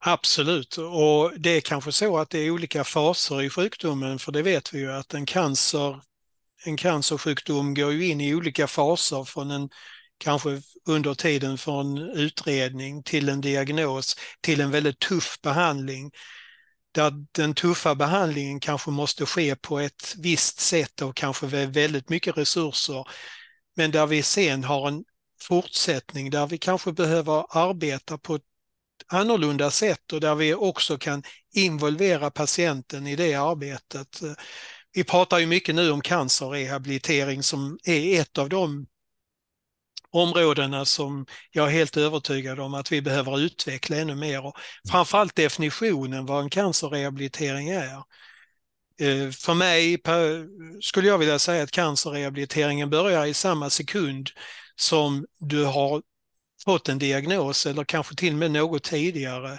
Absolut, 0.00 0.76
och 0.78 1.32
det 1.40 1.50
är 1.50 1.60
kanske 1.60 1.92
så 1.92 2.18
att 2.18 2.30
det 2.30 2.38
är 2.38 2.50
olika 2.50 2.84
faser 2.84 3.42
i 3.42 3.50
sjukdomen, 3.50 4.18
för 4.18 4.32
det 4.32 4.42
vet 4.42 4.74
vi 4.74 4.78
ju 4.78 4.92
att 4.92 5.14
en, 5.14 5.26
cancer, 5.26 6.00
en 6.64 6.76
cancersjukdom 6.76 7.74
går 7.74 7.92
ju 7.92 8.06
in 8.06 8.20
i 8.20 8.34
olika 8.34 8.66
faser 8.66 9.24
från 9.24 9.50
en 9.50 9.68
kanske 10.18 10.62
under 10.86 11.14
tiden 11.14 11.58
från 11.58 11.98
utredning 11.98 13.02
till 13.02 13.28
en 13.28 13.40
diagnos 13.40 14.16
till 14.40 14.60
en 14.60 14.70
väldigt 14.70 14.98
tuff 14.98 15.40
behandling. 15.42 16.10
Där 16.92 17.12
den 17.32 17.54
tuffa 17.54 17.94
behandlingen 17.94 18.60
kanske 18.60 18.90
måste 18.90 19.26
ske 19.26 19.56
på 19.56 19.78
ett 19.78 20.14
visst 20.18 20.60
sätt 20.60 21.02
och 21.02 21.16
kanske 21.16 21.46
med 21.46 21.74
väldigt 21.74 22.08
mycket 22.08 22.36
resurser. 22.36 23.08
Men 23.76 23.90
där 23.90 24.06
vi 24.06 24.22
sen 24.22 24.64
har 24.64 24.88
en 24.88 25.04
fortsättning 25.40 26.30
där 26.30 26.46
vi 26.46 26.58
kanske 26.58 26.92
behöver 26.92 27.46
arbeta 27.58 28.18
på 28.18 28.34
ett 28.34 28.42
annorlunda 29.06 29.70
sätt 29.70 30.12
och 30.12 30.20
där 30.20 30.34
vi 30.34 30.54
också 30.54 30.98
kan 30.98 31.22
involvera 31.54 32.30
patienten 32.30 33.06
i 33.06 33.16
det 33.16 33.34
arbetet. 33.34 34.20
Vi 34.92 35.04
pratar 35.04 35.38
ju 35.38 35.46
mycket 35.46 35.74
nu 35.74 35.90
om 35.90 36.00
cancerrehabilitering 36.00 37.42
som 37.42 37.78
är 37.84 38.20
ett 38.20 38.38
av 38.38 38.48
de 38.48 38.86
områdena 40.10 40.84
som 40.84 41.26
jag 41.50 41.66
är 41.66 41.72
helt 41.72 41.96
övertygad 41.96 42.60
om 42.60 42.74
att 42.74 42.92
vi 42.92 43.02
behöver 43.02 43.40
utveckla 43.40 43.96
ännu 43.96 44.14
mer. 44.14 44.46
Och 44.46 44.56
framförallt 44.90 45.34
definitionen 45.34 46.26
vad 46.26 46.42
en 46.42 46.50
cancerrehabilitering 46.50 47.68
är. 47.68 48.02
Eh, 49.00 49.30
för 49.30 49.54
mig 49.54 50.02
skulle 50.80 51.08
jag 51.08 51.18
vilja 51.18 51.38
säga 51.38 51.62
att 51.62 51.70
cancerrehabiliteringen 51.70 52.90
börjar 52.90 53.26
i 53.26 53.34
samma 53.34 53.70
sekund 53.70 54.30
som 54.76 55.26
du 55.38 55.64
har 55.64 56.02
fått 56.64 56.88
en 56.88 56.98
diagnos 56.98 57.66
eller 57.66 57.84
kanske 57.84 58.14
till 58.14 58.32
och 58.32 58.38
med 58.38 58.50
något 58.50 58.82
tidigare 58.82 59.58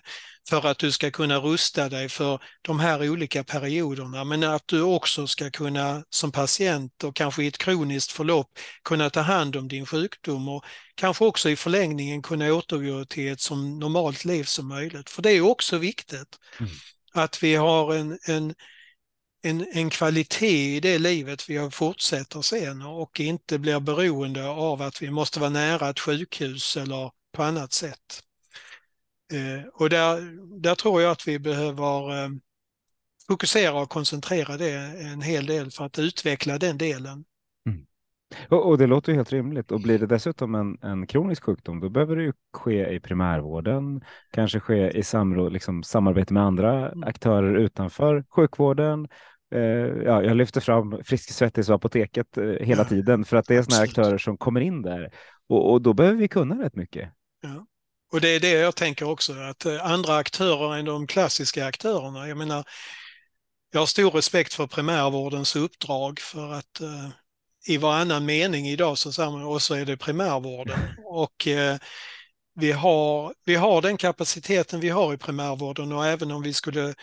för 0.50 0.68
att 0.68 0.78
du 0.78 0.92
ska 0.92 1.12
kunna 1.12 1.38
rusta 1.38 1.90
dig 1.90 2.10
för 2.10 2.42
de 2.62 2.80
här 2.80 3.10
olika 3.10 3.44
perioderna. 3.44 4.24
Men 4.24 4.44
att 4.44 4.68
du 4.68 4.82
också 4.82 5.28
ska 5.28 5.50
kunna 5.50 6.04
som 6.10 6.32
patient 6.32 7.04
och 7.04 7.16
kanske 7.16 7.44
i 7.44 7.48
ett 7.48 7.58
kroniskt 7.58 8.12
förlopp 8.12 8.60
kunna 8.84 9.10
ta 9.10 9.22
hand 9.22 9.56
om 9.56 9.68
din 9.68 9.86
sjukdom 9.86 10.50
och 10.50 10.66
kanske 10.96 11.26
också 11.26 11.50
i 11.50 11.56
förlängningen 11.56 12.22
kunna 12.22 12.54
återgå 12.54 13.06
till 13.06 13.32
ett 13.32 13.42
så 13.42 13.56
normalt 13.56 14.26
liv 14.26 14.44
som 14.44 14.68
möjligt. 14.68 15.10
För 15.10 15.22
det 15.22 15.32
är 15.32 15.42
också 15.42 15.78
viktigt 15.78 16.38
mm. 16.60 16.72
att 17.14 17.44
vi 17.44 17.56
har 17.56 17.96
en, 17.96 18.20
en 18.28 18.56
en, 19.42 19.68
en 19.72 19.90
kvalitet 19.90 20.76
i 20.76 20.80
det 20.80 21.00
livet 21.00 21.50
vi 21.50 21.70
fortsätter 21.72 22.42
sen 22.42 22.82
och 22.82 23.20
inte 23.20 23.60
blir 23.60 23.80
beroende 23.80 24.50
av 24.50 24.82
att 24.82 25.02
vi 25.02 25.12
måste 25.12 25.40
vara 25.40 25.50
nära 25.50 25.90
ett 25.90 26.00
sjukhus 26.00 26.78
eller 26.78 27.12
på 27.32 27.44
annat 27.44 27.74
sätt. 27.74 28.24
Eh, 29.34 29.68
och 29.74 29.90
där, 29.90 30.22
där 30.62 30.76
tror 30.76 31.02
jag 31.02 31.12
att 31.12 31.28
vi 31.28 31.40
behöver 31.40 32.24
eh, 32.24 32.30
fokusera 33.28 33.82
och 33.82 33.90
koncentrera 33.90 34.58
det 34.58 34.74
en 35.00 35.22
hel 35.22 35.46
del 35.46 35.72
för 35.72 35.86
att 35.86 36.00
utveckla 36.00 36.58
den 36.58 36.78
delen. 36.78 37.26
Och, 38.50 38.70
och, 38.70 38.78
det 38.78 38.88
låter 38.88 39.12
ju 39.12 39.16
helt 39.16 39.32
rimligt. 39.32 39.72
Och 39.72 39.82
blir 39.82 40.00
det 40.00 40.08
dessutom 40.08 40.56
en, 40.56 40.78
en 40.82 41.08
kronisk 41.08 41.44
sjukdom, 41.44 41.80
då 41.80 41.90
behöver 41.90 42.16
det 42.16 42.24
ju 42.24 42.34
ske 42.54 42.90
i 42.90 43.00
primärvården, 43.00 44.02
kanske 44.32 44.60
ske 44.60 44.90
i 44.90 45.04
samråd, 45.04 45.54
liksom, 45.54 45.84
samarbete 45.84 46.34
med 46.34 46.44
andra 46.44 46.92
mm. 46.92 47.04
aktörer 47.04 47.56
utanför 47.56 48.24
sjukvården. 48.30 49.08
Eh, 49.56 49.62
ja, 50.06 50.24
jag 50.24 50.38
lyfter 50.38 50.62
fram 50.62 51.02
Frisk 51.06 51.32
Svettis 51.34 51.70
och 51.70 51.76
Apoteket 51.76 52.38
eh, 52.38 52.44
hela 52.44 52.86
tiden 52.90 53.26
för 53.26 53.38
att 53.38 53.48
det 53.48 53.56
är 53.56 53.64
sådana 53.64 53.84
aktörer 53.84 54.18
som 54.18 54.38
kommer 54.38 54.62
in 54.62 54.82
där 54.82 55.12
och, 55.50 55.72
och, 55.72 55.82
då 55.82 55.94
behöver 55.94 56.18
vi 56.18 56.28
kunna 56.28 56.64
rätt 56.64 56.76
mycket. 56.76 57.10
Ja. 57.42 57.66
Och 58.12 58.22
det 58.22 58.30
är 58.30 58.40
det 58.40 58.52
jag 58.52 58.76
tänker 58.76 59.10
också, 59.10 59.34
att 59.34 59.66
eh, 59.66 59.86
andra 59.86 60.16
aktörer 60.16 60.76
än 60.76 60.86
de 60.86 61.08
klassiska 61.08 61.66
aktörerna. 61.66 62.28
Jag 62.28 62.38
menar, 62.38 62.64
jag 63.72 63.80
har 63.80 63.86
stor 63.86 64.12
respekt 64.12 64.54
för 64.54 64.68
primärvårdens 64.68 65.56
uppdrag 65.56 66.20
för 66.20 66.54
att 66.54 66.82
eh, 66.82 67.10
i 67.70 67.78
varannan 67.78 68.26
mening 68.26 68.68
idag 68.68 68.98
så 68.98 69.12
säger 69.12 69.32
man 69.32 69.44
och 69.44 69.62
så 69.62 69.74
är 69.74 69.86
det 69.86 69.98
primärvården. 69.98 70.80
Och 71.06 71.48
eh, 71.48 71.78
vi, 72.56 72.72
har, 72.72 73.34
vi 73.46 73.56
har 73.56 73.82
den 73.82 73.98
kapaciteten 73.98 74.80
vi 74.80 74.90
har 74.90 75.14
i 75.14 75.18
primärvården 75.18 75.92
och 75.92 76.06
även 76.06 76.32
om 76.32 76.42
vi 76.42 76.54
skulle 76.54 76.94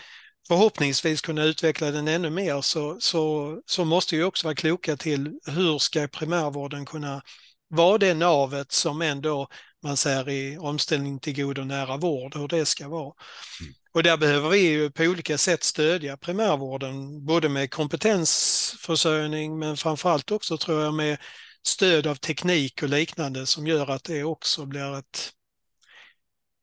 förhoppningsvis 0.49 1.21
kunna 1.21 1.45
utveckla 1.45 1.91
den 1.91 2.09
ännu 2.09 2.31
mer 2.31 2.61
så, 2.61 2.97
så, 3.01 3.57
så 3.67 3.85
måste 3.85 4.17
vi 4.17 4.23
också 4.23 4.47
vara 4.47 4.55
kloka 4.55 4.97
till 4.97 5.39
hur 5.47 5.79
ska 5.79 6.09
primärvården 6.09 6.87
kunna 6.87 7.23
vara 7.69 7.99
det 7.99 8.15
navet 8.15 8.73
som 8.73 9.03
ändå 9.03 9.49
man 9.87 9.97
säger 9.97 10.29
i 10.29 10.59
omställning 10.59 11.19
till 11.19 11.37
god 11.45 11.59
och 11.59 11.67
nära 11.67 11.97
vård, 11.97 12.37
hur 12.37 12.49
det 12.49 12.67
ska 12.67 12.89
vara. 12.89 13.13
Mm. 13.61 13.75
Och 13.93 14.03
där 14.03 14.17
behöver 14.17 14.49
vi 14.49 14.59
ju 14.59 14.91
på 14.91 15.03
olika 15.03 15.39
sätt 15.39 15.65
stödja 15.65 16.17
primärvården, 16.17 17.25
både 17.27 17.49
med 17.49 17.71
kompetensförsörjning 17.71 19.59
men 19.59 19.77
framförallt 19.77 20.31
också 20.31 20.59
tror 20.59 20.83
jag 20.83 20.95
med 20.95 21.19
stöd 21.67 22.07
av 22.07 22.15
teknik 22.15 22.83
och 22.83 22.89
liknande 22.89 23.47
som 23.47 23.67
gör 23.67 23.91
att 23.91 24.05
det 24.05 24.25
också 24.25 24.67
blir 24.67 24.99
ett 24.99 25.33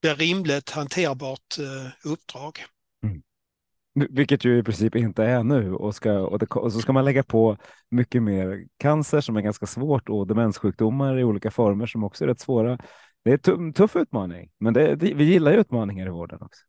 blir 0.02 0.16
rimligt 0.16 0.70
hanterbart 0.70 1.58
eh, 1.60 2.12
uppdrag. 2.12 2.66
Mm. 3.04 3.22
Vilket 4.10 4.46
ju 4.46 4.58
i 4.58 4.64
princip 4.64 4.96
inte 4.96 5.24
är 5.24 5.44
nu 5.44 5.74
och, 5.74 5.96
ska, 5.96 6.20
och, 6.20 6.40
det, 6.40 6.46
och, 6.46 6.74
så 6.74 6.80
ska 6.80 6.94
man 6.94 7.06
lägga 7.06 7.24
på 7.24 7.58
mycket 7.92 8.24
mer 8.24 8.68
cancer 8.78 9.22
som 9.22 9.38
är 9.38 9.42
ganska 9.42 9.66
svårt 9.66 10.10
och 10.10 10.28
demenssjukdomar 10.28 11.20
i 11.20 11.24
olika 11.24 11.52
former 11.52 11.86
som 11.86 12.04
också 12.04 12.24
är 12.24 12.28
rätt 12.28 12.40
svåra. 12.40 12.78
Det 13.24 13.48
är 13.48 13.54
en 13.54 13.74
tuff 13.74 13.96
utmaning, 13.96 14.50
men 14.60 14.74
det, 14.74 14.96
vi 14.96 15.24
gillar 15.24 15.52
ju 15.52 15.60
utmaningar 15.60 16.08
i 16.08 16.10
vården 16.10 16.40
också. 16.42 16.62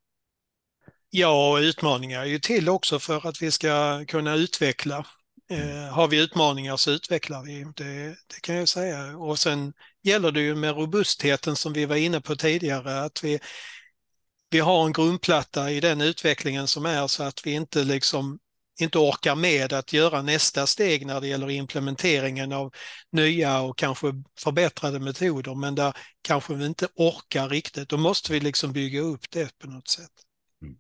Ja, 1.10 1.60
utmaningar 1.60 2.20
är 2.20 2.26
ju 2.26 2.38
till 2.38 2.68
också 2.68 2.98
för 2.98 3.28
att 3.28 3.42
vi 3.42 3.50
ska 3.50 4.04
kunna 4.08 4.34
utveckla. 4.34 5.06
Eh, 5.50 5.94
har 5.94 6.08
vi 6.08 6.22
utmaningar 6.22 6.76
så 6.76 6.90
utvecklar 6.90 7.42
vi, 7.42 7.64
det, 7.76 8.08
det, 8.08 8.40
kan 8.42 8.54
jag 8.54 8.68
säga. 8.68 9.16
Och 9.16 9.38
sen 9.38 9.72
gäller 10.02 10.32
det 10.32 10.40
ju 10.40 10.54
med 10.54 10.76
robustheten 10.76 11.56
som 11.56 11.72
vi 11.72 11.86
var 11.86 11.96
inne 11.96 12.20
på 12.20 12.36
tidigare, 12.36 13.00
att 13.00 13.24
vi, 13.24 13.38
vi 14.50 14.58
har 14.58 14.86
en 14.86 14.92
grundplatta 14.92 15.70
i 15.70 15.80
den 15.80 16.00
utvecklingen 16.00 16.66
som 16.66 16.86
är 16.86 17.06
så 17.06 17.22
att 17.22 17.46
vi 17.46 17.52
inte 17.52 17.84
liksom 17.84 18.38
inte 18.80 18.98
orkar 18.98 19.34
med 19.34 19.72
att 19.72 19.92
göra 19.92 20.22
nästa 20.22 20.66
steg 20.66 21.06
när 21.06 21.20
det 21.20 21.26
gäller 21.26 21.50
implementeringen 21.50 22.52
av 22.52 22.74
nya 23.12 23.60
och 23.60 23.78
kanske 23.78 24.06
förbättrade 24.38 24.98
metoder, 24.98 25.54
men 25.54 25.74
där 25.74 25.96
kanske 26.22 26.54
vi 26.54 26.66
inte 26.66 26.88
orkar 26.94 27.48
riktigt. 27.48 27.88
Då 27.88 27.96
måste 27.96 28.32
vi 28.32 28.40
liksom 28.40 28.72
bygga 28.72 29.00
upp 29.00 29.30
det 29.30 29.58
på 29.58 29.66
något 29.66 29.88
sätt. 29.88 30.12
Mm. 30.62 30.76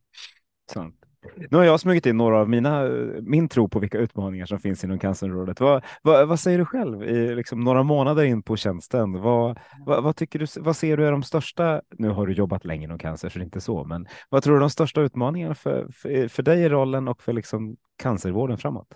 Sant. 0.72 1.03
Nu 1.50 1.56
har 1.56 1.64
jag 1.64 1.80
smugit 1.80 2.06
in 2.06 2.16
några 2.16 2.38
av 2.38 2.48
mina, 2.48 2.88
min 3.22 3.48
tro 3.48 3.68
på 3.68 3.78
vilka 3.78 3.98
utmaningar 3.98 4.46
som 4.46 4.58
finns 4.58 4.84
inom 4.84 4.98
cancerområdet. 4.98 5.60
Vad, 5.60 5.84
vad, 6.02 6.28
vad, 6.28 6.40
säger 6.40 6.58
du 6.58 6.64
själv 6.64 7.02
i 7.02 7.34
liksom 7.34 7.60
några 7.60 7.82
månader 7.82 8.24
in 8.24 8.42
på 8.42 8.56
tjänsten? 8.56 9.12
Vad, 9.12 9.58
vad, 9.86 10.02
vad, 10.02 10.16
tycker 10.16 10.38
du, 10.38 10.46
vad 10.60 10.76
ser 10.76 10.96
du 10.96 11.06
är 11.06 11.12
de 11.12 11.22
största? 11.22 11.82
Nu 11.90 12.08
har 12.08 12.26
du 12.26 12.32
jobbat 12.32 12.64
länge 12.64 12.84
inom 12.84 12.98
cancer, 12.98 13.28
så 13.28 13.38
det 13.38 13.42
är 13.42 13.44
inte 13.44 13.60
så, 13.60 13.84
men 13.84 14.06
vad 14.28 14.42
tror 14.42 14.54
du 14.54 14.56
är 14.56 14.60
de 14.60 14.70
största 14.70 15.00
utmaningarna 15.00 15.54
för, 15.54 15.88
för, 15.92 16.28
för 16.28 16.42
dig 16.42 16.62
i 16.62 16.68
rollen 16.68 17.08
och 17.08 17.22
för 17.22 17.32
liksom 17.32 17.76
cancervården 17.98 18.58
framåt? 18.58 18.88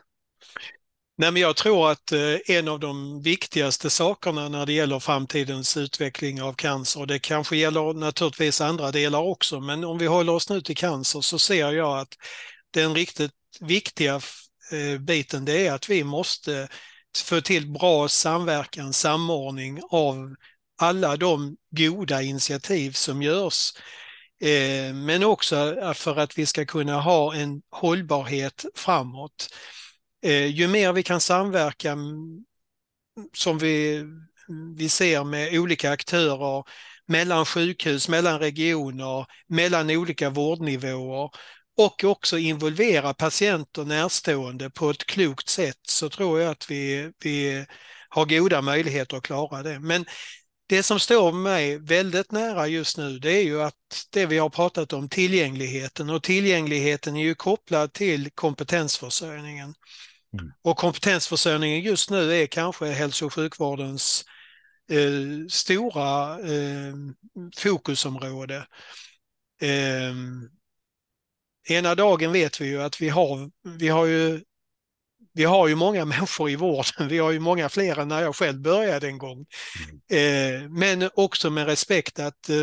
Nej, 1.21 1.33
men 1.33 1.43
jag 1.43 1.57
tror 1.57 1.91
att 1.91 2.13
eh, 2.13 2.57
en 2.57 2.69
av 2.69 2.81
de 2.81 3.23
viktigaste 3.23 3.91
sakerna 3.91 4.49
när 4.49 4.67
det 4.67 4.73
gäller 4.73 5.01
framtidens 5.01 5.77
utveckling 5.77 6.43
av 6.43 6.53
cancer, 6.53 7.01
och 7.01 7.07
det 7.07 7.19
kanske 7.19 7.57
gäller 7.57 7.95
naturligtvis 7.95 8.61
andra 8.61 8.93
delar 8.93 9.19
också, 9.21 9.61
men 9.61 9.85
om 9.85 9.99
vi 9.99 10.07
håller 10.07 10.33
oss 10.33 10.51
nu 10.51 10.61
till 10.61 10.77
cancer 10.77 11.21
så 11.21 11.39
ser 11.39 11.73
jag 11.73 11.99
att 11.99 12.09
den 12.71 12.95
riktigt 12.95 13.33
viktiga 13.61 14.21
eh, 14.73 15.01
biten 15.01 15.45
det 15.45 15.67
är 15.67 15.73
att 15.73 15.91
vi 15.91 16.05
måste 16.05 16.69
få 17.25 17.41
till 17.41 17.71
bra 17.71 18.09
samverkan, 18.09 18.93
samordning 18.93 19.81
av 19.91 20.35
alla 20.81 21.17
de 21.17 21.57
goda 21.71 22.23
initiativ 22.23 22.93
som 22.93 23.23
görs. 23.23 23.73
Eh, 24.41 24.95
men 24.95 25.25
också 25.25 25.77
för 25.95 26.17
att 26.17 26.39
vi 26.39 26.47
ska 26.47 26.67
kunna 26.67 27.01
ha 27.01 27.35
en 27.35 27.63
hållbarhet 27.71 28.65
framåt. 28.75 29.49
Eh, 30.23 30.47
ju 30.47 30.69
mer 30.69 30.93
vi 30.93 31.03
kan 31.03 31.21
samverka 31.21 31.97
som 33.33 33.59
vi, 33.59 34.05
vi 34.77 34.89
ser 34.89 35.25
med 35.25 35.59
olika 35.59 35.91
aktörer 35.91 36.65
mellan 37.07 37.45
sjukhus, 37.45 38.09
mellan 38.09 38.39
regioner, 38.39 39.27
mellan 39.47 39.91
olika 39.91 40.31
vårdnivåer 40.31 41.31
och 41.77 42.05
också 42.05 42.39
involvera 42.39 43.15
patienter 43.15 43.83
och 43.83 43.89
närstående 43.89 44.71
på 44.71 44.91
ett 44.91 45.07
klokt 45.07 45.49
sätt 45.49 45.81
så 45.89 46.09
tror 46.09 46.41
jag 46.41 46.51
att 46.51 46.71
vi, 46.71 47.13
vi 47.25 47.67
har 48.09 48.27
goda 48.27 48.63
möjligheter 48.63 49.17
att 49.17 49.23
klara 49.23 49.63
det. 49.63 49.81
Men 49.81 50.05
det 50.67 50.83
som 50.83 51.01
står 51.01 51.33
mig 51.33 51.79
väldigt 51.79 52.33
nära 52.33 52.69
just 52.69 52.99
nu 52.99 53.19
det 53.19 53.33
är 53.33 53.45
ju 53.45 53.63
att 53.63 54.07
det 54.11 54.27
vi 54.27 54.39
har 54.39 54.51
pratat 54.51 54.93
om, 54.93 55.09
tillgängligheten 55.09 56.11
och 56.11 56.23
tillgängligheten 56.23 57.17
är 57.17 57.23
ju 57.23 57.35
kopplad 57.35 57.93
till 57.93 58.31
kompetensförsörjningen. 58.31 59.75
Mm. 60.33 60.53
Och 60.63 60.77
kompetensförsörjningen 60.77 61.81
just 61.81 62.11
nu 62.11 62.33
är 62.33 62.47
kanske 62.47 62.87
hälso 62.87 63.27
och 63.27 63.35
sjukvårdens 63.35 64.25
eh, 64.91 65.47
stora 65.49 66.39
eh, 66.41 66.95
fokusområde. 67.57 68.67
Eh, 69.61 70.15
ena 71.69 71.95
dagen 71.95 72.33
vet 72.33 72.61
vi 72.61 72.67
ju 72.67 72.83
att 72.83 73.01
vi 73.01 73.09
har, 73.09 73.51
vi 73.79 73.89
har 73.89 74.07
ju 74.07 74.41
vi 75.33 75.45
har 75.45 75.69
ju 75.69 75.75
många 75.75 76.05
människor 76.05 76.51
i 76.51 76.57
vården, 76.57 77.09
vi 77.09 77.19
har 77.19 77.31
ju 77.31 77.41
många 77.41 77.69
fler 77.69 77.99
än 77.99 78.09
när 78.09 78.23
jag 78.23 78.37
själv 78.37 78.61
började 78.61 79.07
en 79.07 79.19
gång. 79.19 79.47
Mm. 80.11 80.63
Eh, 80.63 80.71
men 80.71 81.11
också 81.15 81.51
med 81.51 81.67
respekt 81.67 82.19
att 82.19 82.49
eh, 82.49 82.57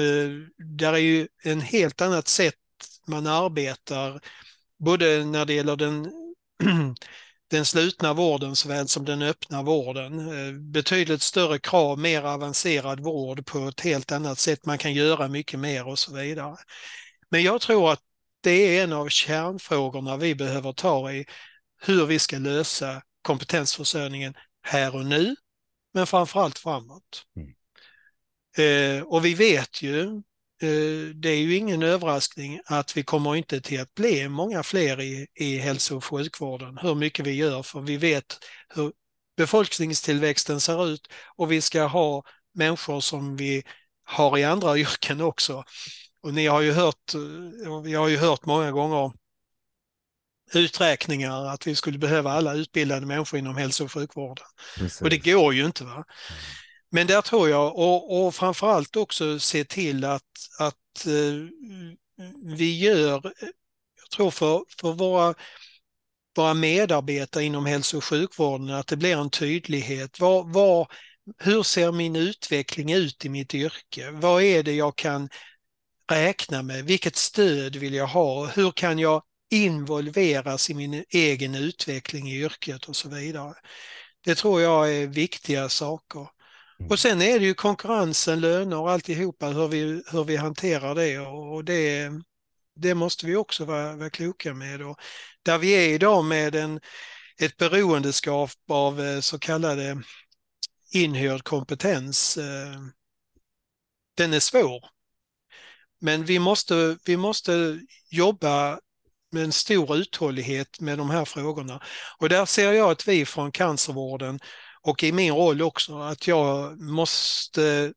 där 0.57 0.93
är 0.93 0.97
ju 0.97 1.27
en 1.43 1.61
helt 1.61 2.01
annat 2.01 2.27
sätt 2.27 2.55
man 3.07 3.27
arbetar, 3.27 4.21
både 4.79 5.25
när 5.25 5.45
det 5.45 5.53
gäller 5.53 5.75
den 5.75 6.11
den 7.47 7.65
slutna 7.65 8.13
vården 8.13 8.55
såväl 8.55 8.87
som 8.87 9.05
den 9.05 9.21
öppna 9.21 9.63
vården. 9.63 10.19
Eh, 10.19 10.53
betydligt 10.53 11.21
större 11.21 11.59
krav, 11.59 11.99
mer 11.99 12.21
avancerad 12.21 12.99
vård 12.99 13.45
på 13.45 13.67
ett 13.67 13.81
helt 13.81 14.11
annat 14.11 14.39
sätt. 14.39 14.65
Man 14.65 14.77
kan 14.77 14.93
göra 14.93 15.27
mycket 15.27 15.59
mer 15.59 15.87
och 15.87 15.99
så 15.99 16.13
vidare. 16.13 16.57
Men 17.29 17.43
jag 17.43 17.61
tror 17.61 17.91
att 17.91 18.01
det 18.41 18.51
är 18.51 18.83
en 18.83 18.93
av 18.93 19.09
kärnfrågorna 19.09 20.17
vi 20.17 20.35
behöver 20.35 20.73
ta 20.73 21.11
i 21.11 21.25
hur 21.81 22.05
vi 22.05 22.19
ska 22.19 22.37
lösa 22.37 23.01
kompetensförsörjningen 23.21 24.33
här 24.61 24.95
och 24.95 25.05
nu, 25.05 25.35
men 25.93 26.07
framförallt 26.07 26.59
framåt. 26.59 27.25
Mm. 27.35 27.55
Eh, 28.57 29.03
och 29.03 29.25
vi 29.25 29.33
vet 29.33 29.81
ju 29.81 30.21
det 31.15 31.29
är 31.29 31.37
ju 31.37 31.55
ingen 31.55 31.83
överraskning 31.83 32.59
att 32.65 32.97
vi 32.97 33.03
kommer 33.03 33.35
inte 33.35 33.61
till 33.61 33.81
att 33.81 33.95
bli 33.95 34.29
många 34.29 34.63
fler 34.63 35.01
i, 35.01 35.27
i 35.35 35.57
hälso 35.57 35.97
och 35.97 36.05
sjukvården, 36.05 36.77
hur 36.77 36.95
mycket 36.95 37.25
vi 37.25 37.31
gör, 37.31 37.63
för 37.63 37.81
vi 37.81 37.97
vet 37.97 38.37
hur 38.75 38.91
befolkningstillväxten 39.37 40.61
ser 40.61 40.87
ut 40.87 41.07
och 41.35 41.51
vi 41.51 41.61
ska 41.61 41.83
ha 41.83 42.23
människor 42.53 42.99
som 42.99 43.35
vi 43.35 43.63
har 44.03 44.37
i 44.37 44.43
andra 44.43 44.77
yrken 44.77 45.21
också. 45.21 45.63
Och 46.21 46.33
ni 46.33 46.47
har 46.47 46.61
ju 46.61 46.71
hört, 46.71 47.13
vi 47.83 47.93
har 47.93 48.07
ju 48.07 48.17
hört 48.17 48.45
många 48.45 48.71
gånger 48.71 49.11
uträkningar 50.53 51.45
att 51.45 51.67
vi 51.67 51.75
skulle 51.75 51.97
behöva 51.97 52.31
alla 52.31 52.53
utbildade 52.53 53.05
människor 53.05 53.39
inom 53.39 53.55
hälso 53.55 53.83
och 53.83 53.91
sjukvården. 53.91 54.45
Precis. 54.77 55.01
Och 55.01 55.09
det 55.09 55.17
går 55.17 55.53
ju 55.53 55.65
inte. 55.65 55.83
va. 55.83 56.05
Men 56.95 57.07
där 57.07 57.21
tror 57.21 57.49
jag, 57.49 57.77
och, 57.77 58.25
och 58.25 58.35
framförallt 58.35 58.95
också 58.95 59.39
se 59.39 59.63
till 59.63 60.05
att, 60.05 60.21
att 60.59 61.05
eh, 61.07 61.49
vi 62.43 62.79
gör, 62.79 63.21
jag 64.01 64.09
tror 64.15 64.31
för, 64.31 64.63
för 64.81 64.93
våra, 64.93 65.35
våra 66.35 66.53
medarbetare 66.53 67.43
inom 67.43 67.65
hälso 67.65 67.97
och 67.97 68.03
sjukvården, 68.03 68.69
att 68.69 68.87
det 68.87 68.97
blir 68.97 69.17
en 69.17 69.29
tydlighet. 69.29 70.19
Var, 70.19 70.43
var, 70.43 70.87
hur 71.37 71.63
ser 71.63 71.91
min 71.91 72.15
utveckling 72.15 72.93
ut 72.93 73.25
i 73.25 73.29
mitt 73.29 73.53
yrke? 73.53 74.11
Vad 74.11 74.43
är 74.43 74.63
det 74.63 74.73
jag 74.73 74.95
kan 74.95 75.29
räkna 76.11 76.63
med? 76.63 76.85
Vilket 76.85 77.15
stöd 77.15 77.75
vill 77.75 77.93
jag 77.93 78.07
ha? 78.07 78.45
Hur 78.45 78.71
kan 78.71 78.99
jag 78.99 79.23
involveras 79.51 80.69
i 80.69 80.73
min 80.73 81.03
egen 81.09 81.55
utveckling 81.55 82.31
i 82.31 82.41
yrket 82.41 82.85
och 82.85 82.95
så 82.95 83.09
vidare? 83.09 83.53
Det 84.25 84.35
tror 84.35 84.61
jag 84.61 84.95
är 84.95 85.07
viktiga 85.07 85.69
saker. 85.69 86.34
Mm. 86.79 86.91
Och 86.91 86.99
sen 86.99 87.21
är 87.21 87.39
det 87.39 87.45
ju 87.45 87.53
konkurrensen, 87.53 88.41
löner 88.41 88.79
och 88.79 88.91
alltihopa, 88.91 89.47
hur 89.47 89.67
vi, 89.67 90.03
hur 90.11 90.23
vi 90.23 90.35
hanterar 90.35 90.95
det. 90.95 91.19
Och 91.19 91.65
det, 91.65 92.11
det 92.75 92.95
måste 92.95 93.25
vi 93.25 93.35
också 93.35 93.65
vara, 93.65 93.95
vara 93.95 94.09
kloka 94.09 94.53
med. 94.53 94.81
Och 94.81 94.99
där 95.43 95.57
vi 95.57 95.71
är 95.71 95.89
idag 95.89 96.25
med 96.25 96.55
en, 96.55 96.79
ett 97.39 97.57
beroendeskap 97.57 98.51
av 98.69 99.01
eh, 99.01 99.19
så 99.19 99.39
kallade 99.39 100.01
inhyrd 100.91 101.43
kompetens, 101.43 102.37
eh, 102.37 102.81
den 104.17 104.33
är 104.33 104.39
svår. 104.39 104.85
Men 106.01 106.25
vi 106.25 106.39
måste, 106.39 106.97
vi 107.05 107.17
måste 107.17 107.79
jobba 108.09 108.79
med 109.31 109.43
en 109.43 109.51
stor 109.51 109.97
uthållighet 109.97 110.79
med 110.79 110.97
de 110.97 111.09
här 111.09 111.25
frågorna. 111.25 111.83
Och 112.19 112.29
där 112.29 112.45
ser 112.45 112.71
jag 112.71 112.91
att 112.91 113.07
vi 113.07 113.25
från 113.25 113.51
cancervården 113.51 114.39
och 114.85 115.03
i 115.03 115.11
min 115.11 115.33
roll 115.33 115.61
också 115.61 115.99
att 115.99 116.27
jag 116.27 116.81
måste 116.81 117.93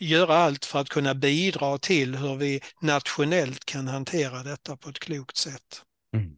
göra 0.00 0.36
allt 0.36 0.64
för 0.64 0.78
att 0.78 0.88
kunna 0.88 1.14
bidra 1.14 1.78
till 1.78 2.16
hur 2.16 2.36
vi 2.36 2.60
nationellt 2.82 3.64
kan 3.64 3.88
hantera 3.88 4.42
detta 4.42 4.76
på 4.76 4.88
ett 4.88 4.98
klokt 4.98 5.36
sätt. 5.36 5.82
Mm. 6.16 6.30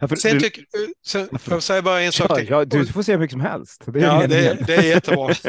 Ja, 0.00 0.08
för 0.08 0.16
Sen 0.16 0.40
tycker, 0.40 0.64
sen, 1.06 1.38
får 1.38 1.52
jag 1.52 1.62
säga 1.62 1.82
bara 1.82 2.00
en 2.02 2.12
sak 2.12 2.30
ja, 2.30 2.36
till? 2.36 2.48
ja, 2.48 2.64
du 2.64 2.86
får 2.86 3.02
säga 3.02 3.18
mycket 3.18 3.32
som 3.32 3.40
helst. 3.40 3.82
Det 3.86 4.00
är 4.00 4.04
Ja, 4.04 4.26
det, 4.26 4.66
det 4.66 4.74
är 4.74 4.82
jättebra. 4.82 5.34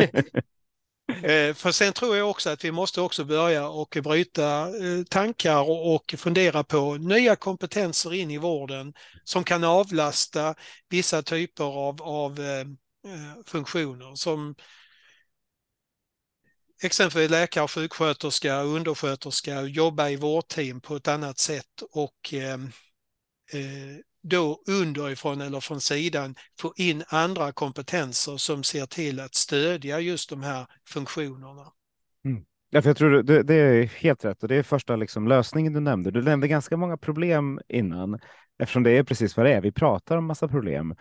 Eh, 1.24 1.54
För 1.54 1.72
sen 1.72 1.94
tror 1.94 2.18
jag 2.18 2.30
också 2.30 2.50
att 2.50 2.66
vi 2.66 2.72
måste 2.72 3.02
också 3.02 3.26
börja 3.26 3.68
och 3.68 3.98
bryta 4.04 4.62
eh, 4.62 5.04
tankar 5.10 5.62
och, 5.62 5.96
och 5.96 6.16
fundera 6.18 6.64
på 6.64 6.96
nya 6.96 7.36
kompetenser 7.36 8.14
in 8.14 8.32
i 8.32 8.38
vården 8.38 8.94
som 9.24 9.44
kan 9.44 9.64
avlasta 9.64 10.56
vissa 10.90 11.22
typer 11.22 11.64
av, 11.64 12.02
av 12.02 12.40
eh, 12.40 12.46
eh, 12.46 12.66
Eh, 13.06 13.44
funktioner 13.46 14.16
som 14.16 14.56
exempelvis 16.84 17.32
läkare, 17.32 17.68
sjuksköterska, 17.68 18.62
undersköterska, 18.62 19.62
jobba 19.62 20.10
i 20.10 20.16
vårdteam 20.16 20.82
på 20.82 20.96
ett 20.96 21.08
annat 21.08 21.38
sätt 21.38 21.82
och 21.92 22.34
eh, 22.34 22.54
eh, 23.54 23.98
då 24.22 24.64
underifrån 24.68 25.42
eller 25.42 25.60
från 25.60 25.82
sidan 25.82 26.36
få 26.60 26.74
in 26.78 27.04
andra 27.08 27.52
kompetenser 27.52 28.38
som 28.38 28.64
ser 28.64 28.86
till 28.86 29.20
att 29.20 29.36
stödja 29.36 30.00
just 30.00 30.30
de 30.30 30.44
här 30.44 30.68
funktionerna. 30.88 31.72
Mm. 32.26 32.46
Ja, 32.70 32.82
för 32.82 32.90
jag 32.90 32.98
tror 32.98 33.24
det, 33.24 33.44
det 33.44 33.56
är 33.56 33.84
helt 33.84 34.26
rätt 34.26 34.44
och 34.44 34.50
det 34.50 34.56
är 34.56 34.64
första 34.64 34.96
liksom 34.96 35.28
lösningen 35.28 35.74
du 35.74 35.80
nämnde. 35.80 36.12
Du 36.12 36.22
nämnde 36.22 36.48
ganska 36.48 36.78
många 36.78 36.98
problem 36.98 37.60
innan 37.68 38.20
eftersom 38.60 38.84
det 38.84 38.92
är 38.92 39.04
precis 39.04 39.38
vad 39.38 39.46
det 39.46 39.54
är. 39.54 39.62
Vi 39.62 39.72
pratar 39.72 40.18
om 40.18 40.26
massa 40.26 40.48
problem 40.48 40.96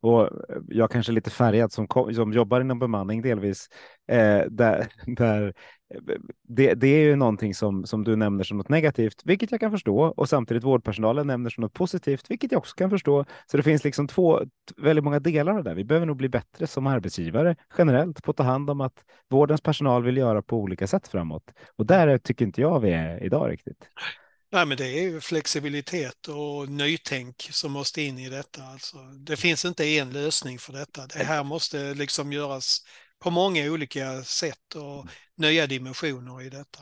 och 0.00 0.22
eh, 0.22 0.28
jag 0.68 0.90
kanske 0.90 1.12
är 1.12 1.14
lite 1.14 1.30
färgad 1.30 1.72
som, 1.72 1.86
som 2.14 2.32
jobbar 2.32 2.60
inom 2.60 2.78
bemanning 2.78 3.22
delvis. 3.22 3.68
Eh, 4.08 4.42
där, 4.50 4.86
där 5.16 5.54
eh, 5.94 6.00
det, 6.48 6.74
det 6.74 6.88
är 6.88 7.00
ju 7.00 7.16
någonting 7.16 7.54
som, 7.54 7.86
som 7.86 8.04
du 8.04 8.16
nämner 8.16 8.44
som 8.44 8.58
något 8.58 8.68
negativt, 8.68 9.22
vilket 9.24 9.50
jag 9.50 9.60
kan 9.60 9.70
förstå 9.70 9.98
och 9.98 10.28
samtidigt 10.28 10.64
vårdpersonalen 10.64 11.26
nämner 11.26 11.50
som 11.50 11.62
något 11.62 11.72
positivt, 11.72 12.30
vilket 12.30 12.52
jag 12.52 12.58
också 12.58 12.74
kan 12.74 12.90
förstå. 12.90 13.24
Så 13.50 13.56
det 13.56 13.62
finns 13.62 13.84
liksom 13.84 14.08
två 14.08 14.40
väldigt 14.76 15.04
många 15.04 15.20
delar 15.20 15.58
av 15.58 15.64
det. 15.64 15.74
Vi 15.74 15.84
behöver 15.84 16.06
nog 16.06 16.16
bli 16.16 16.28
bättre 16.28 16.66
som 16.66 16.86
arbetsgivare 16.86 17.56
generellt 17.78 18.22
på 18.22 18.30
att 18.30 18.36
ta 18.36 18.42
hand 18.42 18.70
om 18.70 18.80
att 18.80 19.04
vårdens 19.30 19.60
personal 19.60 20.02
vill 20.04 20.16
göra 20.16 20.42
på 20.42 20.56
olika 20.56 20.86
sätt 20.86 21.08
framåt. 21.08 21.52
Och 21.76 21.86
där 21.86 22.18
tycker 22.18 22.44
inte 22.44 22.60
jag 22.60 22.80
vi 22.80 22.90
är 22.90 23.24
idag 23.24 23.50
riktigt. 23.50 23.88
Nej, 24.56 24.66
men 24.66 24.76
det 24.76 24.98
är 24.98 25.02
ju 25.02 25.20
flexibilitet 25.20 26.28
och 26.28 26.68
nytänk 26.68 27.48
som 27.50 27.72
måste 27.72 28.02
in 28.02 28.18
i 28.18 28.28
detta. 28.28 28.62
Alltså, 28.62 28.96
det 28.98 29.36
finns 29.36 29.64
inte 29.64 29.84
en 29.84 30.10
lösning 30.10 30.58
för 30.58 30.72
detta. 30.72 31.06
Det 31.06 31.24
här 31.24 31.44
måste 31.44 31.94
liksom 31.94 32.32
göras 32.32 32.78
på 33.24 33.30
många 33.30 33.72
olika 33.72 34.22
sätt 34.22 34.74
och 34.74 35.06
nya 35.36 35.66
dimensioner 35.66 36.42
i 36.42 36.48
detta. 36.48 36.78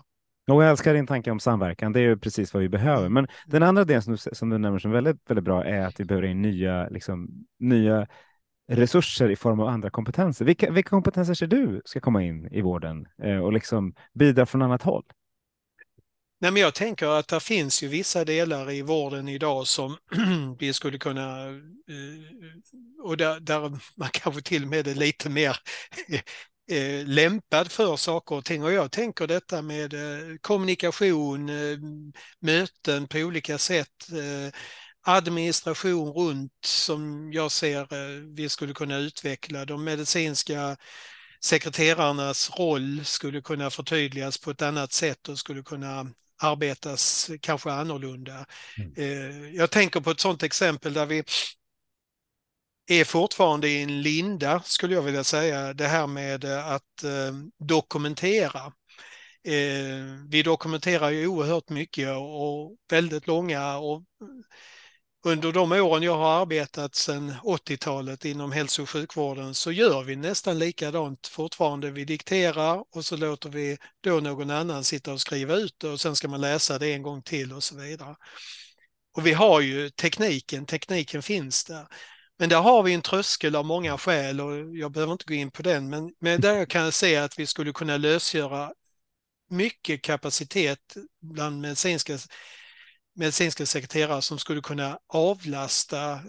Och 0.50 0.64
jag 0.64 0.70
älskar 0.70 0.94
din 0.94 1.06
tanke 1.06 1.30
om 1.30 1.40
samverkan. 1.40 1.92
Det 1.92 2.00
är 2.00 2.02
ju 2.02 2.18
precis 2.18 2.54
vad 2.54 2.62
vi 2.62 2.68
behöver. 2.68 3.08
Men 3.08 3.26
den 3.46 3.62
andra 3.62 3.84
delen 3.84 4.02
som 4.02 4.12
du, 4.12 4.18
som 4.18 4.50
du 4.50 4.58
nämner 4.58 4.78
som 4.78 4.90
väldigt, 4.90 5.30
väldigt 5.30 5.44
bra 5.44 5.64
är 5.64 5.80
att 5.80 6.00
vi 6.00 6.04
behöver 6.04 6.28
in 6.28 6.42
nya, 6.42 6.88
liksom, 6.88 7.28
nya 7.58 8.06
resurser 8.68 9.30
i 9.30 9.36
form 9.36 9.60
av 9.60 9.68
andra 9.68 9.90
kompetenser. 9.90 10.44
Vilka, 10.44 10.70
vilka 10.70 10.90
kompetenser 10.90 11.34
ser 11.34 11.46
du 11.46 11.82
ska 11.84 12.00
komma 12.00 12.22
in 12.22 12.48
i 12.52 12.60
vården 12.60 13.06
eh, 13.22 13.38
och 13.38 13.52
liksom 13.52 13.94
bidra 14.12 14.46
från 14.46 14.62
annat 14.62 14.82
håll? 14.82 15.04
Nej, 16.44 16.50
men 16.50 16.62
jag 16.62 16.74
tänker 16.74 17.06
att 17.06 17.28
det 17.28 17.40
finns 17.40 17.82
ju 17.82 17.88
vissa 17.88 18.24
delar 18.24 18.70
i 18.70 18.82
vården 18.82 19.28
idag 19.28 19.66
som 19.66 19.96
vi 20.58 20.72
skulle 20.72 20.98
kunna, 20.98 21.46
eh, 21.48 23.02
och 23.02 23.16
där, 23.16 23.40
där 23.40 23.78
man 23.96 24.08
kanske 24.12 24.42
till 24.42 24.62
och 24.62 24.68
med 24.68 24.88
är 24.88 24.94
lite 24.94 25.28
mer 25.28 25.56
eh, 26.70 27.06
lämpad 27.06 27.72
för 27.72 27.96
saker 27.96 28.34
och 28.34 28.44
ting. 28.44 28.64
Och 28.64 28.72
jag 28.72 28.92
tänker 28.92 29.26
detta 29.26 29.62
med 29.62 29.94
eh, 29.94 30.36
kommunikation, 30.40 31.50
möten 32.40 33.08
på 33.08 33.18
olika 33.18 33.58
sätt, 33.58 34.06
administration 35.06 36.12
runt 36.12 36.52
som 36.64 37.32
jag 37.32 37.52
ser 37.52 37.86
vi 38.36 38.48
skulle 38.48 38.74
kunna 38.74 38.96
utveckla. 38.96 39.64
De 39.64 39.84
medicinska 39.84 40.76
sekreterarnas 41.44 42.50
roll 42.58 43.04
skulle 43.04 43.40
kunna 43.40 43.70
förtydligas 43.70 44.38
på 44.38 44.50
ett 44.50 44.62
annat 44.62 44.92
sätt 44.92 45.28
och 45.28 45.38
skulle 45.38 45.62
kunna 45.62 46.06
arbetas 46.42 47.30
kanske 47.40 47.70
annorlunda. 47.72 48.46
Mm. 48.78 49.54
Jag 49.54 49.70
tänker 49.70 50.00
på 50.00 50.10
ett 50.10 50.20
sådant 50.20 50.42
exempel 50.42 50.92
där 50.92 51.06
vi 51.06 51.24
är 52.86 53.04
fortfarande 53.04 53.68
i 53.68 53.82
en 53.82 54.02
linda, 54.02 54.62
skulle 54.64 54.94
jag 54.94 55.02
vilja 55.02 55.24
säga, 55.24 55.74
det 55.74 55.86
här 55.86 56.06
med 56.06 56.44
att 56.44 57.04
dokumentera. 57.58 58.72
Vi 60.28 60.42
dokumenterar 60.44 61.10
ju 61.10 61.26
oerhört 61.26 61.68
mycket 61.68 62.08
och 62.16 62.76
väldigt 62.90 63.26
långa 63.26 63.76
och 63.76 64.02
under 65.26 65.52
de 65.52 65.72
åren 65.72 66.02
jag 66.02 66.16
har 66.16 66.40
arbetat 66.40 66.94
sedan 66.94 67.34
80-talet 67.42 68.24
inom 68.24 68.52
hälso 68.52 68.82
och 68.82 68.90
sjukvården 68.90 69.54
så 69.54 69.72
gör 69.72 70.02
vi 70.02 70.16
nästan 70.16 70.58
likadant 70.58 71.26
fortfarande. 71.26 71.90
Vi 71.90 72.04
dikterar 72.04 72.84
och 72.92 73.04
så 73.04 73.16
låter 73.16 73.48
vi 73.48 73.78
då 74.00 74.20
någon 74.20 74.50
annan 74.50 74.84
sitta 74.84 75.12
och 75.12 75.20
skriva 75.20 75.54
ut 75.54 75.74
det 75.78 75.88
och 75.88 76.00
sen 76.00 76.16
ska 76.16 76.28
man 76.28 76.40
läsa 76.40 76.78
det 76.78 76.92
en 76.92 77.02
gång 77.02 77.22
till 77.22 77.52
och 77.52 77.62
så 77.62 77.76
vidare. 77.76 78.16
Och 79.16 79.26
vi 79.26 79.32
har 79.32 79.60
ju 79.60 79.90
tekniken, 79.90 80.66
tekniken 80.66 81.22
finns 81.22 81.64
där. 81.64 81.86
Men 82.38 82.48
där 82.48 82.60
har 82.60 82.82
vi 82.82 82.94
en 82.94 83.02
tröskel 83.02 83.56
av 83.56 83.64
många 83.64 83.98
skäl 83.98 84.40
och 84.40 84.76
jag 84.76 84.92
behöver 84.92 85.12
inte 85.12 85.24
gå 85.24 85.34
in 85.34 85.50
på 85.50 85.62
den, 85.62 85.90
men, 85.90 86.10
men 86.20 86.40
där 86.40 86.66
kan 86.66 86.82
jag 86.82 86.94
se 86.94 87.16
att 87.16 87.38
vi 87.38 87.46
skulle 87.46 87.72
kunna 87.72 87.96
lösgöra 87.96 88.72
mycket 89.50 90.02
kapacitet 90.02 90.94
bland 91.20 91.60
medicinska 91.60 92.18
medicinska 93.14 93.66
sekreterare 93.66 94.22
som 94.22 94.38
skulle 94.38 94.60
kunna 94.60 94.98
avlasta 95.08 96.20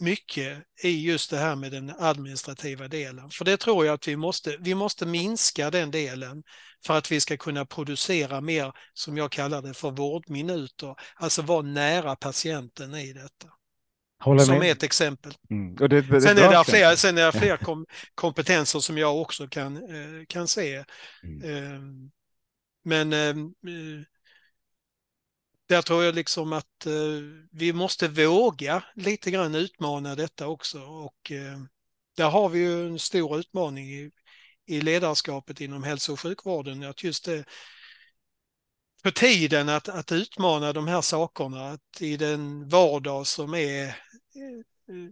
mycket 0.00 0.58
i 0.82 1.06
just 1.06 1.30
det 1.30 1.38
här 1.38 1.56
med 1.56 1.72
den 1.72 1.92
administrativa 1.98 2.88
delen. 2.88 3.30
För 3.30 3.44
det 3.44 3.56
tror 3.56 3.86
jag 3.86 3.94
att 3.94 4.08
vi 4.08 4.16
måste, 4.16 4.56
vi 4.60 4.74
måste 4.74 5.06
minska 5.06 5.70
den 5.70 5.90
delen 5.90 6.42
för 6.86 6.98
att 6.98 7.12
vi 7.12 7.20
ska 7.20 7.36
kunna 7.36 7.66
producera 7.66 8.40
mer, 8.40 8.72
som 8.92 9.16
jag 9.16 9.32
kallar 9.32 9.62
det 9.62 9.74
för 9.74 9.90
vårdminuter, 9.90 10.94
alltså 11.14 11.42
vara 11.42 11.62
nära 11.62 12.16
patienten 12.16 12.94
i 12.94 13.12
detta. 13.12 13.48
Håller 14.20 14.44
som 14.44 14.58
med. 14.58 14.72
ett 14.72 14.82
exempel. 14.82 15.34
Mm. 15.50 15.74
Det, 15.74 15.88
det, 15.88 16.20
Sen 16.20 16.38
är 16.38 16.50
det 16.50 16.64
fler, 16.64 16.96
sen 16.96 17.18
är 17.18 17.32
det 17.32 17.38
fler 17.38 17.56
kom, 17.56 17.86
kompetenser 18.14 18.78
som 18.78 18.98
jag 18.98 19.20
också 19.20 19.48
kan, 19.48 19.76
eh, 19.76 20.24
kan 20.28 20.48
se. 20.48 20.84
Mm. 21.22 21.42
Eh, 21.42 21.80
men 22.84 23.12
eh, 23.12 23.34
där 25.66 25.82
tror 25.82 26.04
jag 26.04 26.14
liksom 26.14 26.52
att 26.52 26.86
eh, 26.86 26.92
vi 27.50 27.72
måste 27.72 28.08
våga 28.08 28.84
lite 28.94 29.30
grann 29.30 29.54
utmana 29.54 30.14
detta 30.14 30.46
också 30.48 30.82
och 30.82 31.30
eh, 31.30 31.58
där 32.16 32.30
har 32.30 32.48
vi 32.48 32.58
ju 32.58 32.86
en 32.86 32.98
stor 32.98 33.38
utmaning 33.38 33.90
i, 33.90 34.10
i 34.66 34.80
ledarskapet 34.80 35.60
inom 35.60 35.82
hälso 35.82 36.12
och 36.12 36.20
sjukvården. 36.20 36.82
Att 36.82 37.04
just 37.04 37.24
det, 37.24 37.44
på 39.02 39.10
tiden 39.10 39.68
att, 39.68 39.88
att 39.88 40.12
utmana 40.12 40.72
de 40.72 40.88
här 40.88 41.00
sakerna, 41.00 41.70
att 41.70 42.00
i 42.00 42.16
den 42.16 42.68
vardag 42.68 43.26
som 43.26 43.54
är 43.54 43.86
eh, 43.86 43.94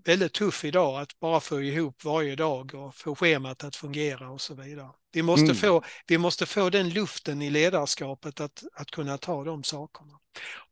väldigt 0.05 0.33
tuff 0.33 0.65
idag, 0.65 1.01
att 1.01 1.21
bara 1.21 1.41
få 1.41 1.63
ihop 1.63 2.05
varje 2.05 2.37
dag 2.37 2.75
och 2.75 2.95
få 2.95 3.15
schemat 3.15 3.65
att 3.65 3.77
fungera 3.77 4.31
och 4.31 4.41
så 4.41 4.55
vidare. 4.55 4.91
Vi 5.13 5.23
måste, 5.23 5.45
Mm. 5.45 5.57
få, 5.57 5.83
vi 6.07 6.19
måste 6.19 6.47
få 6.47 6.71
den 6.71 6.89
luften 6.91 7.43
i 7.43 7.51
ledarskapet 7.51 8.41
att, 8.41 8.63
att 8.75 8.91
kunna 8.91 9.19
ta 9.19 9.45
de 9.45 9.65
sakerna. 9.65 10.19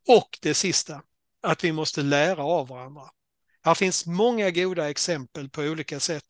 Och 0.08 0.38
det 0.42 0.54
sista, 0.54 1.02
att 1.42 1.64
vi 1.64 1.72
måste 1.72 2.02
lära 2.02 2.44
av 2.44 2.68
varandra. 2.68 3.02
Här 3.62 3.74
finns 3.74 4.06
många 4.06 4.50
goda 4.50 4.90
exempel 4.90 5.48
på 5.48 5.62
olika 5.62 6.00
sätt 6.00 6.24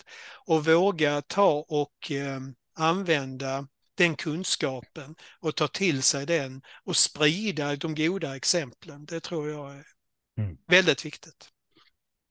och 0.47 0.65
våga 0.67 1.23
ta 1.23 1.65
och 1.69 2.11
eh, 2.11 2.41
använda 2.75 3.69
den 3.95 4.17
kunskapen 4.17 5.15
och 5.41 5.57
ta 5.57 5.69
till 5.69 6.03
sig 6.03 6.27
den 6.27 6.63
och 6.85 6.97
sprida 6.97 7.77
de 7.77 7.95
goda 7.95 8.37
exemplen. 8.37 9.05
Det 9.05 9.21
tror 9.21 9.51
jag 9.51 9.71
är 9.77 9.85
Mm. 10.39 10.57
väldigt 10.67 11.05
viktigt. 11.05 11.49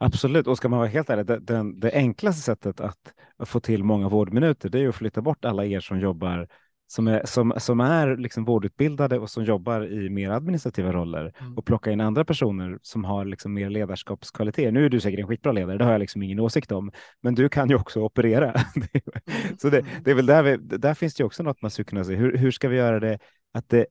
Absolut, 0.01 0.47
och 0.47 0.57
ska 0.57 0.69
man 0.69 0.79
vara 0.79 0.89
helt 0.89 1.09
ärlig, 1.09 1.25
det, 1.25 1.39
det, 1.39 1.79
det 1.79 1.91
enklaste 1.91 2.41
sättet 2.41 2.79
att, 2.79 3.13
få 3.45 3.59
till 3.59 3.83
många 3.83 4.09
vårdminuter, 4.09 4.69
det 4.69 4.79
är 4.79 4.89
att 4.89 4.95
flytta 4.95 5.21
bort 5.21 5.45
alla 5.45 5.65
er 5.65 5.79
som 5.79 5.99
jobbar 5.99 6.47
som 6.91 7.07
är, 7.07 7.25
som, 7.25 7.53
som 7.57 7.79
är 7.79 8.17
liksom 8.17 8.45
vårdutbildade 8.45 9.19
och 9.19 9.29
som 9.29 9.43
jobbar 9.43 9.91
i 9.91 10.09
mer 10.09 10.29
administrativa 10.29 10.93
roller 10.93 11.33
mm. 11.39 11.57
och 11.57 11.65
plocka 11.65 11.91
in 11.91 12.01
andra 12.01 12.25
personer 12.25 12.79
som 12.81 13.03
har 13.03 13.25
liksom 13.25 13.53
mer 13.53 13.69
ledarskapskvaliteter. 13.69 14.71
Nu 14.71 14.85
är 14.85 14.89
du 14.89 14.99
säkert 14.99 15.19
en 15.19 15.27
skitbra 15.27 15.51
ledare, 15.51 15.77
det 15.77 15.83
har 15.83 15.91
jag 15.91 15.99
liksom 15.99 16.23
ingen 16.23 16.39
åsikt 16.39 16.71
om, 16.71 16.91
men 17.21 17.35
du 17.35 17.49
kan 17.49 17.69
ju 17.69 17.75
också 17.75 18.01
operera. 18.01 18.53
Mm. 18.79 19.57
så 19.57 19.69
det, 19.69 19.85
det, 20.03 20.11
är 20.11 20.15
väl 20.15 20.25
där, 20.25 20.43
vi, 20.43 20.57
där 20.57 20.93
finns 20.93 21.15
det 21.15 21.23
också 21.23 21.43
något 21.43 21.61
man 21.61 21.71
skulle 21.71 21.85
kunna 21.85 22.03
se. 22.03 22.15
Hur, 22.15 22.37
hur 22.37 22.51
ska 22.51 22.69
vi 22.69 22.77
göra 22.77 22.99
det 22.99 23.19
att 23.53 23.69
det 23.69 23.85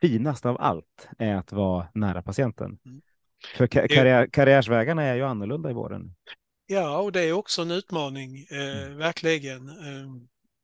finaste 0.00 0.48
av 0.48 0.56
allt 0.60 1.08
är 1.18 1.34
att 1.34 1.52
vara 1.52 1.86
nära 1.94 2.22
patienten? 2.22 2.78
Mm. 2.86 3.00
För 3.56 3.66
karriär, 3.66 4.26
karriärsvägarna 4.26 5.02
är 5.02 5.14
ju 5.14 5.22
annorlunda 5.22 5.70
i 5.70 5.72
vården. 5.72 6.14
Ja, 6.66 6.98
och 6.98 7.12
det 7.12 7.22
är 7.22 7.32
också 7.32 7.62
en 7.62 7.70
utmaning, 7.70 8.46
eh, 8.50 8.82
mm. 8.82 8.96
verkligen. 8.96 9.68
Eh, 9.68 10.08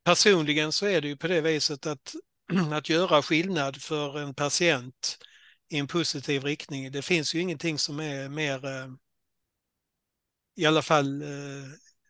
personligen 0.04 0.72
så 0.72 0.86
är 0.86 1.00
det 1.00 1.08
ju 1.08 1.16
på 1.16 1.26
det 1.28 1.40
viset 1.40 1.86
att, 1.86 2.14
att 2.72 2.88
göra 2.88 3.22
skillnad 3.22 3.82
för 3.82 4.18
en 4.18 4.34
patient 4.34 5.18
i 5.68 5.78
en 5.78 5.86
positiv 5.86 6.44
riktning, 6.44 6.92
det 6.92 7.02
finns 7.02 7.34
ju 7.34 7.40
ingenting 7.40 7.78
som 7.78 8.00
är 8.00 8.28
mer, 8.28 8.66
eh, 8.66 8.88
i 10.56 10.66
alla 10.66 10.82
fall, 10.82 11.22
eh, 11.22 11.68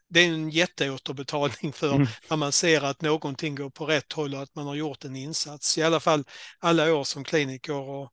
det 0.09 0.21
är 0.21 0.29
en 0.29 0.51
jätteåterbetalning 0.51 1.73
för 1.73 1.95
mm. 1.95 2.07
när 2.31 2.37
man 2.37 2.53
ser 2.53 2.85
att 2.85 3.03
någonting 3.03 3.55
går 3.55 3.71
på 3.71 3.87
rätt 3.87 4.12
håll 4.12 4.35
och 4.35 4.43
att 4.43 4.55
man 4.55 4.67
har 4.67 4.75
gjort 4.75 5.05
en 5.05 5.17
insats. 5.17 5.79
I 5.79 5.83
alla 5.83 6.01
fall 6.01 6.25
alla 6.59 6.95
år 6.95 7.05
som 7.05 7.25
kliniker 7.25 7.75
och 7.75 8.12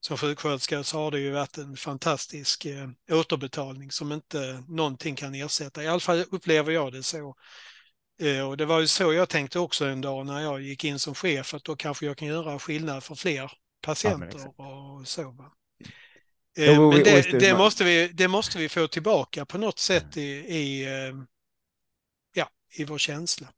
som 0.00 0.16
sjuksköterska 0.16 0.84
så 0.84 0.98
har 0.98 1.10
det 1.10 1.20
ju 1.20 1.30
varit 1.30 1.58
en 1.58 1.76
fantastisk 1.76 2.64
eh, 2.64 2.88
återbetalning 3.10 3.90
som 3.90 4.12
inte 4.12 4.64
någonting 4.68 5.16
kan 5.16 5.34
ersätta. 5.34 5.82
I 5.82 5.88
alla 5.88 6.00
fall 6.00 6.24
upplever 6.30 6.72
jag 6.72 6.92
det 6.92 7.02
så. 7.02 7.34
Eh, 8.20 8.48
och 8.48 8.56
det 8.56 8.66
var 8.66 8.80
ju 8.80 8.86
så 8.86 9.12
jag 9.12 9.28
tänkte 9.28 9.58
också 9.58 9.84
en 9.84 10.00
dag 10.00 10.26
när 10.26 10.40
jag 10.40 10.62
gick 10.62 10.84
in 10.84 10.98
som 10.98 11.14
chef, 11.14 11.54
att 11.54 11.64
då 11.64 11.76
kanske 11.76 12.06
jag 12.06 12.16
kan 12.16 12.28
göra 12.28 12.58
skillnad 12.58 13.04
för 13.04 13.14
fler 13.14 13.52
patienter 13.80 14.40
ja, 14.58 14.98
och 15.00 15.08
så. 15.08 15.30
Va? 15.30 15.52
Eh, 16.58 16.90
men 16.90 17.02
det, 17.02 17.38
det, 17.38 17.58
måste 17.58 17.84
vi, 17.84 18.08
det 18.08 18.28
måste 18.28 18.58
vi 18.58 18.68
få 18.68 18.88
tillbaka 18.88 19.46
på 19.46 19.58
något 19.58 19.78
sätt 19.78 20.16
i, 20.16 20.30
i, 20.30 20.84
eh, 20.84 21.14
ja, 22.32 22.48
i 22.76 22.84
vår 22.84 22.98
känsla. 22.98 23.48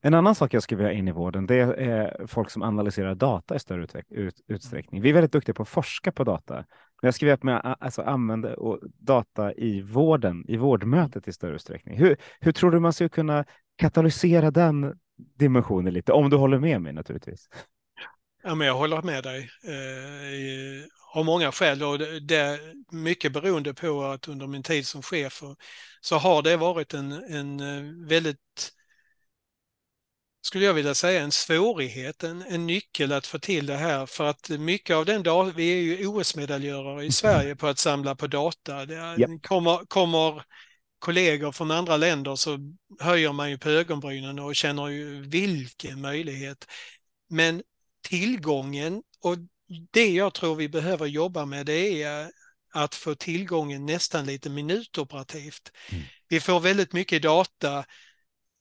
En 0.00 0.14
annan 0.14 0.34
sak 0.34 0.54
jag 0.54 0.62
skulle 0.62 0.78
vilja 0.78 0.92
in 0.92 1.08
i 1.08 1.12
vården, 1.12 1.46
det 1.46 1.56
är 1.56 2.26
folk 2.26 2.50
som 2.50 2.62
analyserar 2.62 3.14
data 3.14 3.56
i 3.56 3.58
större 3.58 4.02
ut, 4.08 4.40
utsträckning. 4.46 5.02
Vi 5.02 5.08
är 5.08 5.14
väldigt 5.14 5.32
duktiga 5.32 5.54
på 5.54 5.62
att 5.62 5.68
forska 5.68 6.12
på 6.12 6.24
data, 6.24 6.54
men 6.54 6.64
jag 7.00 7.14
skulle 7.14 7.36
vilja 7.36 7.58
alltså, 7.60 8.02
använda 8.02 8.56
data 8.98 9.52
i 9.52 9.80
vården, 9.80 10.44
i 10.48 10.56
vårdmötet 10.56 11.28
i 11.28 11.32
större 11.32 11.54
utsträckning. 11.54 11.98
Hur, 11.98 12.16
hur 12.40 12.52
tror 12.52 12.70
du 12.70 12.80
man 12.80 12.92
skulle 12.92 13.08
kunna 13.08 13.44
katalysera 13.76 14.50
den 14.50 14.98
dimensionen 15.16 15.94
lite? 15.94 16.12
Om 16.12 16.30
du 16.30 16.36
håller 16.36 16.58
med 16.58 16.82
mig 16.82 16.92
naturligtvis. 16.92 17.48
Ja, 18.42 18.54
men 18.54 18.66
jag 18.66 18.74
håller 18.74 19.02
med 19.02 19.24
dig 19.24 19.38
eh, 19.64 21.18
av 21.18 21.24
många 21.24 21.52
skäl 21.52 21.82
och 21.82 21.98
det, 22.22 22.60
mycket 22.92 23.32
beroende 23.32 23.74
på 23.74 24.02
att 24.02 24.28
under 24.28 24.46
min 24.46 24.62
tid 24.62 24.86
som 24.86 25.02
chef 25.02 25.42
så 26.00 26.16
har 26.16 26.42
det 26.42 26.56
varit 26.56 26.94
en, 26.94 27.12
en 27.12 27.60
eh, 27.60 28.08
väldigt 28.08 28.72
skulle 30.42 30.64
jag 30.64 30.74
vilja 30.74 30.94
säga, 30.94 31.22
en 31.22 31.32
svårighet, 31.32 32.24
en, 32.24 32.42
en 32.42 32.66
nyckel 32.66 33.12
att 33.12 33.26
få 33.26 33.38
till 33.38 33.66
det 33.66 33.76
här 33.76 34.06
för 34.06 34.24
att 34.24 34.48
mycket 34.48 34.96
av 34.96 35.04
den 35.04 35.22
data, 35.22 35.52
vi 35.56 35.72
är 35.72 35.82
ju 35.82 36.06
OS-medaljörer 36.06 37.02
i 37.02 37.12
Sverige 37.12 37.56
på 37.56 37.66
att 37.66 37.78
samla 37.78 38.14
på 38.14 38.26
data. 38.26 38.86
Det 38.86 39.16
yep. 39.18 39.42
kommer, 39.42 39.86
kommer 39.86 40.42
kollegor 40.98 41.52
från 41.52 41.70
andra 41.70 41.96
länder 41.96 42.36
så 42.36 42.58
höjer 43.00 43.32
man 43.32 43.50
ju 43.50 43.58
på 43.58 43.68
ögonbrynen 43.68 44.38
och 44.38 44.56
känner 44.56 44.88
ju 44.88 45.22
vilken 45.22 46.00
möjlighet. 46.00 46.66
Men 47.28 47.62
tillgången 48.02 49.02
och 49.20 49.36
det 49.90 50.10
jag 50.10 50.34
tror 50.34 50.54
vi 50.54 50.68
behöver 50.68 51.06
jobba 51.06 51.44
med 51.44 51.66
det 51.66 52.02
är 52.02 52.30
att 52.74 52.94
få 52.94 53.14
tillgången 53.14 53.86
nästan 53.86 54.26
lite 54.26 54.50
minutoperativt. 54.50 55.72
Mm. 55.90 56.04
Vi 56.28 56.40
får 56.40 56.60
väldigt 56.60 56.92
mycket 56.92 57.22
data 57.22 57.84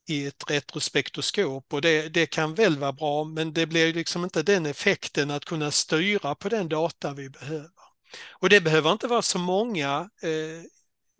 i 0.08 0.26
ett 0.26 0.44
retrospektoskop 0.50 1.74
och 1.74 1.82
det, 1.82 2.10
det 2.10 2.26
kan 2.26 2.56
väl 2.56 2.78
vara 2.78 2.94
bra 2.94 3.24
men 3.24 3.54
det 3.54 3.66
blir 3.66 3.94
liksom 3.94 4.24
inte 4.24 4.44
den 4.44 4.66
effekten 4.66 5.32
att 5.32 5.46
kunna 5.46 5.72
styra 5.72 6.36
på 6.36 6.50
den 6.50 6.70
data 6.70 7.14
vi 7.14 7.30
behöver. 7.30 7.70
Och 8.32 8.50
det 8.50 8.62
behöver 8.62 8.92
inte 8.92 9.08
vara 9.08 9.22
så 9.22 9.40
många 9.40 10.10
eh, 10.22 10.64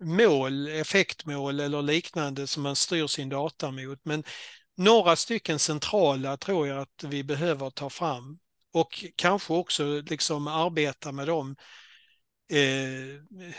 mål, 0.06 0.68
effektmål 0.68 1.60
eller 1.60 1.82
liknande 1.82 2.46
som 2.46 2.62
man 2.62 2.76
styr 2.76 3.06
sin 3.06 3.28
data 3.28 3.70
mot 3.70 3.98
men 4.04 4.24
några 4.76 5.16
stycken 5.16 5.58
centrala 5.58 6.36
tror 6.36 6.68
jag 6.68 6.78
att 6.78 7.04
vi 7.04 7.24
behöver 7.24 7.70
ta 7.70 7.90
fram 7.90 8.38
och 8.72 9.04
kanske 9.16 9.52
också 9.52 10.00
liksom 10.00 10.46
arbeta 10.48 11.12
med 11.12 11.26
dem 11.26 11.56
eh, 12.50 13.52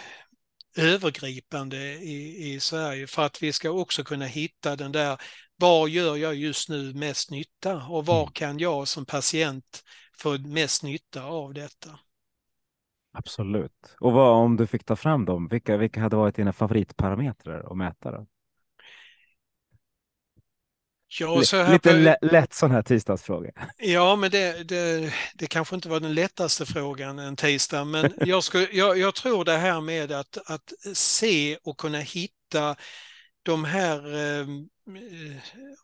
övergripande 0.78 1.78
i, 1.94 2.52
i 2.54 2.60
Sverige 2.60 3.08
för 3.08 3.26
att 3.26 3.44
vi 3.44 3.54
ska 3.54 3.70
också 3.70 4.04
kunna 4.04 4.26
hitta 4.26 4.76
den 4.76 4.92
där, 4.92 5.18
var 5.56 5.88
gör 5.88 6.16
jag 6.16 6.36
just 6.36 6.70
nu 6.70 6.94
mest 6.94 7.32
nytta 7.32 7.86
och 7.88 8.06
var 8.06 8.22
mm. 8.22 8.32
kan 8.32 8.58
jag 8.58 8.88
som 8.88 9.06
patient 9.06 9.84
få 10.18 10.38
mest 10.38 10.84
nytta 10.84 11.24
av 11.24 11.54
detta? 11.54 12.00
Absolut. 13.14 13.96
Och 14.00 14.14
vad, 14.14 14.36
om 14.36 14.58
du 14.58 14.68
fick 14.68 14.86
ta 14.86 14.96
fram 14.96 15.26
dem, 15.26 15.48
vilka, 15.48 15.78
vilka 15.78 16.02
hade 16.02 16.16
varit 16.16 16.36
dina 16.36 16.54
favoritparametrar 16.54 17.72
att 17.72 17.78
mäta? 17.78 18.12
Då? 18.12 18.28
Ja, 21.20 21.42
så 21.44 21.58
här 21.58 21.74
Lite 21.74 22.18
lätt 22.22 22.54
sån 22.54 22.72
här 22.72 22.82
tisdagsfråga. 22.82 23.52
Ja, 23.78 24.16
men 24.16 24.32
det, 24.32 24.64
det, 24.64 25.14
det 25.36 25.48
kanske 25.48 25.76
inte 25.76 25.90
var 25.90 26.00
den 26.00 26.14
lättaste 26.14 26.66
frågan 26.66 27.20
en 27.20 27.36
tisdag, 27.36 27.86
men 27.86 28.14
jag, 28.26 28.44
skulle, 28.44 28.68
jag, 28.72 28.98
jag 28.98 29.16
tror 29.16 29.46
det 29.46 29.58
här 29.58 29.82
med 29.82 30.12
att, 30.12 30.38
att 30.46 30.74
se 30.94 31.58
och 31.64 31.78
kunna 31.78 32.00
hitta 32.00 32.76
de 33.44 33.66
här, 33.66 34.16
eh, 34.16 34.48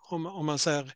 om, 0.09 0.25
om 0.25 0.45
man 0.45 0.59
säger 0.59 0.93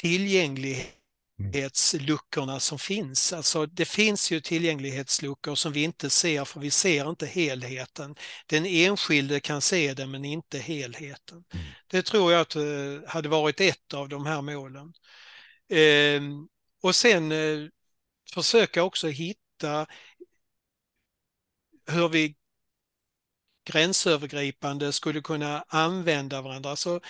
tillgänglighet 0.00 1.01
tillgänglighetsluckorna 1.36 2.60
som 2.60 2.78
finns. 2.78 3.32
Alltså 3.32 3.66
det 3.66 3.84
finns 3.84 4.30
ju 4.30 4.40
tillgänglighetsluckor 4.40 5.54
som 5.54 5.72
vi 5.72 5.82
inte 5.82 6.10
ser 6.10 6.44
för 6.44 6.60
vi 6.60 6.70
ser 6.70 7.10
inte 7.10 7.26
helheten. 7.26 8.14
Den 8.46 8.66
enskilde 8.66 9.40
kan 9.40 9.60
se 9.60 9.94
det 9.94 10.06
men 10.06 10.24
inte 10.24 10.58
helheten. 10.58 11.44
Mm. 11.54 11.66
Det 11.86 12.02
tror 12.02 12.32
jag 12.32 12.40
att 12.40 12.56
eh, 12.56 12.62
hade 13.06 13.28
varit 13.28 13.60
ett 13.60 13.94
av 13.94 14.08
de 14.08 14.26
här 14.26 14.42
målen. 14.42 14.92
Eh, 15.68 16.22
och 16.82 16.94
sen 16.94 17.32
eh, 17.32 17.68
försöka 18.34 18.82
också 18.82 19.08
hitta 19.08 19.86
hur 21.86 22.08
vi 22.08 22.34
gränsövergripande 23.64 24.92
skulle 24.92 25.20
kunna 25.20 25.64
använda 25.68 26.42
varandra. 26.42 26.70
Alltså, 26.70 27.00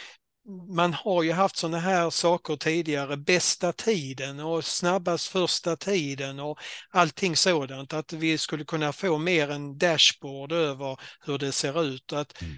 man 0.68 0.92
har 0.92 1.22
ju 1.22 1.32
haft 1.32 1.56
sådana 1.56 1.78
här 1.78 2.10
saker 2.10 2.56
tidigare, 2.56 3.16
bästa 3.16 3.72
tiden 3.72 4.40
och 4.40 4.64
snabbast 4.64 5.28
första 5.28 5.76
tiden 5.76 6.40
och 6.40 6.58
allting 6.90 7.36
sådant, 7.36 7.92
att 7.92 8.12
vi 8.12 8.38
skulle 8.38 8.64
kunna 8.64 8.92
få 8.92 9.18
mer 9.18 9.50
en 9.50 9.78
dashboard 9.78 10.52
över 10.52 11.00
hur 11.26 11.38
det 11.38 11.52
ser 11.52 11.84
ut. 11.84 12.12
Att 12.12 12.42
mm. 12.42 12.54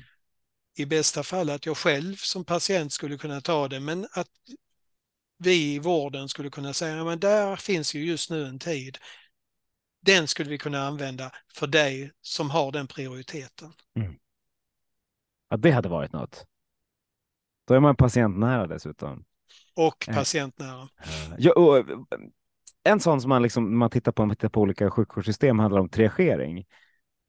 I 0.76 0.86
bästa 0.86 1.22
fall 1.22 1.50
att 1.50 1.66
jag 1.66 1.76
själv 1.76 2.16
som 2.16 2.44
patient 2.44 2.92
skulle 2.92 3.18
kunna 3.18 3.40
ta 3.40 3.68
det, 3.68 3.80
men 3.80 4.06
att 4.12 4.28
vi 5.38 5.74
i 5.74 5.78
vården 5.78 6.28
skulle 6.28 6.50
kunna 6.50 6.72
säga, 6.72 7.04
men 7.04 7.20
där 7.20 7.56
finns 7.56 7.94
ju 7.94 8.04
just 8.04 8.30
nu 8.30 8.46
en 8.46 8.58
tid. 8.58 8.98
Den 10.00 10.28
skulle 10.28 10.50
vi 10.50 10.58
kunna 10.58 10.86
använda 10.86 11.32
för 11.54 11.66
dig 11.66 12.12
som 12.20 12.50
har 12.50 12.72
den 12.72 12.86
prioriteten. 12.86 13.72
Mm. 13.96 14.14
Ja, 15.48 15.56
det 15.56 15.70
hade 15.70 15.88
varit 15.88 16.12
något. 16.12 16.46
Då 17.68 17.74
är 17.74 17.80
man 17.80 17.96
patientnära 17.96 18.66
dessutom. 18.66 19.24
Och 19.76 20.08
eh, 20.08 20.14
patientnära. 20.14 20.88
Ja, 21.38 21.52
och 21.52 21.78
eh, 21.78 21.84
en 22.84 23.00
sån 23.00 23.20
som 23.20 23.28
man, 23.28 23.42
liksom, 23.42 23.78
man 23.78 23.90
tittar 23.90 24.12
på, 24.12 24.26
man 24.26 24.36
tittar 24.36 24.48
på 24.48 24.60
olika 24.60 24.90
sjukvårdssystem 24.90 25.58
handlar 25.58 25.80
om 25.80 25.88
triagering. 25.88 26.64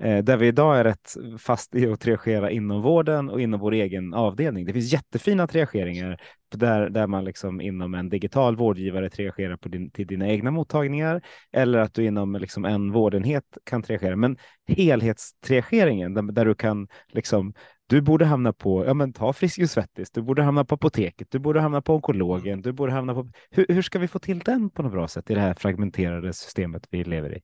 Eh, 0.04 0.24
där 0.24 0.38
vi 0.38 0.48
idag 0.48 0.80
är 0.80 0.84
rätt 0.84 1.14
fast 1.40 1.76
i 1.76 1.92
att 1.92 2.00
triagera 2.00 2.52
inom 2.52 2.82
vården 2.82 3.30
och 3.30 3.42
inom 3.42 3.60
vår 3.60 3.72
egen 3.72 4.14
avdelning. 4.14 4.66
Det 4.66 4.74
finns 4.74 4.94
jättefina 4.94 5.48
triageringar 5.48 6.22
där, 6.56 6.90
där 6.90 7.08
man 7.08 7.26
liksom 7.26 7.62
inom 7.62 7.94
en 7.94 8.10
digital 8.10 8.56
vårdgivare 8.56 9.10
triagerar 9.10 9.58
på 9.58 9.70
din, 9.70 9.92
till 9.92 10.08
dina 10.08 10.28
egna 10.28 10.52
mottagningar 10.52 11.22
eller 11.52 11.80
att 11.80 11.94
du 11.94 12.06
inom 12.06 12.36
liksom 12.36 12.66
en 12.66 12.92
vårdenhet 12.92 13.58
kan 13.64 13.84
triagera. 13.84 14.16
Men 14.16 14.38
helhetstriageringen 14.68 16.14
där, 16.14 16.22
där 16.22 16.46
du 16.46 16.56
kan 16.56 16.88
liksom 17.08 17.54
du 17.88 18.02
borde 18.02 18.26
hamna 18.26 18.54
på, 18.54 18.86
ja 18.86 18.94
men 18.94 19.14
ta 19.14 19.34
Friskis 19.34 19.72
Svettis, 19.72 20.12
du 20.12 20.22
borde 20.22 20.44
hamna 20.44 20.66
på 20.66 20.76
apoteket, 20.76 21.32
du 21.32 21.40
borde 21.40 21.62
hamna 21.62 21.82
på 21.82 21.96
onkologen, 21.96 22.62
du 22.62 22.72
borde 22.72 22.92
hamna 22.92 23.14
på... 23.14 23.32
Hur, 23.50 23.66
hur 23.70 23.82
ska 23.82 24.00
vi 24.00 24.08
få 24.08 24.20
till 24.20 24.40
den 24.40 24.70
på 24.70 24.84
något 24.84 24.92
bra 24.92 25.08
sätt 25.08 25.30
i 25.30 25.34
det 25.34 25.40
här 25.40 25.54
fragmenterade 25.54 26.34
systemet 26.34 26.88
vi 26.90 27.04
lever 27.04 27.38
i? 27.38 27.42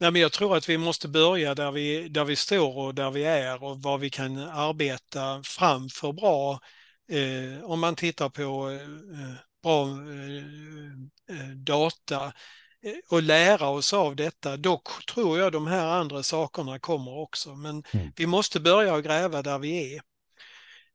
Nej, 0.00 0.10
men 0.10 0.20
jag 0.20 0.32
tror 0.32 0.56
att 0.56 0.68
vi 0.68 0.78
måste 0.78 1.08
börja 1.08 1.54
där 1.54 1.72
vi, 1.72 2.08
där 2.08 2.24
vi 2.24 2.36
står 2.36 2.78
och 2.78 2.94
där 2.94 3.10
vi 3.10 3.24
är 3.24 3.64
och 3.64 3.82
vad 3.82 4.00
vi 4.00 4.10
kan 4.10 4.38
arbeta 4.38 5.42
fram 5.42 5.88
för 5.88 6.12
bra. 6.12 6.60
Eh, 7.08 7.64
om 7.64 7.80
man 7.80 7.94
tittar 7.94 8.28
på 8.28 8.70
eh, 8.70 9.34
bra 9.62 9.82
eh, 9.88 11.36
eh 11.36 11.48
data 11.56 12.32
och 13.08 13.22
lära 13.22 13.68
oss 13.68 13.92
av 13.92 14.16
detta, 14.16 14.56
då 14.56 14.82
tror 15.14 15.38
jag 15.38 15.52
de 15.52 15.66
här 15.66 15.86
andra 15.86 16.22
sakerna 16.22 16.78
kommer 16.78 17.18
också. 17.18 17.54
Men 17.54 17.82
mm. 17.92 18.12
vi 18.16 18.26
måste 18.26 18.60
börja 18.60 19.00
gräva 19.00 19.42
där 19.42 19.58
vi 19.58 19.94
är. 19.94 20.02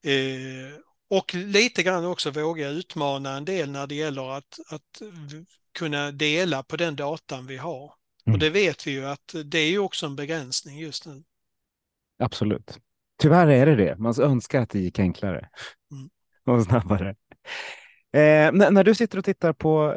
Eh, 0.03 0.73
och 1.09 1.33
lite 1.33 1.83
grann 1.83 2.05
också 2.05 2.31
våga 2.31 2.69
utmana 2.69 3.37
en 3.37 3.45
del 3.45 3.71
när 3.71 3.87
det 3.87 3.95
gäller 3.95 4.37
att, 4.37 4.59
att 4.69 5.01
kunna 5.73 6.11
dela 6.11 6.63
på 6.63 6.77
den 6.77 6.95
datan 6.95 7.47
vi 7.47 7.57
har. 7.57 7.93
Mm. 8.25 8.33
Och 8.33 8.39
det 8.39 8.49
vet 8.49 8.87
vi 8.87 8.91
ju 8.91 9.05
att 9.05 9.35
det 9.45 9.59
är 9.59 9.69
ju 9.69 9.79
också 9.79 10.05
en 10.05 10.15
begränsning 10.15 10.79
just 10.79 11.05
nu. 11.05 11.23
Absolut. 12.19 12.79
Tyvärr 13.21 13.47
är 13.47 13.65
det 13.65 13.75
det. 13.75 13.95
Man 13.97 14.21
önskar 14.21 14.61
att 14.61 14.69
det 14.69 14.79
gick 14.79 14.99
enklare 14.99 15.49
mm. 15.91 16.09
och 16.59 16.65
snabbare. 16.65 17.15
Eh, 18.17 18.51
när, 18.51 18.83
du 18.83 18.95
sitter 18.95 19.17
och 19.17 19.25
tittar 19.25 19.53
på, 19.53 19.93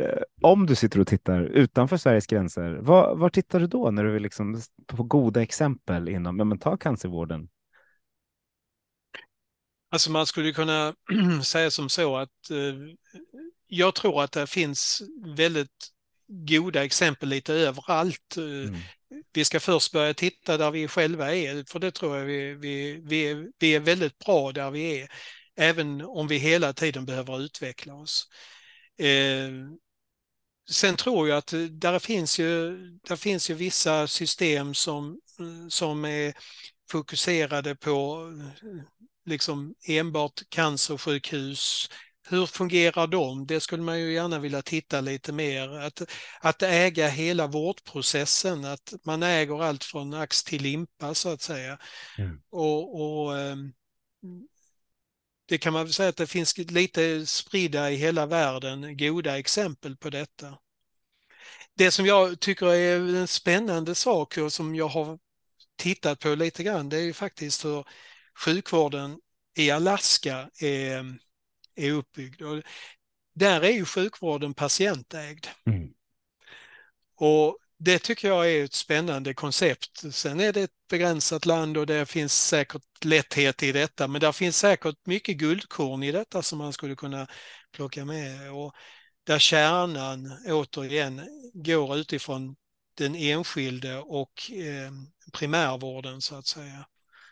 eh, 0.00 0.22
om 0.42 0.66
du 0.66 0.74
sitter 0.74 1.00
och 1.00 1.06
tittar 1.06 1.42
utanför 1.42 1.96
Sveriges 1.96 2.26
gränser, 2.26 2.78
vad, 2.80 3.18
var 3.18 3.30
tittar 3.30 3.60
du 3.60 3.66
då 3.66 3.90
när 3.90 4.04
du 4.04 4.12
vill 4.12 4.22
liksom 4.22 4.62
på 4.86 5.02
goda 5.02 5.42
exempel 5.42 6.08
inom, 6.08 6.36
men 6.36 6.58
ta 6.58 6.76
cancervården? 6.76 7.48
Alltså 9.90 10.10
man 10.10 10.26
skulle 10.26 10.52
kunna 10.52 10.94
säga 11.44 11.70
som 11.70 11.88
så 11.88 12.16
att 12.16 12.50
eh, 12.50 12.96
jag 13.66 13.94
tror 13.94 14.22
att 14.22 14.32
det 14.32 14.46
finns 14.46 15.02
väldigt 15.36 15.88
goda 16.28 16.84
exempel 16.84 17.28
lite 17.28 17.54
överallt. 17.54 18.36
Eh, 18.36 18.44
mm. 18.44 18.80
Vi 19.32 19.44
ska 19.44 19.60
först 19.60 19.92
börja 19.92 20.14
titta 20.14 20.56
där 20.56 20.70
vi 20.70 20.88
själva 20.88 21.34
är, 21.34 21.64
för 21.72 21.78
det 21.78 21.90
tror 21.90 22.16
jag 22.16 22.24
vi, 22.24 22.54
vi, 22.54 23.00
vi, 23.04 23.30
är, 23.30 23.48
vi 23.58 23.74
är 23.74 23.80
väldigt 23.80 24.18
bra 24.18 24.52
där 24.52 24.70
vi 24.70 25.00
är, 25.00 25.08
även 25.56 26.02
om 26.02 26.28
vi 26.28 26.36
hela 26.36 26.72
tiden 26.72 27.06
behöver 27.06 27.40
utveckla 27.40 27.94
oss. 27.94 28.28
Eh, 28.98 29.50
sen 30.70 30.96
tror 30.96 31.28
jag 31.28 31.38
att 31.38 31.54
där 31.70 31.98
finns 31.98 32.38
ju, 32.38 32.76
där 33.08 33.16
finns 33.16 33.50
ju 33.50 33.54
vissa 33.54 34.06
system 34.06 34.74
som, 34.74 35.20
som 35.68 36.04
är 36.04 36.34
fokuserade 36.90 37.76
på 37.76 38.26
liksom 39.24 39.74
enbart 39.86 40.42
cancersjukhus, 40.48 41.88
hur 42.28 42.46
fungerar 42.46 43.06
de? 43.06 43.46
Det 43.46 43.60
skulle 43.60 43.82
man 43.82 44.00
ju 44.00 44.12
gärna 44.12 44.38
vilja 44.38 44.62
titta 44.62 45.00
lite 45.00 45.32
mer. 45.32 45.68
Att, 45.68 46.02
att 46.40 46.62
äga 46.62 47.08
hela 47.08 47.46
vårdprocessen, 47.46 48.64
att 48.64 48.92
man 49.04 49.22
äger 49.22 49.62
allt 49.62 49.84
från 49.84 50.14
ax 50.14 50.44
till 50.44 50.62
limpa 50.62 51.14
så 51.14 51.28
att 51.28 51.42
säga. 51.42 51.78
Mm. 52.18 52.40
Och, 52.50 53.00
och, 53.00 53.38
ehm, 53.38 53.72
Det 55.46 55.58
kan 55.58 55.72
man 55.72 55.88
säga 55.88 56.08
att 56.08 56.16
det 56.16 56.26
finns 56.26 56.58
lite 56.58 57.26
spridda 57.26 57.90
i 57.90 57.96
hela 57.96 58.26
världen 58.26 58.96
goda 58.96 59.38
exempel 59.38 59.96
på 59.96 60.10
detta. 60.10 60.58
Det 61.74 61.90
som 61.90 62.06
jag 62.06 62.40
tycker 62.40 62.66
är 62.66 62.98
en 62.98 63.28
spännande 63.28 63.94
sak 63.94 64.38
och 64.38 64.52
som 64.52 64.74
jag 64.74 64.88
har 64.88 65.18
tittat 65.76 66.20
på 66.20 66.34
lite 66.34 66.62
grann, 66.62 66.88
det 66.88 66.96
är 66.96 67.02
ju 67.02 67.12
faktiskt 67.12 67.64
hur 67.64 67.84
sjukvården 68.44 69.18
i 69.56 69.70
Alaska 69.70 70.50
är 70.60 71.18
är 71.76 71.92
uppbyggd. 71.92 72.42
Och 72.42 72.62
där 73.34 73.60
är 73.60 73.70
ju 73.70 73.84
sjukvården 73.84 74.54
patientägd. 74.54 75.46
Mm. 75.66 75.88
Och 77.16 77.58
det 77.78 77.98
tycker 77.98 78.28
jag 78.28 78.52
är 78.52 78.64
ett 78.64 78.74
spännande 78.74 79.34
koncept. 79.34 80.14
Sen 80.14 80.40
är 80.40 80.52
det 80.52 80.62
ett 80.62 80.88
begränsat 80.90 81.46
land 81.46 81.76
och 81.76 81.86
det 81.86 82.06
finns 82.06 82.46
säkert 82.46 83.04
lätthet 83.04 83.62
i 83.62 83.72
detta, 83.72 84.08
men 84.08 84.20
det 84.20 84.32
finns 84.32 84.58
säkert 84.58 85.06
mycket 85.06 85.36
guldkorn 85.36 86.02
i 86.02 86.12
detta 86.12 86.42
som 86.42 86.58
man 86.58 86.72
skulle 86.72 86.96
kunna 86.96 87.26
plocka 87.72 88.04
med. 88.04 88.52
Och 88.52 88.74
där 89.24 89.38
kärnan 89.38 90.32
återigen 90.46 91.22
går 91.54 91.96
utifrån 91.96 92.56
den 92.94 93.14
enskilde 93.14 93.98
och 93.98 94.50
eh, 94.50 94.92
primärvården 95.32 96.20
så 96.20 96.34
att 96.34 96.46
säga. 96.46 96.86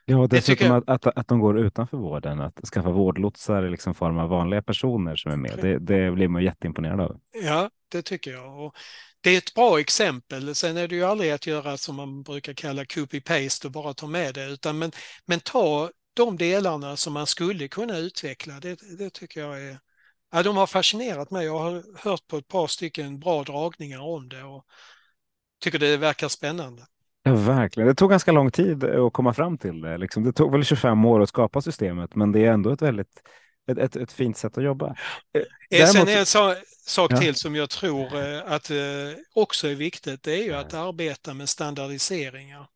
Ja, 0.05 0.27
dessutom 0.31 0.67
jag... 0.67 0.77
att, 0.77 1.07
att, 1.07 1.19
att 1.19 1.29
de 1.29 1.41
går 1.41 1.59
utanför 1.59 1.97
vården, 1.97 2.41
att 2.41 2.61
skaffa 2.73 2.91
vårdlotsar 2.91 3.67
i 3.67 3.71
liksom 3.71 3.95
form 3.95 4.19
av 4.19 4.29
vanliga 4.29 4.63
personer 4.63 5.17
som 5.17 5.33
är 5.33 5.37
med. 5.37 5.59
Det, 5.63 5.79
det 5.79 6.11
blir 6.11 6.29
man 6.29 6.43
jätteimponerad 6.43 7.01
av. 7.01 7.21
Ja, 7.43 7.71
det 7.89 8.03
tycker 8.03 8.31
jag. 8.31 8.67
Och 8.67 8.77
det 9.21 9.31
är 9.31 9.39
ett 9.39 9.55
bra 9.55 9.81
exempel. 9.81 10.55
Sen 10.55 10.77
är 10.77 10.89
det 10.89 10.95
ju 10.95 11.05
aldrig 11.05 11.31
att 11.31 11.47
göra 11.47 11.77
som 11.77 11.97
man 11.97 12.23
brukar 12.23 12.55
kalla 12.55 12.85
copy-paste 12.85 13.67
och 13.67 13.73
bara 13.73 13.95
ta 13.95 14.07
med 14.07 14.35
det, 14.35 14.47
utan 14.47 14.79
men, 14.79 14.93
men 15.27 15.41
ta 15.41 15.91
de 16.15 16.37
delarna 16.37 16.97
som 16.97 17.13
man 17.13 17.27
skulle 17.27 17.69
kunna 17.69 17.99
utveckla. 17.99 18.61
Det, 18.61 18.79
det 18.99 19.11
tycker 19.11 19.41
jag 19.41 19.63
är... 19.63 19.79
Ja, 20.33 20.43
de 20.43 20.57
har 20.57 20.67
fascinerat 20.67 21.31
mig. 21.31 21.47
Jag 21.47 21.59
har 21.59 21.83
hört 21.99 22.27
på 22.27 22.37
ett 22.37 22.49
par 22.49 22.67
stycken 22.67 23.19
bra 23.21 23.43
dragningar 23.43 24.01
om 24.01 24.29
det 24.29 24.43
och 24.43 24.65
tycker 25.61 25.79
det 25.79 25.97
verkar 25.97 26.29
spännande. 26.29 26.87
Ja, 27.27 27.35
verkligen. 27.35 27.89
Det 27.89 27.95
tog 27.95 28.11
ganska 28.11 28.33
lång 28.33 28.51
tid 28.51 28.85
att 28.85 29.13
komma 29.13 29.33
fram 29.35 29.59
till 29.59 29.81
det. 29.81 29.99
Liksom. 29.99 30.23
Det 30.23 30.33
tog 30.33 30.53
väl 30.53 30.65
25 30.65 31.05
år 31.05 31.21
att 31.21 31.29
skapa 31.29 31.61
systemet, 31.61 32.15
men 32.15 32.33
det 32.33 32.45
är 32.45 32.53
ändå 32.53 32.71
ett 32.71 32.83
väldigt 32.83 33.23
ett, 33.71 33.79
ett, 33.79 33.97
ett 33.97 34.13
fint 34.13 34.37
sätt 34.37 34.59
att 34.59 34.65
jobba. 34.65 34.87
Eh, 34.87 35.43
Däremot... 35.71 35.93
Sen 35.93 36.09
en 36.09 36.27
sak, 36.27 36.57
sak 36.87 37.13
ja. 37.13 37.17
till 37.17 37.35
som 37.35 37.55
jag 37.55 37.71
tror 37.71 38.17
eh, 38.17 38.53
att 38.53 38.71
eh, 38.71 38.77
också 39.35 39.69
är 39.69 39.75
viktigt, 39.75 40.23
det 40.23 40.33
är 40.33 40.45
ju 40.45 40.53
att 40.55 40.75
arbeta 40.75 41.35
med 41.35 41.49
standardiseringar. 41.49 42.67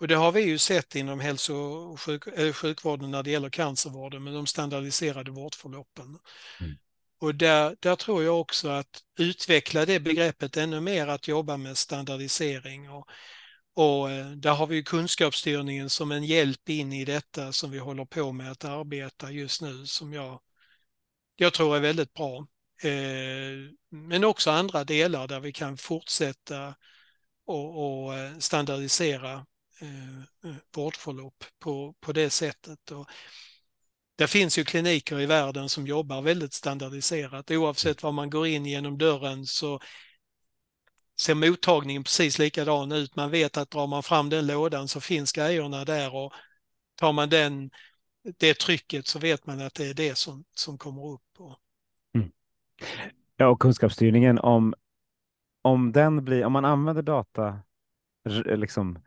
Och 0.00 0.08
det 0.08 0.14
har 0.14 0.32
vi 0.32 0.40
ju 0.40 0.58
sett 0.58 0.94
inom 0.94 1.20
hälso 1.20 1.54
och 1.54 2.00
sjuk, 2.00 2.24
sjukvården 2.54 3.10
när 3.10 3.22
det 3.22 3.30
gäller 3.30 3.50
cancervården 3.50 4.24
med 4.24 4.34
de 4.34 4.46
standardiserade 4.46 5.30
vårdförloppen. 5.30 6.18
Mm. 6.60 6.72
Och 7.20 7.34
där, 7.34 7.76
där 7.80 7.96
tror 7.96 8.24
jag 8.24 8.40
också 8.40 8.68
att 8.68 9.02
utveckla 9.18 9.86
det 9.86 10.00
begreppet 10.00 10.56
ännu 10.56 10.80
mer, 10.80 11.06
att 11.06 11.28
jobba 11.28 11.56
med 11.56 11.76
standardisering 11.76 12.90
och 12.90 13.06
och 13.78 14.10
eh, 14.10 14.26
där 14.26 14.54
har 14.54 14.66
vi 14.66 14.82
kunskapsstyrningen 14.82 15.90
som 15.90 16.12
en 16.12 16.24
hjälp 16.24 16.68
in 16.68 16.92
i 16.92 17.04
detta 17.04 17.52
som 17.52 17.70
vi 17.70 17.78
håller 17.78 18.04
på 18.04 18.32
med 18.32 18.50
att 18.50 18.64
arbeta 18.64 19.30
just 19.30 19.62
nu 19.62 19.86
som 19.86 20.12
jag, 20.12 20.40
jag 21.36 21.52
tror 21.52 21.76
är 21.76 21.80
väldigt 21.80 22.12
bra. 22.12 22.46
Eh, 22.82 23.72
men 23.90 24.24
också 24.24 24.50
andra 24.50 24.84
delar 24.84 25.28
där 25.28 25.40
vi 25.40 25.52
kan 25.52 25.76
fortsätta 25.76 26.74
och, 27.46 28.04
och 28.04 28.14
eh, 28.14 28.38
standardisera 28.38 29.46
vårdförlopp 30.76 31.44
på, 31.58 31.94
på 32.00 32.12
det 32.12 32.30
sättet. 32.30 32.90
Och 32.90 33.08
det 34.16 34.26
finns 34.26 34.58
ju 34.58 34.64
kliniker 34.64 35.20
i 35.20 35.26
världen 35.26 35.68
som 35.68 35.86
jobbar 35.86 36.22
väldigt 36.22 36.54
standardiserat. 36.54 37.50
Oavsett 37.50 38.02
var 38.02 38.12
man 38.12 38.30
går 38.30 38.46
in 38.46 38.66
genom 38.66 38.98
dörren 38.98 39.46
så 39.46 39.80
ser 41.20 41.34
mottagningen 41.34 42.04
precis 42.04 42.38
likadan 42.38 42.92
ut. 42.92 43.16
Man 43.16 43.30
vet 43.30 43.56
att 43.56 43.70
drar 43.70 43.86
man 43.86 44.02
fram 44.02 44.30
den 44.30 44.46
lådan 44.46 44.88
så 44.88 45.00
finns 45.00 45.32
grejerna 45.32 45.84
där 45.84 46.14
och 46.14 46.32
tar 46.94 47.12
man 47.12 47.28
den, 47.28 47.70
det 48.38 48.58
trycket 48.58 49.06
så 49.06 49.18
vet 49.18 49.46
man 49.46 49.60
att 49.60 49.74
det 49.74 49.86
är 49.86 49.94
det 49.94 50.18
som, 50.18 50.44
som 50.54 50.78
kommer 50.78 51.06
upp. 51.06 51.22
Mm. 52.14 52.30
Ja, 53.36 53.48
och 53.48 53.60
kunskapsstyrningen 53.60 54.38
om, 54.38 54.74
om 55.62 55.92
den 55.92 56.24
blir, 56.24 56.44
om 56.44 56.52
man 56.52 56.64
använder 56.64 57.02
data 57.02 57.60
liksom 58.44 58.98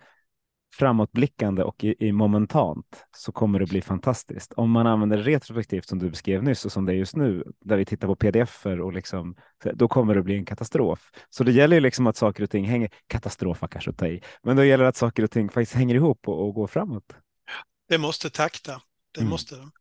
framåtblickande 0.74 1.64
och 1.64 1.84
i, 1.84 1.96
i, 2.00 2.12
momentant 2.12 3.06
så 3.18 3.32
kommer 3.32 3.60
det 3.60 3.66
bli 3.66 3.82
fantastiskt. 3.82 4.54
Om 4.54 4.72
man 4.72 4.88
använder 4.88 5.18
retrospektivt 5.18 5.88
som 5.88 6.00
du 6.00 6.10
beskrev 6.10 6.44
nyss 6.44 6.66
och 6.66 6.72
som 6.72 6.86
det 6.86 6.94
är 6.94 6.96
just 6.96 7.16
nu, 7.16 7.44
där 7.66 7.78
vi 7.78 7.86
tittar 7.86 8.08
på 8.08 8.16
pdf 8.16 8.66
och 8.66 8.94
liksom, 8.94 9.36
då 9.74 9.88
kommer 9.88 10.16
det 10.16 10.24
bli 10.24 10.36
en 10.36 10.46
katastrof. 10.46 11.12
Så 11.30 11.44
det 11.44 11.52
gäller 11.52 11.76
ju 11.76 11.80
liksom 11.80 12.08
att 12.08 12.18
saker 12.18 12.44
och 12.44 12.50
ting 12.50 12.66
hänger, 12.66 12.90
katastrof 13.08 13.64
kanske 13.72 13.90
att 13.90 13.98
ta 13.98 14.08
i, 14.08 14.22
men 14.44 14.56
då 14.56 14.64
gäller 14.64 14.84
det 14.84 14.90
att 14.90 14.98
saker 14.98 15.24
och 15.24 15.32
ting 15.32 15.50
faktiskt 15.50 15.76
hänger 15.76 15.96
ihop 15.96 16.28
och, 16.28 16.48
och 16.48 16.54
går 16.54 16.68
framåt. 16.68 17.16
Det 17.90 17.98
måste 17.98 18.30
takta, 18.30 18.82
det 19.12 19.22
mm. 19.22 19.30
måste. 19.30 19.56
Mm. 19.56 19.72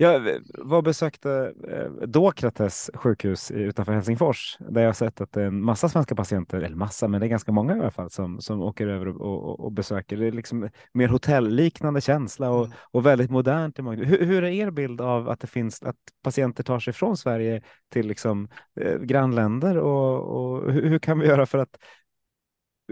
Jag 0.00 0.40
var 0.58 0.82
besökte 0.82 1.54
eh, 1.68 2.08
Dokrates 2.08 2.90
sjukhus 2.94 3.50
utanför 3.50 3.92
Helsingfors 3.92 4.56
där 4.60 4.82
jag 4.82 4.96
sett 4.96 5.20
att 5.20 5.32
det 5.32 5.42
är 5.42 5.46
en 5.46 5.62
massa 5.62 5.88
svenska 5.88 6.14
patienter, 6.14 6.60
eller 6.60 6.76
massa, 6.76 7.08
men 7.08 7.20
det 7.20 7.26
är 7.26 7.28
ganska 7.28 7.52
många 7.52 7.76
i 7.76 7.80
alla 7.80 7.90
fall 7.90 8.10
som, 8.10 8.40
som 8.40 8.62
åker 8.62 8.86
över 8.86 9.08
och, 9.08 9.20
och, 9.20 9.60
och 9.60 9.72
besöker. 9.72 10.16
Det 10.16 10.26
är 10.26 10.32
liksom 10.32 10.68
mer 10.92 11.08
hotellliknande 11.08 12.00
känsla 12.00 12.50
och, 12.50 12.64
mm. 12.64 12.76
och 12.90 13.06
väldigt 13.06 13.30
modernt. 13.30 13.78
Hur, 13.78 14.26
hur, 14.26 14.44
är 14.44 14.48
er 14.48 14.70
bild 14.70 15.00
av 15.00 15.28
att 15.28 15.40
det 15.40 15.46
finns 15.46 15.82
att 15.82 15.96
patienter 16.22 16.62
tar 16.62 16.78
sig 16.78 16.92
från 16.92 17.16
Sverige 17.16 17.62
till 17.88 18.06
liksom, 18.06 18.48
eh, 18.80 18.98
grannländer 18.98 19.78
och, 19.78 20.22
och 20.22 20.72
hur, 20.72 20.88
hur, 20.88 20.98
kan 20.98 21.18
vi 21.18 21.26
göra 21.26 21.46
för 21.46 21.58
att 21.58 21.78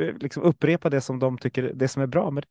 eh, 0.00 0.14
liksom 0.20 0.42
upprepa 0.42 0.90
det 0.90 1.00
som 1.00 1.18
de 1.18 1.38
tycker 1.38 1.72
det 1.74 1.88
som 1.88 2.02
är 2.02 2.06
bra 2.06 2.30
med 2.30 2.42
det? 2.42 2.48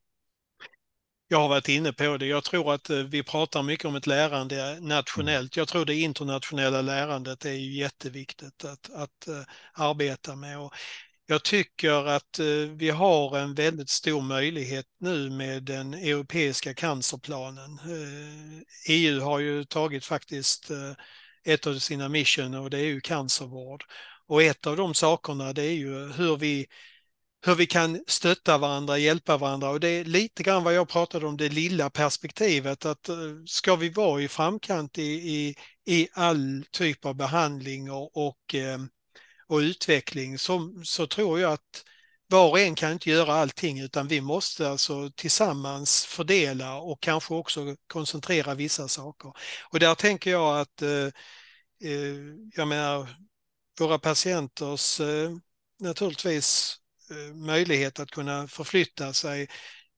Jag 1.28 1.40
har 1.40 1.50
varit 1.50 1.70
inne 1.70 1.94
på 1.94 2.18
det. 2.18 2.26
Jag 2.26 2.44
tror 2.44 2.74
att 2.74 2.90
eh, 2.90 2.98
vi 2.98 3.24
pratar 3.24 3.64
mycket 3.64 3.86
om 3.86 3.96
ett 3.96 4.08
lärande 4.08 4.80
nationellt. 4.82 5.58
Jag 5.58 5.68
tror 5.68 5.86
det 5.86 5.96
internationella 5.96 6.82
lärandet 6.82 7.46
är 7.46 7.54
ju 7.54 7.80
jätteviktigt 7.80 8.66
att, 8.66 8.90
att 8.94 9.28
uh, 9.28 9.42
arbeta 9.74 10.36
med. 10.36 10.60
Och 10.60 10.74
jag 11.28 11.44
tycker 11.44 12.08
att 12.08 12.40
vi 12.76 12.90
har 12.90 13.38
en 13.38 13.56
väldigt 13.56 13.90
stor 13.90 14.22
möjlighet 14.22 14.86
nu 15.00 15.30
med 15.30 15.64
den 15.64 15.94
europeiska 15.94 16.74
cancerplanen. 16.74 17.80
EU 18.88 19.22
har 19.22 19.40
ju 19.40 19.64
tagit 19.64 20.06
faktiskt 20.06 20.72
ett 21.46 21.68
av 21.68 21.80
sina 21.80 22.10
mission 22.10 22.56
och 22.56 22.70
det 22.70 22.80
är 22.80 22.86
ju 22.86 23.02
cancervård. 23.02 23.84
Och 24.28 24.44
ett 24.44 24.68
av 24.68 24.78
de 24.78 24.94
sakerna 24.94 25.54
det 25.54 25.64
är 25.64 25.74
ju 25.74 26.12
hur 26.12 26.38
vi, 26.38 26.68
hur 27.46 27.56
vi 27.56 27.66
kan 27.66 28.04
stötta 28.08 28.58
varandra, 28.58 28.98
hjälpa 28.98 29.38
varandra 29.38 29.70
och 29.70 29.80
det 29.80 29.88
är 29.88 30.06
lite 30.06 30.44
grann 30.44 30.64
vad 30.64 30.74
jag 30.74 30.90
pratade 30.90 31.28
om, 31.28 31.38
det 31.38 31.50
lilla 31.50 31.90
perspektivet 31.90 32.86
att 32.86 33.10
eh, 33.10 33.16
ska 33.46 33.76
vi 33.76 33.90
vara 33.90 34.22
i 34.22 34.28
framkant 34.28 34.98
i, 34.98 35.04
i, 35.04 35.56
i 35.86 36.08
all 36.14 36.66
typ 36.72 37.06
av 37.06 37.16
behandling 37.16 37.92
och, 37.92 38.28
och, 38.28 38.56
eh, 38.56 38.80
och 39.48 39.58
utveckling 39.58 40.40
så, 40.40 40.82
så 40.84 41.08
tror 41.08 41.40
jag 41.40 41.54
att 41.54 41.84
var 42.28 42.50
och 42.50 42.60
en 42.60 42.76
kan 42.76 42.92
inte 42.92 43.10
göra 43.10 43.34
allting 43.34 43.80
utan 43.80 44.08
vi 44.08 44.22
måste 44.22 44.70
alltså 44.70 45.12
tillsammans 45.16 46.06
fördela 46.06 46.76
och 46.76 47.02
kanske 47.02 47.34
också 47.34 47.76
koncentrera 47.88 48.54
vissa 48.54 48.88
saker. 48.88 49.34
Och 49.72 49.80
där 49.80 49.96
tänker 49.96 50.32
jag 50.32 50.60
att 50.60 50.82
eh, 50.82 51.06
eh 51.84 52.16
jag 52.56 52.68
menar 52.68 53.10
våra 53.80 54.00
patienters 54.00 55.00
eh, 55.00 55.32
naturligtvis 55.80 56.78
möjlighet 57.34 58.00
att 58.00 58.12
kunna 58.12 58.48
förflytta 58.48 59.14
sig. 59.14 59.48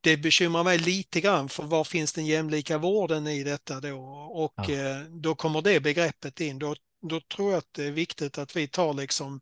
Det 0.02 0.18
bekymrar 0.18 0.64
mig 0.64 0.78
lite 0.78 1.22
grann 1.22 1.50
för 1.50 1.64
var 1.64 1.84
finns 1.84 2.14
den 2.14 2.26
jämlika 2.26 2.78
vården 2.78 3.28
i 3.28 3.44
detta 3.44 3.80
då? 3.80 4.00
Och 4.34 4.54
ja. 4.56 4.72
Eh, 4.72 5.00
då 5.00 5.36
kommer 5.36 5.62
det 5.62 5.80
begreppet 5.80 6.40
in. 6.40 6.60
Då, 6.60 6.76
då 7.10 7.22
tror 7.22 7.52
jag 7.52 7.58
att 7.58 7.74
det 7.74 7.84
är 7.84 7.92
viktigt 7.92 8.38
att 8.38 8.56
vi 8.56 8.68
tar 8.68 8.94
liksom 8.94 9.42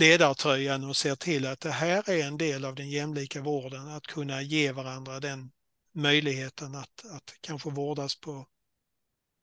ledartröjan 0.00 0.84
och 0.84 0.96
ser 0.96 1.14
till 1.14 1.46
att 1.46 1.60
det 1.60 1.70
här 1.70 2.10
är 2.10 2.26
en 2.26 2.38
del 2.38 2.64
av 2.64 2.74
den 2.74 2.90
jämlika 2.90 3.42
vården, 3.42 3.88
att 3.88 4.06
kunna 4.06 4.42
ge 4.42 4.72
varandra 4.72 5.20
den 5.20 5.50
möjligheten 5.94 6.74
att, 6.74 7.04
att 7.10 7.34
kanske 7.40 7.70
vårdas 7.70 8.20
på, 8.20 8.46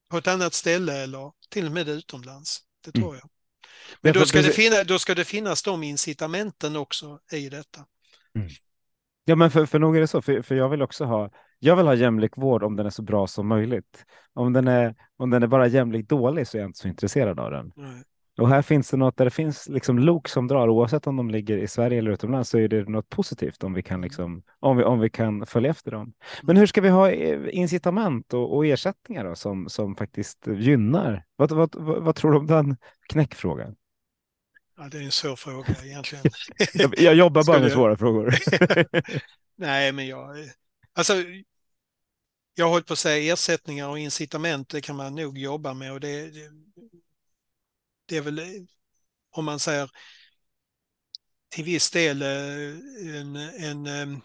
på 0.09 0.17
ett 0.17 0.27
annat 0.27 0.53
ställe 0.53 1.03
eller 1.03 1.31
till 1.49 1.65
och 1.65 1.71
med 1.71 1.89
utomlands. 1.89 2.59
Det 2.85 2.91
tror 2.91 3.09
mm. 3.09 3.29
Men 4.01 4.13
då 4.13 4.25
ska, 4.25 4.41
det 4.41 4.51
finna, 4.51 4.83
då 4.83 4.99
ska 4.99 5.15
det 5.15 5.25
finnas 5.25 5.63
de 5.63 5.83
incitamenten 5.83 6.75
också 6.75 7.19
i 7.31 7.49
detta. 7.49 7.85
Mm. 8.35 8.47
Ja, 9.25 9.35
men 9.35 9.51
för, 9.51 9.65
för 9.65 9.79
nog 9.79 9.95
är 9.95 10.01
det 10.01 10.07
så, 10.07 10.21
för, 10.21 10.41
för 10.41 10.55
jag 10.55 10.69
vill 10.69 10.81
också 10.81 11.05
ha, 11.05 11.29
jag 11.59 11.75
vill 11.75 11.85
ha 11.85 11.95
jämlik 11.95 12.37
vård 12.37 12.63
om 12.63 12.75
den 12.75 12.85
är 12.85 12.89
så 12.89 13.01
bra 13.01 13.27
som 13.27 13.47
möjligt. 13.47 14.05
Om 14.33 14.53
den 14.53 14.67
är, 14.67 14.95
om 15.17 15.29
den 15.29 15.43
är 15.43 15.47
bara 15.47 15.67
jämlik 15.67 16.09
dålig 16.09 16.47
så 16.47 16.57
är 16.57 16.61
jag 16.61 16.69
inte 16.69 16.79
så 16.79 16.87
intresserad 16.87 17.39
av 17.39 17.51
den. 17.51 17.71
Nej. 17.75 18.03
Och 18.37 18.49
här 18.49 18.61
finns 18.61 18.89
det 18.89 18.97
något 18.97 19.17
där 19.17 19.25
det 19.25 19.31
finns 19.31 19.69
liksom 19.69 19.99
lok 19.99 20.27
som 20.27 20.47
drar, 20.47 20.69
oavsett 20.69 21.07
om 21.07 21.17
de 21.17 21.29
ligger 21.29 21.57
i 21.57 21.67
Sverige 21.67 21.97
eller 21.97 22.11
utomlands, 22.11 22.49
så 22.49 22.57
är 22.57 22.67
det 22.67 22.89
något 22.89 23.09
positivt 23.09 23.63
om 23.63 23.73
vi 23.73 23.83
kan, 23.83 24.01
liksom, 24.01 24.43
om 24.59 24.77
vi, 24.77 24.83
om 24.83 24.99
vi 24.99 25.09
kan 25.09 25.45
följa 25.45 25.71
efter 25.71 25.91
dem. 25.91 26.13
Men 26.43 26.57
hur 26.57 26.65
ska 26.65 26.81
vi 26.81 26.89
ha 26.89 27.11
eh, 27.11 27.39
incitament 27.51 28.33
och, 28.33 28.55
och 28.55 28.65
ersättningar 28.65 29.23
då, 29.23 29.35
som, 29.35 29.69
som 29.69 29.95
faktiskt 29.95 30.47
gynnar? 30.47 31.23
Vad, 31.35 31.51
vad, 31.51 31.75
vad, 31.75 32.03
vad 32.03 32.15
tror 32.15 32.31
du 32.31 32.37
om 32.37 32.47
den 32.47 32.77
knäckfrågan? 33.09 33.75
Ja, 34.81 34.89
det 34.89 34.97
är 34.97 35.01
en 35.01 35.11
svår 35.11 35.35
fråga 35.35 35.75
egentligen. 35.83 36.25
jag, 36.73 36.99
jag 36.99 37.15
jobbar 37.15 37.43
bara 37.43 37.59
med 37.59 37.71
svåra 37.71 37.97
frågor. 37.97 38.35
Nej, 39.55 39.91
men 39.91 40.07
jag... 40.07 40.49
Alltså, 40.93 41.13
jag 42.53 42.65
har 42.65 42.71
hållit 42.71 42.87
på 42.87 42.93
att 42.93 42.99
säga 42.99 43.33
ersättningar 43.33 43.87
och 43.87 43.99
incitament, 43.99 44.69
det 44.69 44.81
kan 44.81 44.95
man 44.95 45.15
nog 45.15 45.37
jobba 45.37 45.73
med 45.73 45.91
och 45.91 45.99
det, 45.99 46.29
det 46.29 46.51
det 48.05 48.17
är 48.17 48.21
väl, 48.21 48.67
om 49.31 49.45
man 49.45 49.59
säger 49.59 49.89
till 51.49 51.63
viss 51.63 51.91
del 51.91 52.21
eh, 52.21 53.17
en, 53.19 53.35
en, 53.35 53.85
eh, 53.85 54.19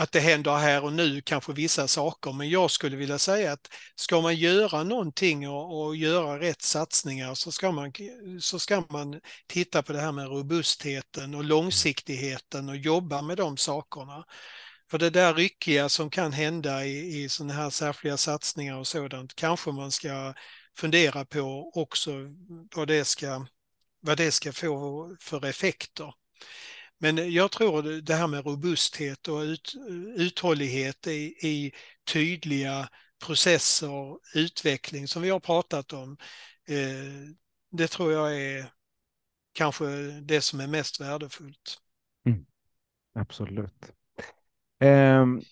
att 0.00 0.12
det 0.12 0.20
händer 0.20 0.56
här 0.56 0.84
och 0.84 0.92
nu 0.92 1.20
kanske 1.20 1.52
vissa 1.52 1.88
saker. 1.88 2.32
Men 2.32 2.50
jag 2.50 2.70
skulle 2.70 2.96
vilja 2.96 3.18
säga 3.18 3.52
att 3.52 3.68
ska 3.94 4.20
man 4.20 4.36
göra 4.36 4.82
någonting 4.82 5.48
och, 5.48 5.80
och 5.80 5.96
göra 5.96 6.40
rätt 6.40 6.62
satsningar 6.62 7.34
så 7.34 7.52
ska, 7.52 7.72
man, 7.72 7.92
så 8.40 8.58
ska 8.58 8.82
man 8.88 9.20
titta 9.46 9.82
på 9.82 9.92
det 9.92 10.00
här 10.00 10.12
med 10.12 10.28
robustheten 10.28 11.34
och 11.34 11.44
långsiktigheten 11.44 12.68
och 12.68 12.76
jobba 12.76 13.22
med 13.22 13.36
de 13.36 13.56
sakerna. 13.56 14.24
För 14.90 14.98
det 14.98 15.10
där 15.10 15.34
ryckiga 15.34 15.88
som 15.88 16.10
kan 16.10 16.32
hända 16.32 16.84
i, 16.84 17.22
i 17.22 17.28
sådana 17.28 17.54
här 17.54 17.70
särskilda 17.70 18.16
satsningar 18.16 18.76
och 18.76 18.86
sådant 18.86 19.34
kanske 19.34 19.70
man 19.70 19.90
ska 19.90 20.34
fundera 20.76 21.24
på 21.24 21.72
också 21.74 22.12
vad 22.74 22.88
det 22.88 23.04
ska, 23.04 23.46
vad 24.00 24.16
det 24.16 24.30
ska 24.30 24.52
få 24.52 25.16
för 25.20 25.46
effekter. 25.46 26.12
Men 27.02 27.18
eh, 27.18 27.28
jag 27.28 27.50
tror 27.50 27.82
det 27.82 28.14
här 28.14 28.26
med 28.26 28.44
robusthet 28.46 29.28
och 29.28 29.40
ut, 29.40 29.74
uthållighet 30.16 31.06
i, 31.06 31.34
i 31.48 31.72
tydliga 32.12 32.88
processer, 33.26 34.18
utveckling 34.34 35.08
som 35.08 35.22
vi 35.22 35.30
har 35.30 35.40
pratat 35.40 35.92
om. 35.92 36.16
Eh, 36.68 37.34
det 37.70 37.88
tror 37.88 38.12
jag 38.12 38.36
är 38.36 38.72
kanske 39.52 39.86
det 40.20 40.40
som 40.40 40.60
är 40.60 40.66
mest 40.66 41.00
värdefullt. 41.00 41.78
Mm. 42.26 42.46
Absolut. 43.14 43.92
Um, 44.84 45.42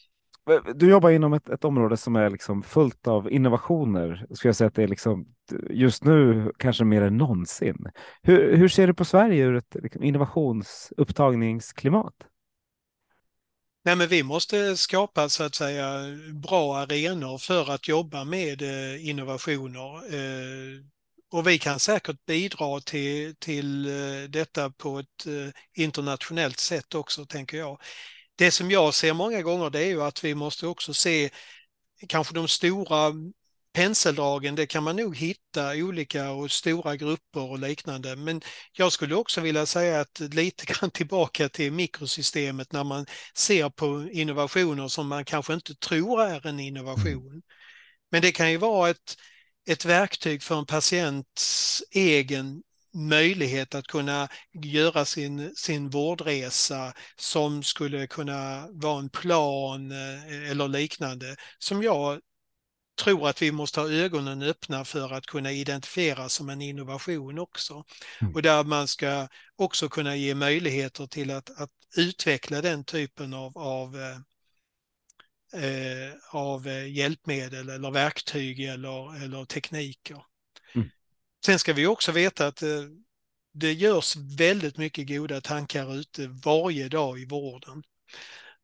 du 0.75 0.91
jobbar 0.91 1.11
inom 1.11 1.33
ett, 1.33 1.49
ett, 1.49 1.65
område 1.65 1.97
som 1.97 2.17
är 2.17 2.31
liksom 2.31 2.63
fullt 2.63 3.07
av 3.07 3.33
innovationer. 3.33 4.27
Skulle 4.31 4.49
jag 4.49 4.57
säga 4.57 4.69
att 4.69 4.75
det 4.75 4.83
är 4.83 4.89
liksom 4.89 5.27
just 5.71 6.05
nu 6.05 6.53
kanske 6.59 6.85
mer 6.85 7.03
än 7.03 7.17
någonsin. 7.17 7.87
Hur, 8.23 8.57
hur 8.57 8.69
ser 8.69 8.87
du 8.87 8.95
på 8.95 9.05
Sverige 9.05 9.45
ur 9.45 9.57
ett 9.57 9.77
liksom, 9.83 10.03
innovationsupptagningsklimat? 10.03 12.15
Nej, 13.85 13.97
men 13.97 14.09
vi 14.09 14.23
måste 14.23 14.77
skapa 14.77 15.29
så 15.29 15.45
att 15.45 15.55
säga 15.55 16.01
bra 16.33 16.77
arenor 16.77 17.39
för 17.39 17.71
att 17.71 17.89
jobba 17.89 18.25
med 18.25 18.63
eh, 18.63 19.09
innovationer. 19.09 20.15
Eh, 20.15 20.81
och 21.31 21.47
vi 21.47 21.59
kan 21.59 21.79
säkert 21.79 22.27
bidra 22.27 22.81
till, 22.81 23.37
till 23.37 23.87
eh, 23.87 24.23
detta 24.29 24.71
på 24.71 24.99
ett 24.99 25.27
eh, 25.27 25.83
internationellt 25.83 26.59
sätt 26.59 26.95
också, 26.95 27.25
tänker 27.25 27.59
jag 27.59 27.81
det 28.39 28.51
som 28.51 28.71
jag 28.71 28.95
ser 28.95 29.13
många 29.13 29.43
gånger 29.43 29.71
det 29.71 29.81
är 29.81 29.87
ju 29.87 30.03
att 30.03 30.25
vi 30.25 30.35
måste 30.35 30.67
också 30.67 30.95
se 30.95 31.31
kanske 32.09 32.35
de 32.35 32.49
stora 32.49 33.13
penseldragen, 33.73 34.55
det 34.55 34.67
kan 34.67 34.83
man 34.83 34.97
nog 34.97 35.17
hitta 35.17 35.71
olika 35.75 36.31
och 36.31 36.51
stora 36.51 36.97
grupper 36.97 37.51
och 37.51 37.59
liknande. 37.59 38.17
Men 38.17 38.41
jag 38.73 38.93
skulle 38.93 39.15
också 39.15 39.41
vilja 39.41 39.67
säga 39.67 40.01
att 40.01 40.21
lite 40.21 40.65
grann 40.73 40.91
tillbaka 40.91 41.49
till 41.49 41.73
mikrosystemet 41.73 42.73
när 42.73 42.85
man 42.85 43.07
ser 43.35 43.71
på 43.71 44.09
innovationer 44.13 44.89
som 44.89 45.09
man 45.09 45.25
kanske 45.25 45.55
inte 45.55 45.75
tror 45.75 46.23
är 46.23 46.47
en 46.47 46.61
innovation. 46.61 47.29
Mm. 47.29 47.43
Men 48.11 48.23
det 48.23 48.33
kan 48.33 48.51
ju 48.51 48.57
vara 48.57 48.91
ett, 48.91 49.17
ett 49.71 49.85
verktyg 49.85 50.43
för 50.43 50.59
en 50.59 50.67
patients 50.67 51.83
egen 51.91 52.63
möjlighet 52.99 53.75
att 53.75 53.87
kunna 53.87 54.29
göra 54.53 55.05
sin, 55.05 55.55
sin 55.57 55.91
vårdresa 55.91 56.93
som 57.17 57.63
skulle 57.63 58.07
kunna 58.07 58.69
vara 58.71 58.99
en 58.99 59.11
plan 59.11 59.91
eh, 59.91 60.51
eller 60.51 60.69
liknande 60.69 61.37
som 61.59 61.83
jag 61.83 62.21
tror 62.99 63.29
att 63.29 63.43
vi 63.43 63.53
måste 63.53 63.81
ha 63.81 63.91
ögonen 63.91 64.43
öppna 64.43 64.85
för 64.85 65.13
att 65.13 65.27
kunna 65.27 65.53
identifiera 65.53 66.29
som 66.29 66.49
en 66.49 66.63
innovation 66.63 67.39
också. 67.39 67.85
Mm. 68.21 68.35
Och 68.35 68.43
där 68.43 68.65
man 68.65 68.89
ska 68.89 69.29
också 69.57 69.89
kunna 69.89 70.17
ge 70.17 70.35
möjligheter 70.35 71.07
till 71.07 71.31
att, 71.31 71.61
att 71.61 71.71
utveckla 71.97 72.61
den 72.63 72.85
typen 72.85 73.35
av, 73.35 73.59
av 73.59 73.97
eh, 74.01 74.17
eh 75.63 76.15
av 76.31 76.69
hjälpmedel 76.89 77.69
eller 77.69 77.91
verktyg 77.91 78.61
eller, 78.61 79.25
eller 79.25 79.45
tekniker. 79.45 80.23
Sen 81.47 81.59
ska 81.59 81.73
vi 81.73 81.87
också 81.87 82.13
veta 82.13 82.47
att 82.47 82.63
eh, 82.63 82.83
det 83.55 83.73
görs 83.73 84.17
väldigt 84.17 84.77
mycket 84.77 85.09
goda 85.09 85.41
tankar 85.41 85.95
ute 85.95 86.27
varje 86.27 86.89
dag 86.89 87.21
i 87.21 87.25
vården. 87.27 87.83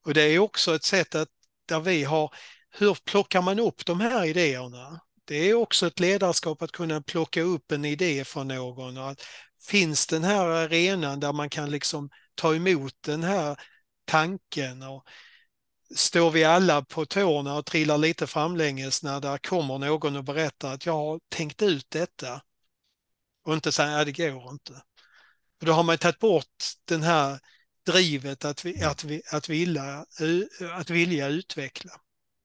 Och 0.05 0.14
det 0.14 0.22
är 0.22 0.39
också 0.39 0.75
ett 0.75 0.85
sätt 0.85 1.14
att 1.14 1.29
där 1.68 1.81
vi 1.81 2.05
har, 2.05 2.35
hur 2.70 2.99
plockar 3.05 3.43
man 3.43 3.59
upp 3.59 3.87
de 3.87 4.01
här 4.01 4.25
idéerna? 4.25 5.01
Det 5.25 5.37
är 5.37 5.55
också 5.55 5.87
ett 5.87 6.01
ledarskap 6.01 6.62
att 6.62 6.72
kunna 6.72 7.03
plocka 7.03 7.43
upp 7.43 7.72
en 7.72 7.85
idé 7.85 8.25
från 8.25 8.49
någon 8.49 8.97
och 8.97 9.11
att 9.11 9.22
finns 9.62 10.07
den 10.07 10.25
här 10.25 10.47
arenan 10.47 11.20
där 11.20 11.33
man 11.33 11.51
kan 11.51 11.70
liksom 11.70 12.11
ta 12.35 12.55
emot 12.55 12.95
den 13.01 13.22
här 13.22 13.61
tanken 14.05 14.83
och 14.83 15.05
står 15.97 16.31
vi 16.31 16.45
alla 16.45 16.83
på 16.83 17.07
tårna 17.07 17.57
och 17.57 17.66
trillar 17.66 17.99
lite 17.99 18.27
framlänges 18.27 19.03
när 19.03 19.20
där 19.20 19.39
kommer 19.39 19.79
någon 19.79 20.16
och 20.16 20.25
berättar 20.25 20.75
att 20.75 20.87
jag 20.87 20.93
har 20.93 21.20
tänkt 21.29 21.62
ut 21.62 21.87
detta 21.91 22.41
och 23.45 23.55
inte 23.55 23.72
säga 23.72 23.99
att 23.99 24.07
det 24.07 24.30
går 24.30 24.51
inte. 24.51 24.72
För 25.59 25.66
då 25.66 25.72
har 25.72 25.82
man 25.82 25.99
tagit 25.99 26.18
bort 26.18 26.64
den 26.88 27.03
här 27.03 27.38
drivet 27.86 28.45
att, 28.45 28.64
vi, 28.64 28.82
att, 28.82 29.05
vi, 29.05 29.22
att, 29.32 29.49
vilja, 29.49 30.05
att 30.72 30.90
vilja 30.90 31.28
utveckla. 31.28 31.92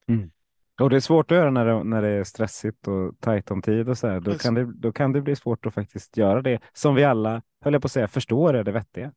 Mm. 0.08 0.32
Och 0.80 0.90
det 0.90 0.96
är 0.96 1.00
svårt 1.00 1.32
att 1.32 1.38
göra 1.38 1.52
när 1.52 1.66
det, 1.66 1.84
när 1.84 2.02
det 2.02 2.08
är 2.10 2.24
stressigt 2.24 2.88
och 2.88 3.20
tajt 3.20 3.52
om 3.52 3.62
tid 3.62 3.90
och 3.90 3.98
så 3.98 4.08
här. 4.08 4.20
Då, 4.20 4.38
kan 4.38 4.54
det, 4.54 4.74
då 4.74 4.92
kan 4.92 5.12
det 5.12 5.22
bli 5.22 5.36
svårt 5.36 5.66
att 5.66 5.74
faktiskt 5.74 6.18
göra 6.18 6.42
det 6.42 6.60
som 6.74 6.96
vi 6.96 7.04
alla, 7.04 7.42
höll 7.62 7.74
jag 7.74 7.82
på 7.82 7.86
att 7.86 7.92
säga, 7.92 8.08
förstår 8.08 8.54
är 8.54 8.64
det 8.64 8.72
vettiga. 8.72 9.12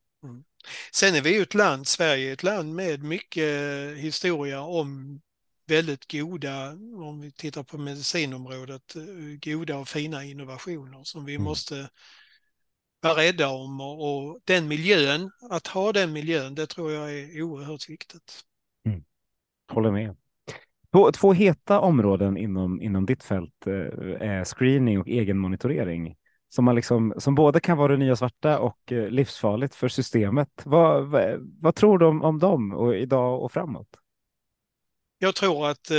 Sen 0.92 1.14
är 1.14 1.20
vi 1.20 1.34
ju 1.34 1.42
ett 1.42 1.54
land, 1.54 1.86
Sverige 1.86 2.28
är 2.28 2.32
ett 2.32 2.42
land 2.42 2.74
med 2.74 3.02
mycket 3.02 3.48
historia 3.96 4.60
om 4.60 5.20
väldigt 5.66 6.12
goda, 6.12 6.70
om 6.96 7.20
vi 7.20 7.32
tittar 7.32 7.62
på 7.62 7.78
medicinområdet, 7.78 8.96
eh, 8.96 9.02
goda 9.52 9.78
och 9.78 9.88
fina 9.88 10.24
innovationer 10.24 11.00
som 11.04 11.24
vi 11.24 11.34
Mm. 11.34 11.44
måste 11.44 11.88
vara 13.00 13.14
rädda 13.14 13.48
om 13.48 13.80
och, 13.80 14.28
och 14.28 14.40
den 14.44 14.68
miljön, 14.68 15.30
att 15.50 15.66
ha 15.66 15.92
den 15.92 16.12
miljön, 16.12 16.54
det 16.54 16.66
tror 16.66 16.92
jag 16.92 17.18
är 17.18 17.42
oerhört 17.42 17.88
viktigt. 17.88 18.42
Håller 19.72 19.90
med. 19.90 20.16
Två, 20.92 21.12
två 21.12 21.32
heta 21.32 21.80
områden 21.80 22.36
inom, 22.36 22.82
inom 22.82 23.06
ditt 23.06 23.22
fält 23.22 23.66
eh, 23.66 23.72
är 24.28 24.44
screening 24.44 25.00
och 25.00 25.08
egenmonitorering. 25.08 26.16
Som, 26.48 26.64
man 26.64 26.74
liksom, 26.74 27.14
som 27.18 27.34
både 27.34 27.60
kan 27.60 27.78
vara 27.78 27.92
det 27.92 27.98
nya 27.98 28.16
svarta 28.16 28.58
och 28.58 28.92
eh, 28.92 29.08
livsfarligt 29.08 29.74
för 29.74 29.88
systemet. 29.88 30.62
Vad, 30.64 31.06
vad, 31.10 31.50
vad 31.60 31.74
tror 31.74 31.98
du 31.98 32.06
om, 32.06 32.22
om 32.22 32.38
dem 32.38 32.72
och 32.72 32.96
idag 32.96 33.42
och 33.42 33.52
framåt? 33.52 33.88
Jag 35.22 35.34
tror 35.34 35.68
att 35.68 35.90
eh, 35.90 35.98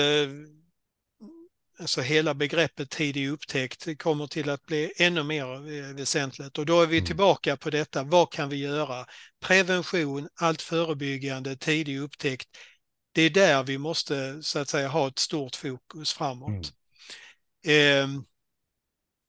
alltså 1.79 2.01
hela 2.01 2.33
begreppet 2.33 2.89
tidig 2.89 3.29
upptäckt 3.29 3.97
kommer 4.01 4.27
till 4.27 4.49
att 4.49 4.65
bli 4.65 4.93
ännu 4.97 5.23
mer 5.23 5.43
eh, 5.43 5.95
väsentligt 5.95 6.57
och 6.57 6.65
då 6.65 6.81
är 6.81 6.87
vi 6.87 6.97
Mm. 6.97 7.05
tillbaka 7.05 7.57
på 7.57 7.69
detta. 7.69 8.03
Vad 8.03 8.31
kan 8.31 8.49
vi 8.49 8.55
göra? 8.57 9.05
Prevention, 9.41 10.29
allt 10.35 10.61
förebyggande, 10.61 11.55
tidig 11.55 11.99
upptäckt. 11.99 12.49
Det 13.11 13.21
är 13.21 13.29
där 13.29 13.63
vi 13.63 13.77
måste 13.77 14.43
så 14.43 14.59
att 14.59 14.69
säga 14.69 14.87
ha 14.87 15.07
ett 15.07 15.19
stort 15.19 15.55
fokus 15.55 16.13
framåt. 16.13 16.73
Eh, 17.65 18.07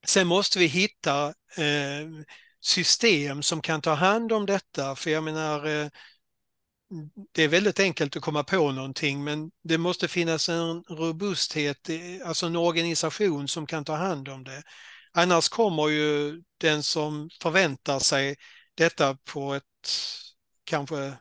sen 0.07 0.27
måste 0.27 0.59
vi 0.59 0.67
hitta 0.67 1.27
eh, 1.57 2.09
system 2.61 3.43
som 3.43 3.61
kan 3.61 3.81
ta 3.81 3.95
hand 3.95 4.33
om 4.33 4.47
detta 4.47 4.97
för 4.97 5.11
jag 5.11 5.25
menar 5.25 5.67
eh, 5.67 5.89
det 7.33 7.43
är 7.43 7.49
väldigt 7.49 7.81
enkelt 7.81 8.17
att 8.17 8.23
komma 8.23 8.45
på 8.45 8.73
någonting 8.73 9.25
men 9.25 9.51
det 9.63 9.79
måste 9.79 10.09
finnas 10.09 10.49
en 10.49 10.83
robusthet, 10.83 11.89
alltså 12.25 12.47
en 12.47 12.57
organisation 12.57 13.49
som 13.49 13.67
kan 13.67 13.85
ta 13.85 13.95
hand 13.95 14.29
om 14.29 14.45
det. 14.45 14.63
Annars 15.13 15.49
kommer 15.49 15.89
ju 15.89 16.43
den 16.59 16.83
som 16.83 17.31
förväntar 17.43 17.99
sig 17.99 18.37
detta 18.75 19.17
på 19.25 19.55
ett 19.55 19.65
kanske 20.65 21.15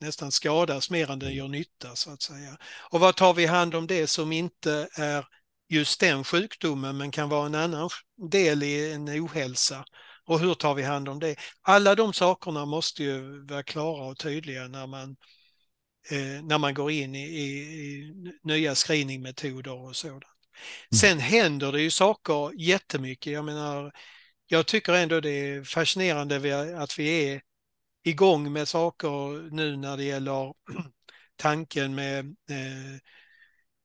nästan 0.00 0.32
skadas 0.32 0.90
mer 0.90 1.10
än 1.10 1.18
det 1.18 1.32
gör 1.32 1.48
nytta 1.48 1.96
så 1.96 2.10
att 2.10 2.22
säga. 2.22 2.56
Och 2.90 3.00
vad 3.00 3.16
tar 3.16 3.34
vi 3.34 3.46
hand 3.46 3.74
om 3.74 3.86
det 3.86 4.06
som 4.06 4.32
inte 4.32 4.88
är 4.94 5.26
just 5.68 6.00
den 6.00 6.24
sjukdomen 6.24 6.96
men 6.96 7.10
kan 7.10 7.28
vara 7.28 7.46
en 7.46 7.54
annan 7.54 7.90
del 8.30 8.62
i 8.62 8.92
en 8.92 9.08
ohälsa? 9.08 9.84
Och 10.26 10.40
hur 10.40 10.54
tar 10.54 10.74
vi 10.74 10.82
hand 10.82 11.08
om 11.08 11.20
det? 11.20 11.36
Alla 11.62 11.94
de 11.94 12.12
sakerna 12.12 12.64
måste 12.66 13.04
ju 13.04 13.46
vara 13.46 13.62
klara 13.62 14.04
och 14.04 14.18
tydliga 14.18 14.68
när 14.68 14.86
man, 14.86 15.16
eh, 16.10 16.44
när 16.44 16.58
man 16.58 16.74
går 16.74 16.90
in 16.90 17.14
i, 17.14 17.24
i, 17.24 17.44
i 17.44 18.12
nya 18.42 18.74
screeningmetoder 18.74 19.72
och 19.72 19.96
sådant. 19.96 20.24
Sen 21.00 21.18
händer 21.18 21.72
det 21.72 21.80
ju 21.82 21.90
saker 21.90 22.52
jättemycket. 22.60 23.32
Jag 23.32 23.44
menar, 23.44 23.92
jag 24.46 24.66
tycker 24.66 24.92
ändå 24.92 25.20
det 25.20 25.30
är 25.30 25.64
fascinerande 25.64 26.36
att 26.82 26.98
vi 26.98 27.28
är 27.30 27.42
igång 28.04 28.52
med 28.52 28.68
saker 28.68 29.50
nu 29.50 29.76
när 29.76 29.96
det 29.96 30.04
gäller 30.04 30.54
tanken 31.36 31.94
med 31.94 32.18
eh, 32.26 33.00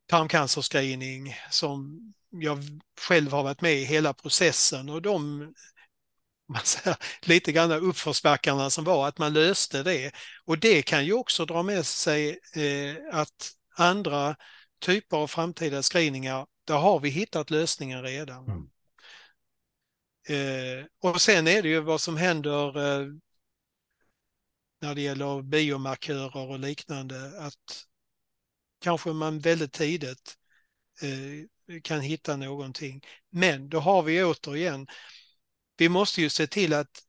tarmcancerscreening 0.07 1.35
som 1.49 1.99
jag 2.29 2.57
själv 2.99 3.31
har 3.31 3.43
varit 3.43 3.61
med 3.61 3.73
i 3.73 3.83
hela 3.83 4.13
processen 4.13 4.89
och 4.89 5.01
de 5.01 5.53
man 6.51 6.61
säger, 6.63 6.97
lite 7.21 7.51
grann 7.51 7.71
uppförsbackarna 7.71 8.69
som 8.69 8.83
var 8.83 9.07
att 9.07 9.17
man 9.17 9.33
löste 9.33 9.83
det. 9.83 10.11
Och 10.45 10.57
det 10.57 10.81
kan 10.81 11.05
ju 11.05 11.13
också 11.13 11.45
dra 11.45 11.63
med 11.63 11.85
sig 11.85 12.39
eh, 12.55 12.95
att 13.11 13.51
andra 13.77 14.35
typer 14.79 15.17
av 15.17 15.27
framtida 15.27 15.81
screeningar, 15.81 16.47
där 16.65 16.77
har 16.77 16.99
vi 16.99 17.09
hittat 17.09 17.49
lösningen 17.49 18.03
redan. 18.03 18.45
Mm. 18.45 18.69
Eh, 20.29 20.85
och 21.01 21.21
sen 21.21 21.47
är 21.47 21.61
det 21.61 21.69
ju 21.69 21.79
vad 21.79 22.01
som 22.01 22.17
händer 22.17 22.77
eh, 22.77 23.07
när 24.81 24.95
det 24.95 25.01
gäller 25.01 25.41
biomarkörer 25.41 26.49
och 26.49 26.59
liknande, 26.59 27.31
att 27.39 27.85
kanske 28.81 29.09
man 29.09 29.39
väldigt 29.39 29.73
tidigt 29.73 30.37
eh, 31.01 31.79
kan 31.81 32.01
hitta 32.01 32.35
någonting. 32.35 33.01
Men 33.29 33.69
då 33.69 33.79
har 33.79 34.03
vi 34.03 34.23
återigen, 34.23 34.87
vi 35.77 35.89
måste 35.89 36.21
ju 36.21 36.29
se 36.29 36.47
till 36.47 36.73
att 36.73 37.03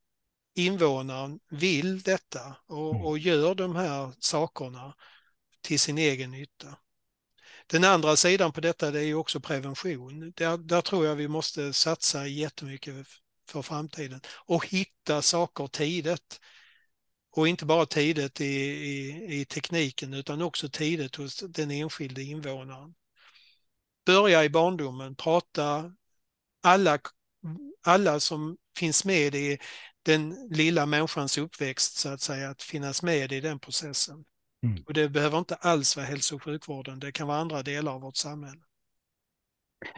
invånaren 0.55 1.41
vill 1.51 2.03
detta 2.03 2.57
och, 2.67 2.95
Mm. 2.95 3.07
och 3.07 3.19
gör 3.19 3.55
de 3.55 3.77
här 3.77 4.13
sakerna 4.19 4.95
till 5.61 5.81
sin 5.81 5.99
egen 5.99 6.31
nytta. 6.31 6.77
Den 7.67 7.85
andra 7.85 8.17
sidan 8.17 8.53
på 8.53 8.61
detta 8.61 8.91
det 8.91 9.01
är 9.01 9.05
ju 9.05 9.15
också 9.15 9.41
prevention. 9.41 10.33
Där, 10.37 10.57
där 10.59 10.81
tror 10.81 11.07
jag 11.07 11.17
vi 11.17 11.29
måste 11.29 11.73
satsa 11.73 12.27
jättemycket 12.27 13.07
för 13.49 13.63
framtiden 13.63 14.21
och 14.47 14.67
hitta 14.67 15.23
saker 15.23 15.67
tidigt. 15.67 16.41
Och 17.31 17.49
inte 17.49 17.65
bara 17.65 17.87
tidigt 17.87 18.41
i, 18.41 18.45
i, 18.45 19.41
i 19.41 19.45
tekniken 19.45 20.15
utan 20.15 20.43
också 20.43 20.69
tidigt 20.69 21.17
hos 21.17 21.37
den 21.49 21.71
enskilde 21.71 22.23
invånaren. 22.23 22.95
Börja 24.07 24.45
i 24.45 24.49
barndomen, 24.49 25.17
prata 25.17 25.93
alla, 26.63 26.99
alla 27.87 28.21
som 28.21 28.57
finns 28.79 29.05
med 29.05 29.35
i 29.35 29.59
den 30.03 30.49
lilla 30.51 30.87
människans 30.87 31.39
uppväxt 31.39 31.97
så 31.97 32.09
att 32.09 32.21
säga, 32.21 32.51
att 32.51 32.63
finnas 32.63 33.03
med 33.03 33.33
i 33.33 33.41
den 33.41 33.59
processen. 33.59 34.25
Mm. 34.67 34.83
Och 34.87 34.95
det 34.95 35.09
behöver 35.09 35.39
inte 35.39 35.55
alls 35.55 35.97
vara 35.97 36.07
hälso 36.07 36.35
och 36.35 36.43
sjukvården, 36.43 36.99
det 36.99 37.13
kan 37.13 37.29
vara 37.29 37.39
andra 37.39 37.63
delar 37.63 37.93
av 37.93 38.01
vårt 38.01 38.17
samhälle. 38.17 38.61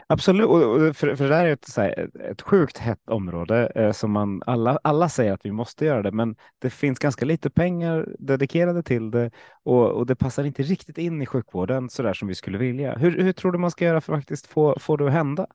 Absolut, 0.07 0.47
och- 0.47 0.95
för, 0.97 1.15
för 1.15 1.23
det 1.23 1.29
där 1.29 1.45
är 1.45 1.53
ett, 1.53 1.65
så 1.65 1.81
här, 1.81 2.09
ett 2.31 2.41
sjukt 2.41 2.77
hett 2.77 3.09
område 3.09 3.71
eh, 3.75 3.91
som 3.91 4.11
man 4.11 4.43
alla, 4.45 4.79
alla 4.83 5.09
säger 5.09 5.33
att 5.33 5.45
vi 5.45 5.51
måste 5.51 5.85
göra 5.85 6.01
det, 6.01 6.11
men 6.11 6.35
det 6.59 6.69
finns 6.69 6.99
ganska 6.99 7.25
lite 7.25 7.49
pengar 7.49 8.15
dedikerade 8.19 8.83
till 8.83 9.11
det 9.11 9.31
och, 9.63 9.91
och 9.91 10.05
det 10.05 10.15
passar 10.15 10.43
inte 10.43 10.63
riktigt 10.63 10.97
in 10.97 11.21
i 11.21 11.25
sjukvården 11.25 11.89
så 11.89 12.03
där 12.03 12.13
som 12.13 12.27
vi 12.27 12.35
skulle 12.35 12.57
vilja. 12.57 12.97
Hur, 12.97 13.23
hur 13.23 13.33
tror 13.33 13.51
du 13.51 13.57
man 13.57 13.71
ska 13.71 13.85
göra 13.85 14.01
för 14.01 14.13
att 14.13 14.19
faktiskt 14.19 14.47
få, 14.47 14.79
få 14.79 14.97
det 14.97 15.05
att 15.05 15.11
hända? 15.13 15.47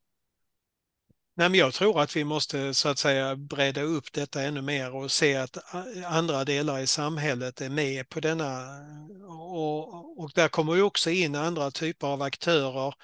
Nej, 1.41 1.49
men 1.49 1.61
jag 1.61 1.74
tror 1.74 2.01
att 2.01 2.16
vi 2.16 2.24
måste 2.24 2.74
så 2.74 2.88
att 2.88 2.99
säga 2.99 3.36
bredda 3.36 3.82
upp 3.82 4.12
detta 4.12 4.43
ännu 4.43 4.62
mer 4.62 4.95
och 4.95 5.11
se 5.11 5.36
att 5.36 5.57
andra 6.07 6.45
delar 6.45 6.78
i 6.78 6.86
samhället 6.86 7.61
är 7.61 7.68
med 7.68 8.09
på 8.09 8.20
denna 8.20 8.66
och, 9.28 10.20
och 10.20 10.30
där 10.34 10.49
kommer 10.49 10.74
ju 10.74 10.82
också 10.82 11.11
in 11.11 11.34
andra 11.34 11.70
typer 11.70 12.07
av 12.07 12.22
aktörer 12.22 12.95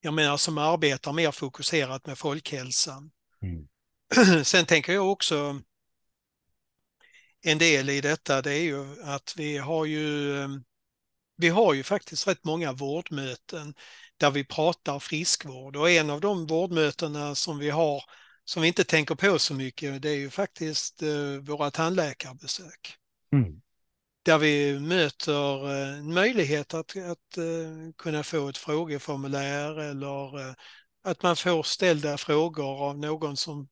jag 0.00 0.14
menar 0.14 0.36
som 0.36 0.58
arbetar 0.58 1.12
mer 1.12 1.30
fokuserat 1.30 2.06
med 2.06 2.18
folkhälsan. 2.18 3.10
Sen 4.44 4.66
tänker 4.66 4.92
jag 4.92 5.10
också 5.10 5.60
en 7.42 7.58
del 7.58 7.90
i 7.90 8.00
detta 8.00 8.42
det 8.42 8.54
är 8.54 8.62
ju 8.62 9.02
att 9.02 9.34
vi 9.36 9.58
har 9.58 9.84
ju 9.84 10.36
vi 11.36 11.48
har 11.48 11.74
ju 11.74 11.82
faktiskt 11.82 12.28
rätt 12.28 12.44
många 12.44 12.72
vårdmöten 12.72 13.74
där 14.16 14.30
vi 14.30 14.44
pratar 14.44 14.98
friskvård 14.98 15.76
och 15.76 15.90
en 15.90 16.10
av 16.10 16.20
de 16.20 16.46
vårdmötena 16.46 17.34
som 17.34 17.58
vi 17.58 17.70
har 17.70 18.02
som 18.44 18.62
vi 18.62 18.68
inte 18.68 18.84
tänker 18.84 19.14
på 19.14 19.38
så 19.38 19.54
mycket 19.54 20.02
det 20.02 20.10
är 20.10 20.16
ju 20.16 20.30
faktiskt 20.30 21.02
eh, 21.02 21.36
våra 21.42 21.70
tandläkarbesök. 21.70 22.96
Mm. 23.32 23.60
Där 24.22 24.38
vi 24.38 24.80
möter 24.80 25.70
eh, 25.70 25.98
en 25.98 26.14
möjlighet 26.14 26.74
att, 26.74 26.96
att 26.96 27.36
eh, 27.36 27.92
kunna 27.98 28.22
få 28.22 28.48
ett 28.48 28.58
frågeformulär 28.58 29.80
eller 29.80 30.54
att 31.04 31.22
man 31.22 31.36
får 31.36 31.62
ställda 31.62 32.18
frågor 32.18 32.88
av 32.88 32.98
någon 32.98 33.36
som, 33.36 33.68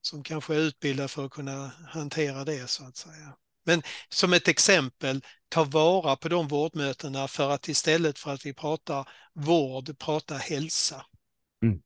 som 0.00 0.22
kanske 0.22 0.54
är 0.54 0.58
utbildad 0.58 1.10
för 1.10 1.24
att 1.24 1.30
kunna 1.30 1.72
hantera 1.88 2.44
det 2.44 2.70
så 2.70 2.84
att 2.84 2.96
säga. 2.96 3.36
Men 3.68 3.82
som 4.08 4.32
ett 4.32 4.48
exempel, 4.48 5.20
ta 5.48 5.64
vara 5.64 6.16
på 6.16 6.28
de 6.28 6.48
vårdmötena 6.48 7.28
för 7.28 7.50
att 7.50 7.68
istället 7.68 8.18
för 8.18 8.30
att 8.30 8.46
vi 8.46 8.54
pratar 8.54 9.08
vård, 9.34 9.98
prata 9.98 10.34
hälsa. 10.34 11.04
Mm. 11.62 11.80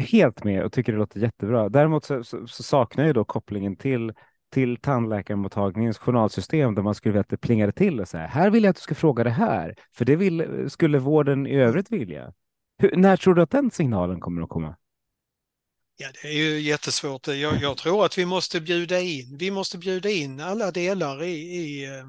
Helt 0.00 0.44
med 0.44 0.64
och 0.64 0.72
tycker 0.72 0.92
det 0.92 0.98
låter 0.98 1.20
jättebra. 1.20 1.68
Däremot 1.68 2.04
så, 2.04 2.24
så, 2.24 2.46
så 2.46 2.62
saknar 2.62 3.06
jag 3.06 3.14
då 3.14 3.24
kopplingen 3.24 3.76
till 3.76 4.12
till 4.52 4.76
tandläkarmottagningens 4.76 5.98
journalsystem 5.98 6.74
där 6.74 6.82
man 6.82 6.94
skulle 6.94 7.12
vilja 7.12 7.20
att 7.20 7.28
det 7.28 7.36
plingade 7.36 7.72
till 7.72 8.00
och 8.00 8.08
så 8.08 8.18
här. 8.18 8.28
Här 8.28 8.50
vill 8.50 8.64
jag 8.64 8.70
att 8.70 8.76
du 8.76 8.82
ska 8.82 8.94
fråga 8.94 9.24
det 9.24 9.30
här, 9.30 9.74
för 9.92 10.04
det 10.04 10.16
vill, 10.16 10.66
skulle 10.70 10.98
vården 10.98 11.46
i 11.46 11.54
övrigt 11.54 11.92
vilja. 11.92 12.32
Hur, 12.78 12.96
när 12.96 13.16
tror 13.16 13.34
du 13.34 13.42
att 13.42 13.50
den 13.50 13.70
signalen 13.70 14.20
kommer 14.20 14.42
att 14.42 14.48
komma? 14.48 14.76
Ja, 15.98 16.08
det 16.22 16.28
är 16.28 16.32
ju 16.32 16.60
jättesvårt. 16.60 17.26
Jag, 17.26 17.62
jag 17.62 17.76
tror 17.76 18.04
att 18.04 18.18
vi 18.18 18.26
måste 18.26 18.60
bjuda 18.60 19.00
in. 19.00 19.36
Vi 19.38 19.50
måste 19.50 19.78
bjuda 19.78 20.10
in 20.10 20.40
alla 20.40 20.70
delar 20.70 21.22
i, 21.22 21.34
i, 21.34 21.84
eh, 21.84 22.04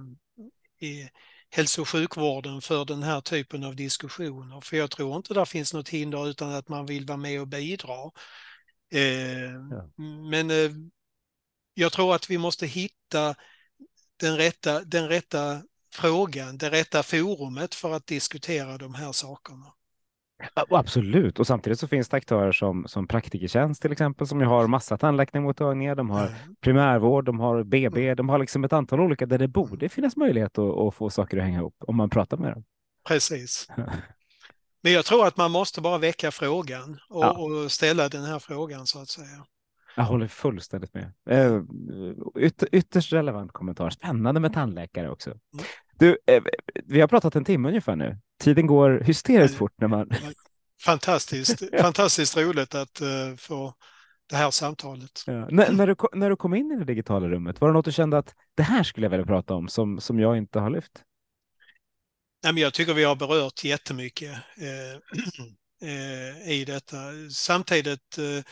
i, 0.87 1.09
hälso 1.49 1.81
och 1.81 1.89
sjukvården 1.89 2.61
för 2.61 2.85
den 2.85 3.03
här 3.03 3.21
typen 3.21 3.63
av 3.63 3.75
diskussioner. 3.75 4.61
För 4.61 4.77
jag 4.77 4.91
tror 4.91 5.17
inte 5.17 5.33
det 5.33 5.45
finns 5.45 5.73
något 5.73 5.89
hinder 5.89 6.29
utan 6.29 6.51
att 6.53 6.69
man 6.69 6.85
vill 6.85 7.05
vara 7.05 7.17
med 7.17 7.41
och 7.41 7.47
bidra. 7.47 8.11
Eh, 8.91 9.51
ja. 9.71 9.89
Men 10.29 10.51
eh, 10.51 10.71
jag 11.73 11.91
tror 11.91 12.15
att 12.15 12.29
vi 12.29 12.37
måste 12.37 12.67
hitta 12.67 13.35
den 14.17 14.37
rätta, 14.37 14.83
den 14.83 15.07
rätta 15.07 15.63
frågan, 15.93 16.57
det 16.57 16.69
rätta 16.69 17.03
forumet 17.03 17.75
för 17.75 17.93
att 17.93 18.07
diskutera 18.07 18.77
de 18.77 18.93
här 18.93 19.11
sakerna. 19.11 19.73
Absolut, 20.69 21.39
och 21.39 21.47
samtidigt 21.47 21.79
så 21.79 21.87
finns 21.87 22.09
det 22.09 22.17
aktörer 22.17 22.51
som, 22.51 22.87
som 22.87 23.07
Praktikertjänst 23.07 23.81
till 23.81 23.91
exempel 23.91 24.27
som 24.27 24.39
ju 24.39 24.45
har 24.45 24.67
massa 24.67 24.97
tandläkarmottagningar, 24.97 25.95
de 25.95 26.09
har 26.09 26.27
mm. 26.27 26.55
primärvård, 26.61 27.25
de 27.25 27.39
har 27.39 27.63
BB, 27.63 28.03
mm. 28.03 28.15
de 28.15 28.29
har 28.29 28.39
liksom 28.39 28.63
ett 28.63 28.73
antal 28.73 28.99
olika 28.99 29.25
där 29.25 29.37
det 29.37 29.47
borde 29.47 29.89
finnas 29.89 30.15
möjlighet 30.15 30.57
att, 30.57 30.77
att 30.77 30.95
få 30.95 31.09
saker 31.09 31.37
att 31.37 31.43
hänga 31.43 31.59
ihop 31.59 31.75
om 31.79 31.95
man 31.95 32.09
pratar 32.09 32.37
med 32.37 32.53
dem. 32.53 32.63
Precis. 33.07 33.67
Men 34.81 34.93
jag 34.93 35.05
tror 35.05 35.27
att 35.27 35.37
man 35.37 35.51
måste 35.51 35.81
bara 35.81 35.97
väcka 35.97 36.31
frågan 36.31 36.99
och, 37.09 37.23
ja. 37.23 37.31
och 37.31 37.71
ställa 37.71 38.09
den 38.09 38.23
här 38.23 38.39
frågan 38.39 38.87
så 38.87 39.01
att 39.01 39.09
säga. 39.09 39.45
Jag 39.95 40.03
håller 40.03 40.27
fullständigt 40.27 40.93
med. 40.93 41.13
Eh, 41.29 41.61
yt 42.39 42.63
ytterst 42.71 43.13
relevant 43.13 43.51
kommentar. 43.51 43.89
Spännande 43.89 44.39
med 44.39 44.53
tandläkare 44.53 45.09
också. 45.09 45.29
Mm. 45.29 45.65
Du, 45.99 46.17
eh, 46.25 46.43
vi 46.85 47.01
har 47.01 47.07
pratat 47.07 47.35
en 47.35 47.45
timme 47.45 47.67
ungefär 47.67 47.95
nu. 47.95 48.17
Tiden 48.39 48.67
går 48.67 48.99
hysteriskt 48.99 49.57
fort 49.57 49.73
när 49.77 49.87
man... 49.87 50.09
Fantastiskt, 50.83 51.63
fantastiskt 51.81 52.37
roligt 52.37 52.75
att 52.75 53.01
uh, 53.01 53.35
få 53.35 53.73
det 54.29 54.35
här 54.35 54.51
samtalet. 54.51 55.23
Ja. 55.25 55.47
När, 55.49 55.71
när, 55.71 55.87
du, 55.87 55.95
när 56.13 56.29
du 56.29 56.35
kom 56.35 56.53
in 56.53 56.71
i 56.71 56.75
det 56.75 56.85
digitala 56.85 57.27
rummet, 57.27 57.61
var 57.61 57.67
det 57.67 57.73
något 57.73 57.85
du 57.85 57.91
kände 57.91 58.17
att 58.17 58.35
det 58.55 58.63
här 58.63 58.83
skulle 58.83 59.05
jag 59.05 59.11
vilja 59.11 59.25
prata 59.25 59.53
om 59.53 59.67
som, 59.67 59.99
som 59.99 60.19
jag 60.19 60.37
inte 60.37 60.59
har 60.59 60.69
lyft? 60.69 61.03
Nej, 62.43 62.53
men 62.53 62.63
jag 62.63 62.73
tycker 62.73 62.93
vi 62.93 63.03
har 63.03 63.15
berört 63.15 63.63
jättemycket 63.63 64.31
eh, 64.31 64.99
eh, 65.89 66.51
i 66.51 66.65
detta. 66.65 66.97
Samtidigt 67.31 68.17
eh, 68.17 68.43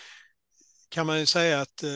kan 0.90 1.06
man 1.06 1.20
ju 1.20 1.26
säga 1.26 1.62
att 1.62 1.84
eh, 1.84 1.90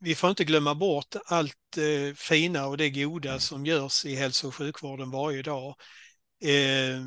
vi 0.00 0.14
får 0.14 0.30
inte 0.30 0.44
glömma 0.44 0.74
bort 0.74 1.16
allt 1.26 1.76
eh, 1.76 2.14
fina 2.14 2.66
och 2.66 2.76
det 2.76 2.90
goda 2.90 3.28
mm. 3.28 3.40
som 3.40 3.66
görs 3.66 4.04
i 4.04 4.14
hälso 4.14 4.48
och 4.48 4.54
sjukvården 4.54 5.10
varje 5.10 5.42
dag. 5.42 5.74
Eh, 6.40 7.00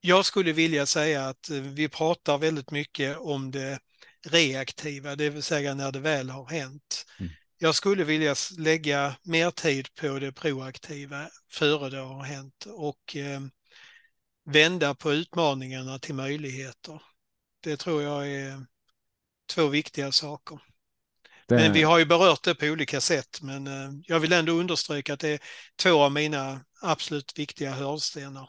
jag 0.00 0.26
skulle 0.26 0.52
vilja 0.52 0.86
säga 0.86 1.28
att 1.28 1.50
eh, 1.50 1.56
vi 1.56 1.88
pratar 1.88 2.38
väldigt 2.38 2.70
mycket 2.70 3.16
om 3.18 3.50
det 3.50 3.78
reaktiva, 4.26 5.16
det 5.16 5.30
vill 5.30 5.42
säga 5.42 5.74
när 5.74 5.92
det 5.92 6.00
väl 6.00 6.30
har 6.30 6.46
hänt. 6.46 7.06
Mm. 7.20 7.32
Jag 7.58 7.74
skulle 7.74 8.04
vilja 8.04 8.34
lägga 8.58 9.16
mer 9.22 9.50
tid 9.50 9.94
på 9.94 10.18
det 10.18 10.32
proaktiva 10.32 11.28
före 11.50 11.90
det 11.90 11.98
har 11.98 12.22
hänt 12.22 12.66
och 12.66 13.16
eh, 13.16 13.40
vända 14.44 14.94
på 14.94 15.12
utmaningarna 15.12 15.98
till 15.98 16.14
möjligheter. 16.14 17.02
Det 17.60 17.76
tror 17.76 18.02
jag 18.02 18.28
är 18.30 18.66
två 19.54 19.66
viktiga 19.66 20.12
saker. 20.12 20.58
Det... 21.48 21.54
Men 21.54 21.72
vi 21.72 21.82
har 21.82 21.98
ju 21.98 22.04
berört 22.04 22.44
det 22.44 22.54
på 22.54 22.66
olika 22.66 23.00
sätt, 23.00 23.42
men 23.42 23.66
eh, 23.66 23.90
jag 24.02 24.20
vill 24.20 24.32
ändå 24.32 24.52
understryka 24.52 25.14
att 25.14 25.20
det 25.20 25.28
är 25.28 25.40
två 25.82 26.02
av 26.02 26.12
mina 26.12 26.60
absolut 26.82 27.38
viktiga 27.38 27.72
hörnstenar. 27.72 28.48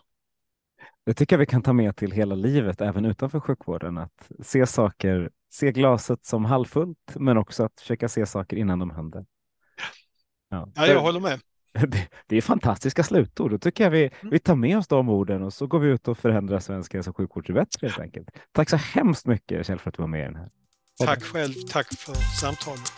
Det 1.06 1.14
tycker 1.14 1.36
jag 1.36 1.39
vi 1.39 1.46
kan 1.46 1.62
ta 1.62 1.74
med 1.74 1.96
till 1.96 2.12
hela 2.12 2.36
livet, 2.36 2.82
även 2.82 3.06
utanför 3.06 3.39
sjukvården, 3.39 3.98
att 3.98 4.30
se 4.44 4.68
saker, 4.68 5.30
se 5.52 5.72
glaset 5.72 6.26
som 6.26 6.46
halvfullt, 6.46 7.16
men 7.16 7.38
också 7.38 7.64
att 7.64 7.80
försöka 7.80 8.10
se 8.10 8.26
saker 8.26 8.58
innan 8.58 8.80
de 8.80 8.89
händer. 8.89 9.26
Ja, 10.50 10.72
ja 10.76 10.88
jag 10.88 11.02
håller 11.02 11.20
med. 11.20 11.39
Det, 11.88 12.08
det 12.28 12.38
är 12.38 12.41
fantastiska 12.41 13.04
slutord. 13.04 13.52
Då 13.52 13.58
tycker 13.58 13.84
jag 13.84 13.91
vi, 13.91 14.02
mm. 14.04 14.32
vi 14.32 14.39
tar 14.39 14.56
med 14.56 14.78
oss 14.78 14.88
de 14.88 15.10
orden 15.10 15.44
och 15.44 15.54
så 15.54 15.68
går 15.68 15.80
vi 15.80 15.89
ut 15.89 16.08
och 16.08 16.18
förändrar 16.18 16.60
svensk 16.60 16.94
hälso 16.94 17.10
och 17.10 17.18
sjukvård 17.18 17.46
till 17.46 17.54
bättre 17.54 17.88
helt 17.88 18.00
enkelt. 18.00 18.30
Tack 18.52 18.70
så 18.70 18.78
hemskt 18.78 19.26
mycket 19.26 19.68
Kjell 19.68 19.80
för 19.80 19.89
att 19.89 19.96
du 19.96 20.02
var 20.02 20.08
med 20.08 20.22
i 20.22 20.24
den 20.24 20.36
här. 20.36 20.50
Tack 21.00 21.24
själv, 21.24 21.54
tack 21.70 21.94
för 21.94 22.14
samtalet. 22.41 22.91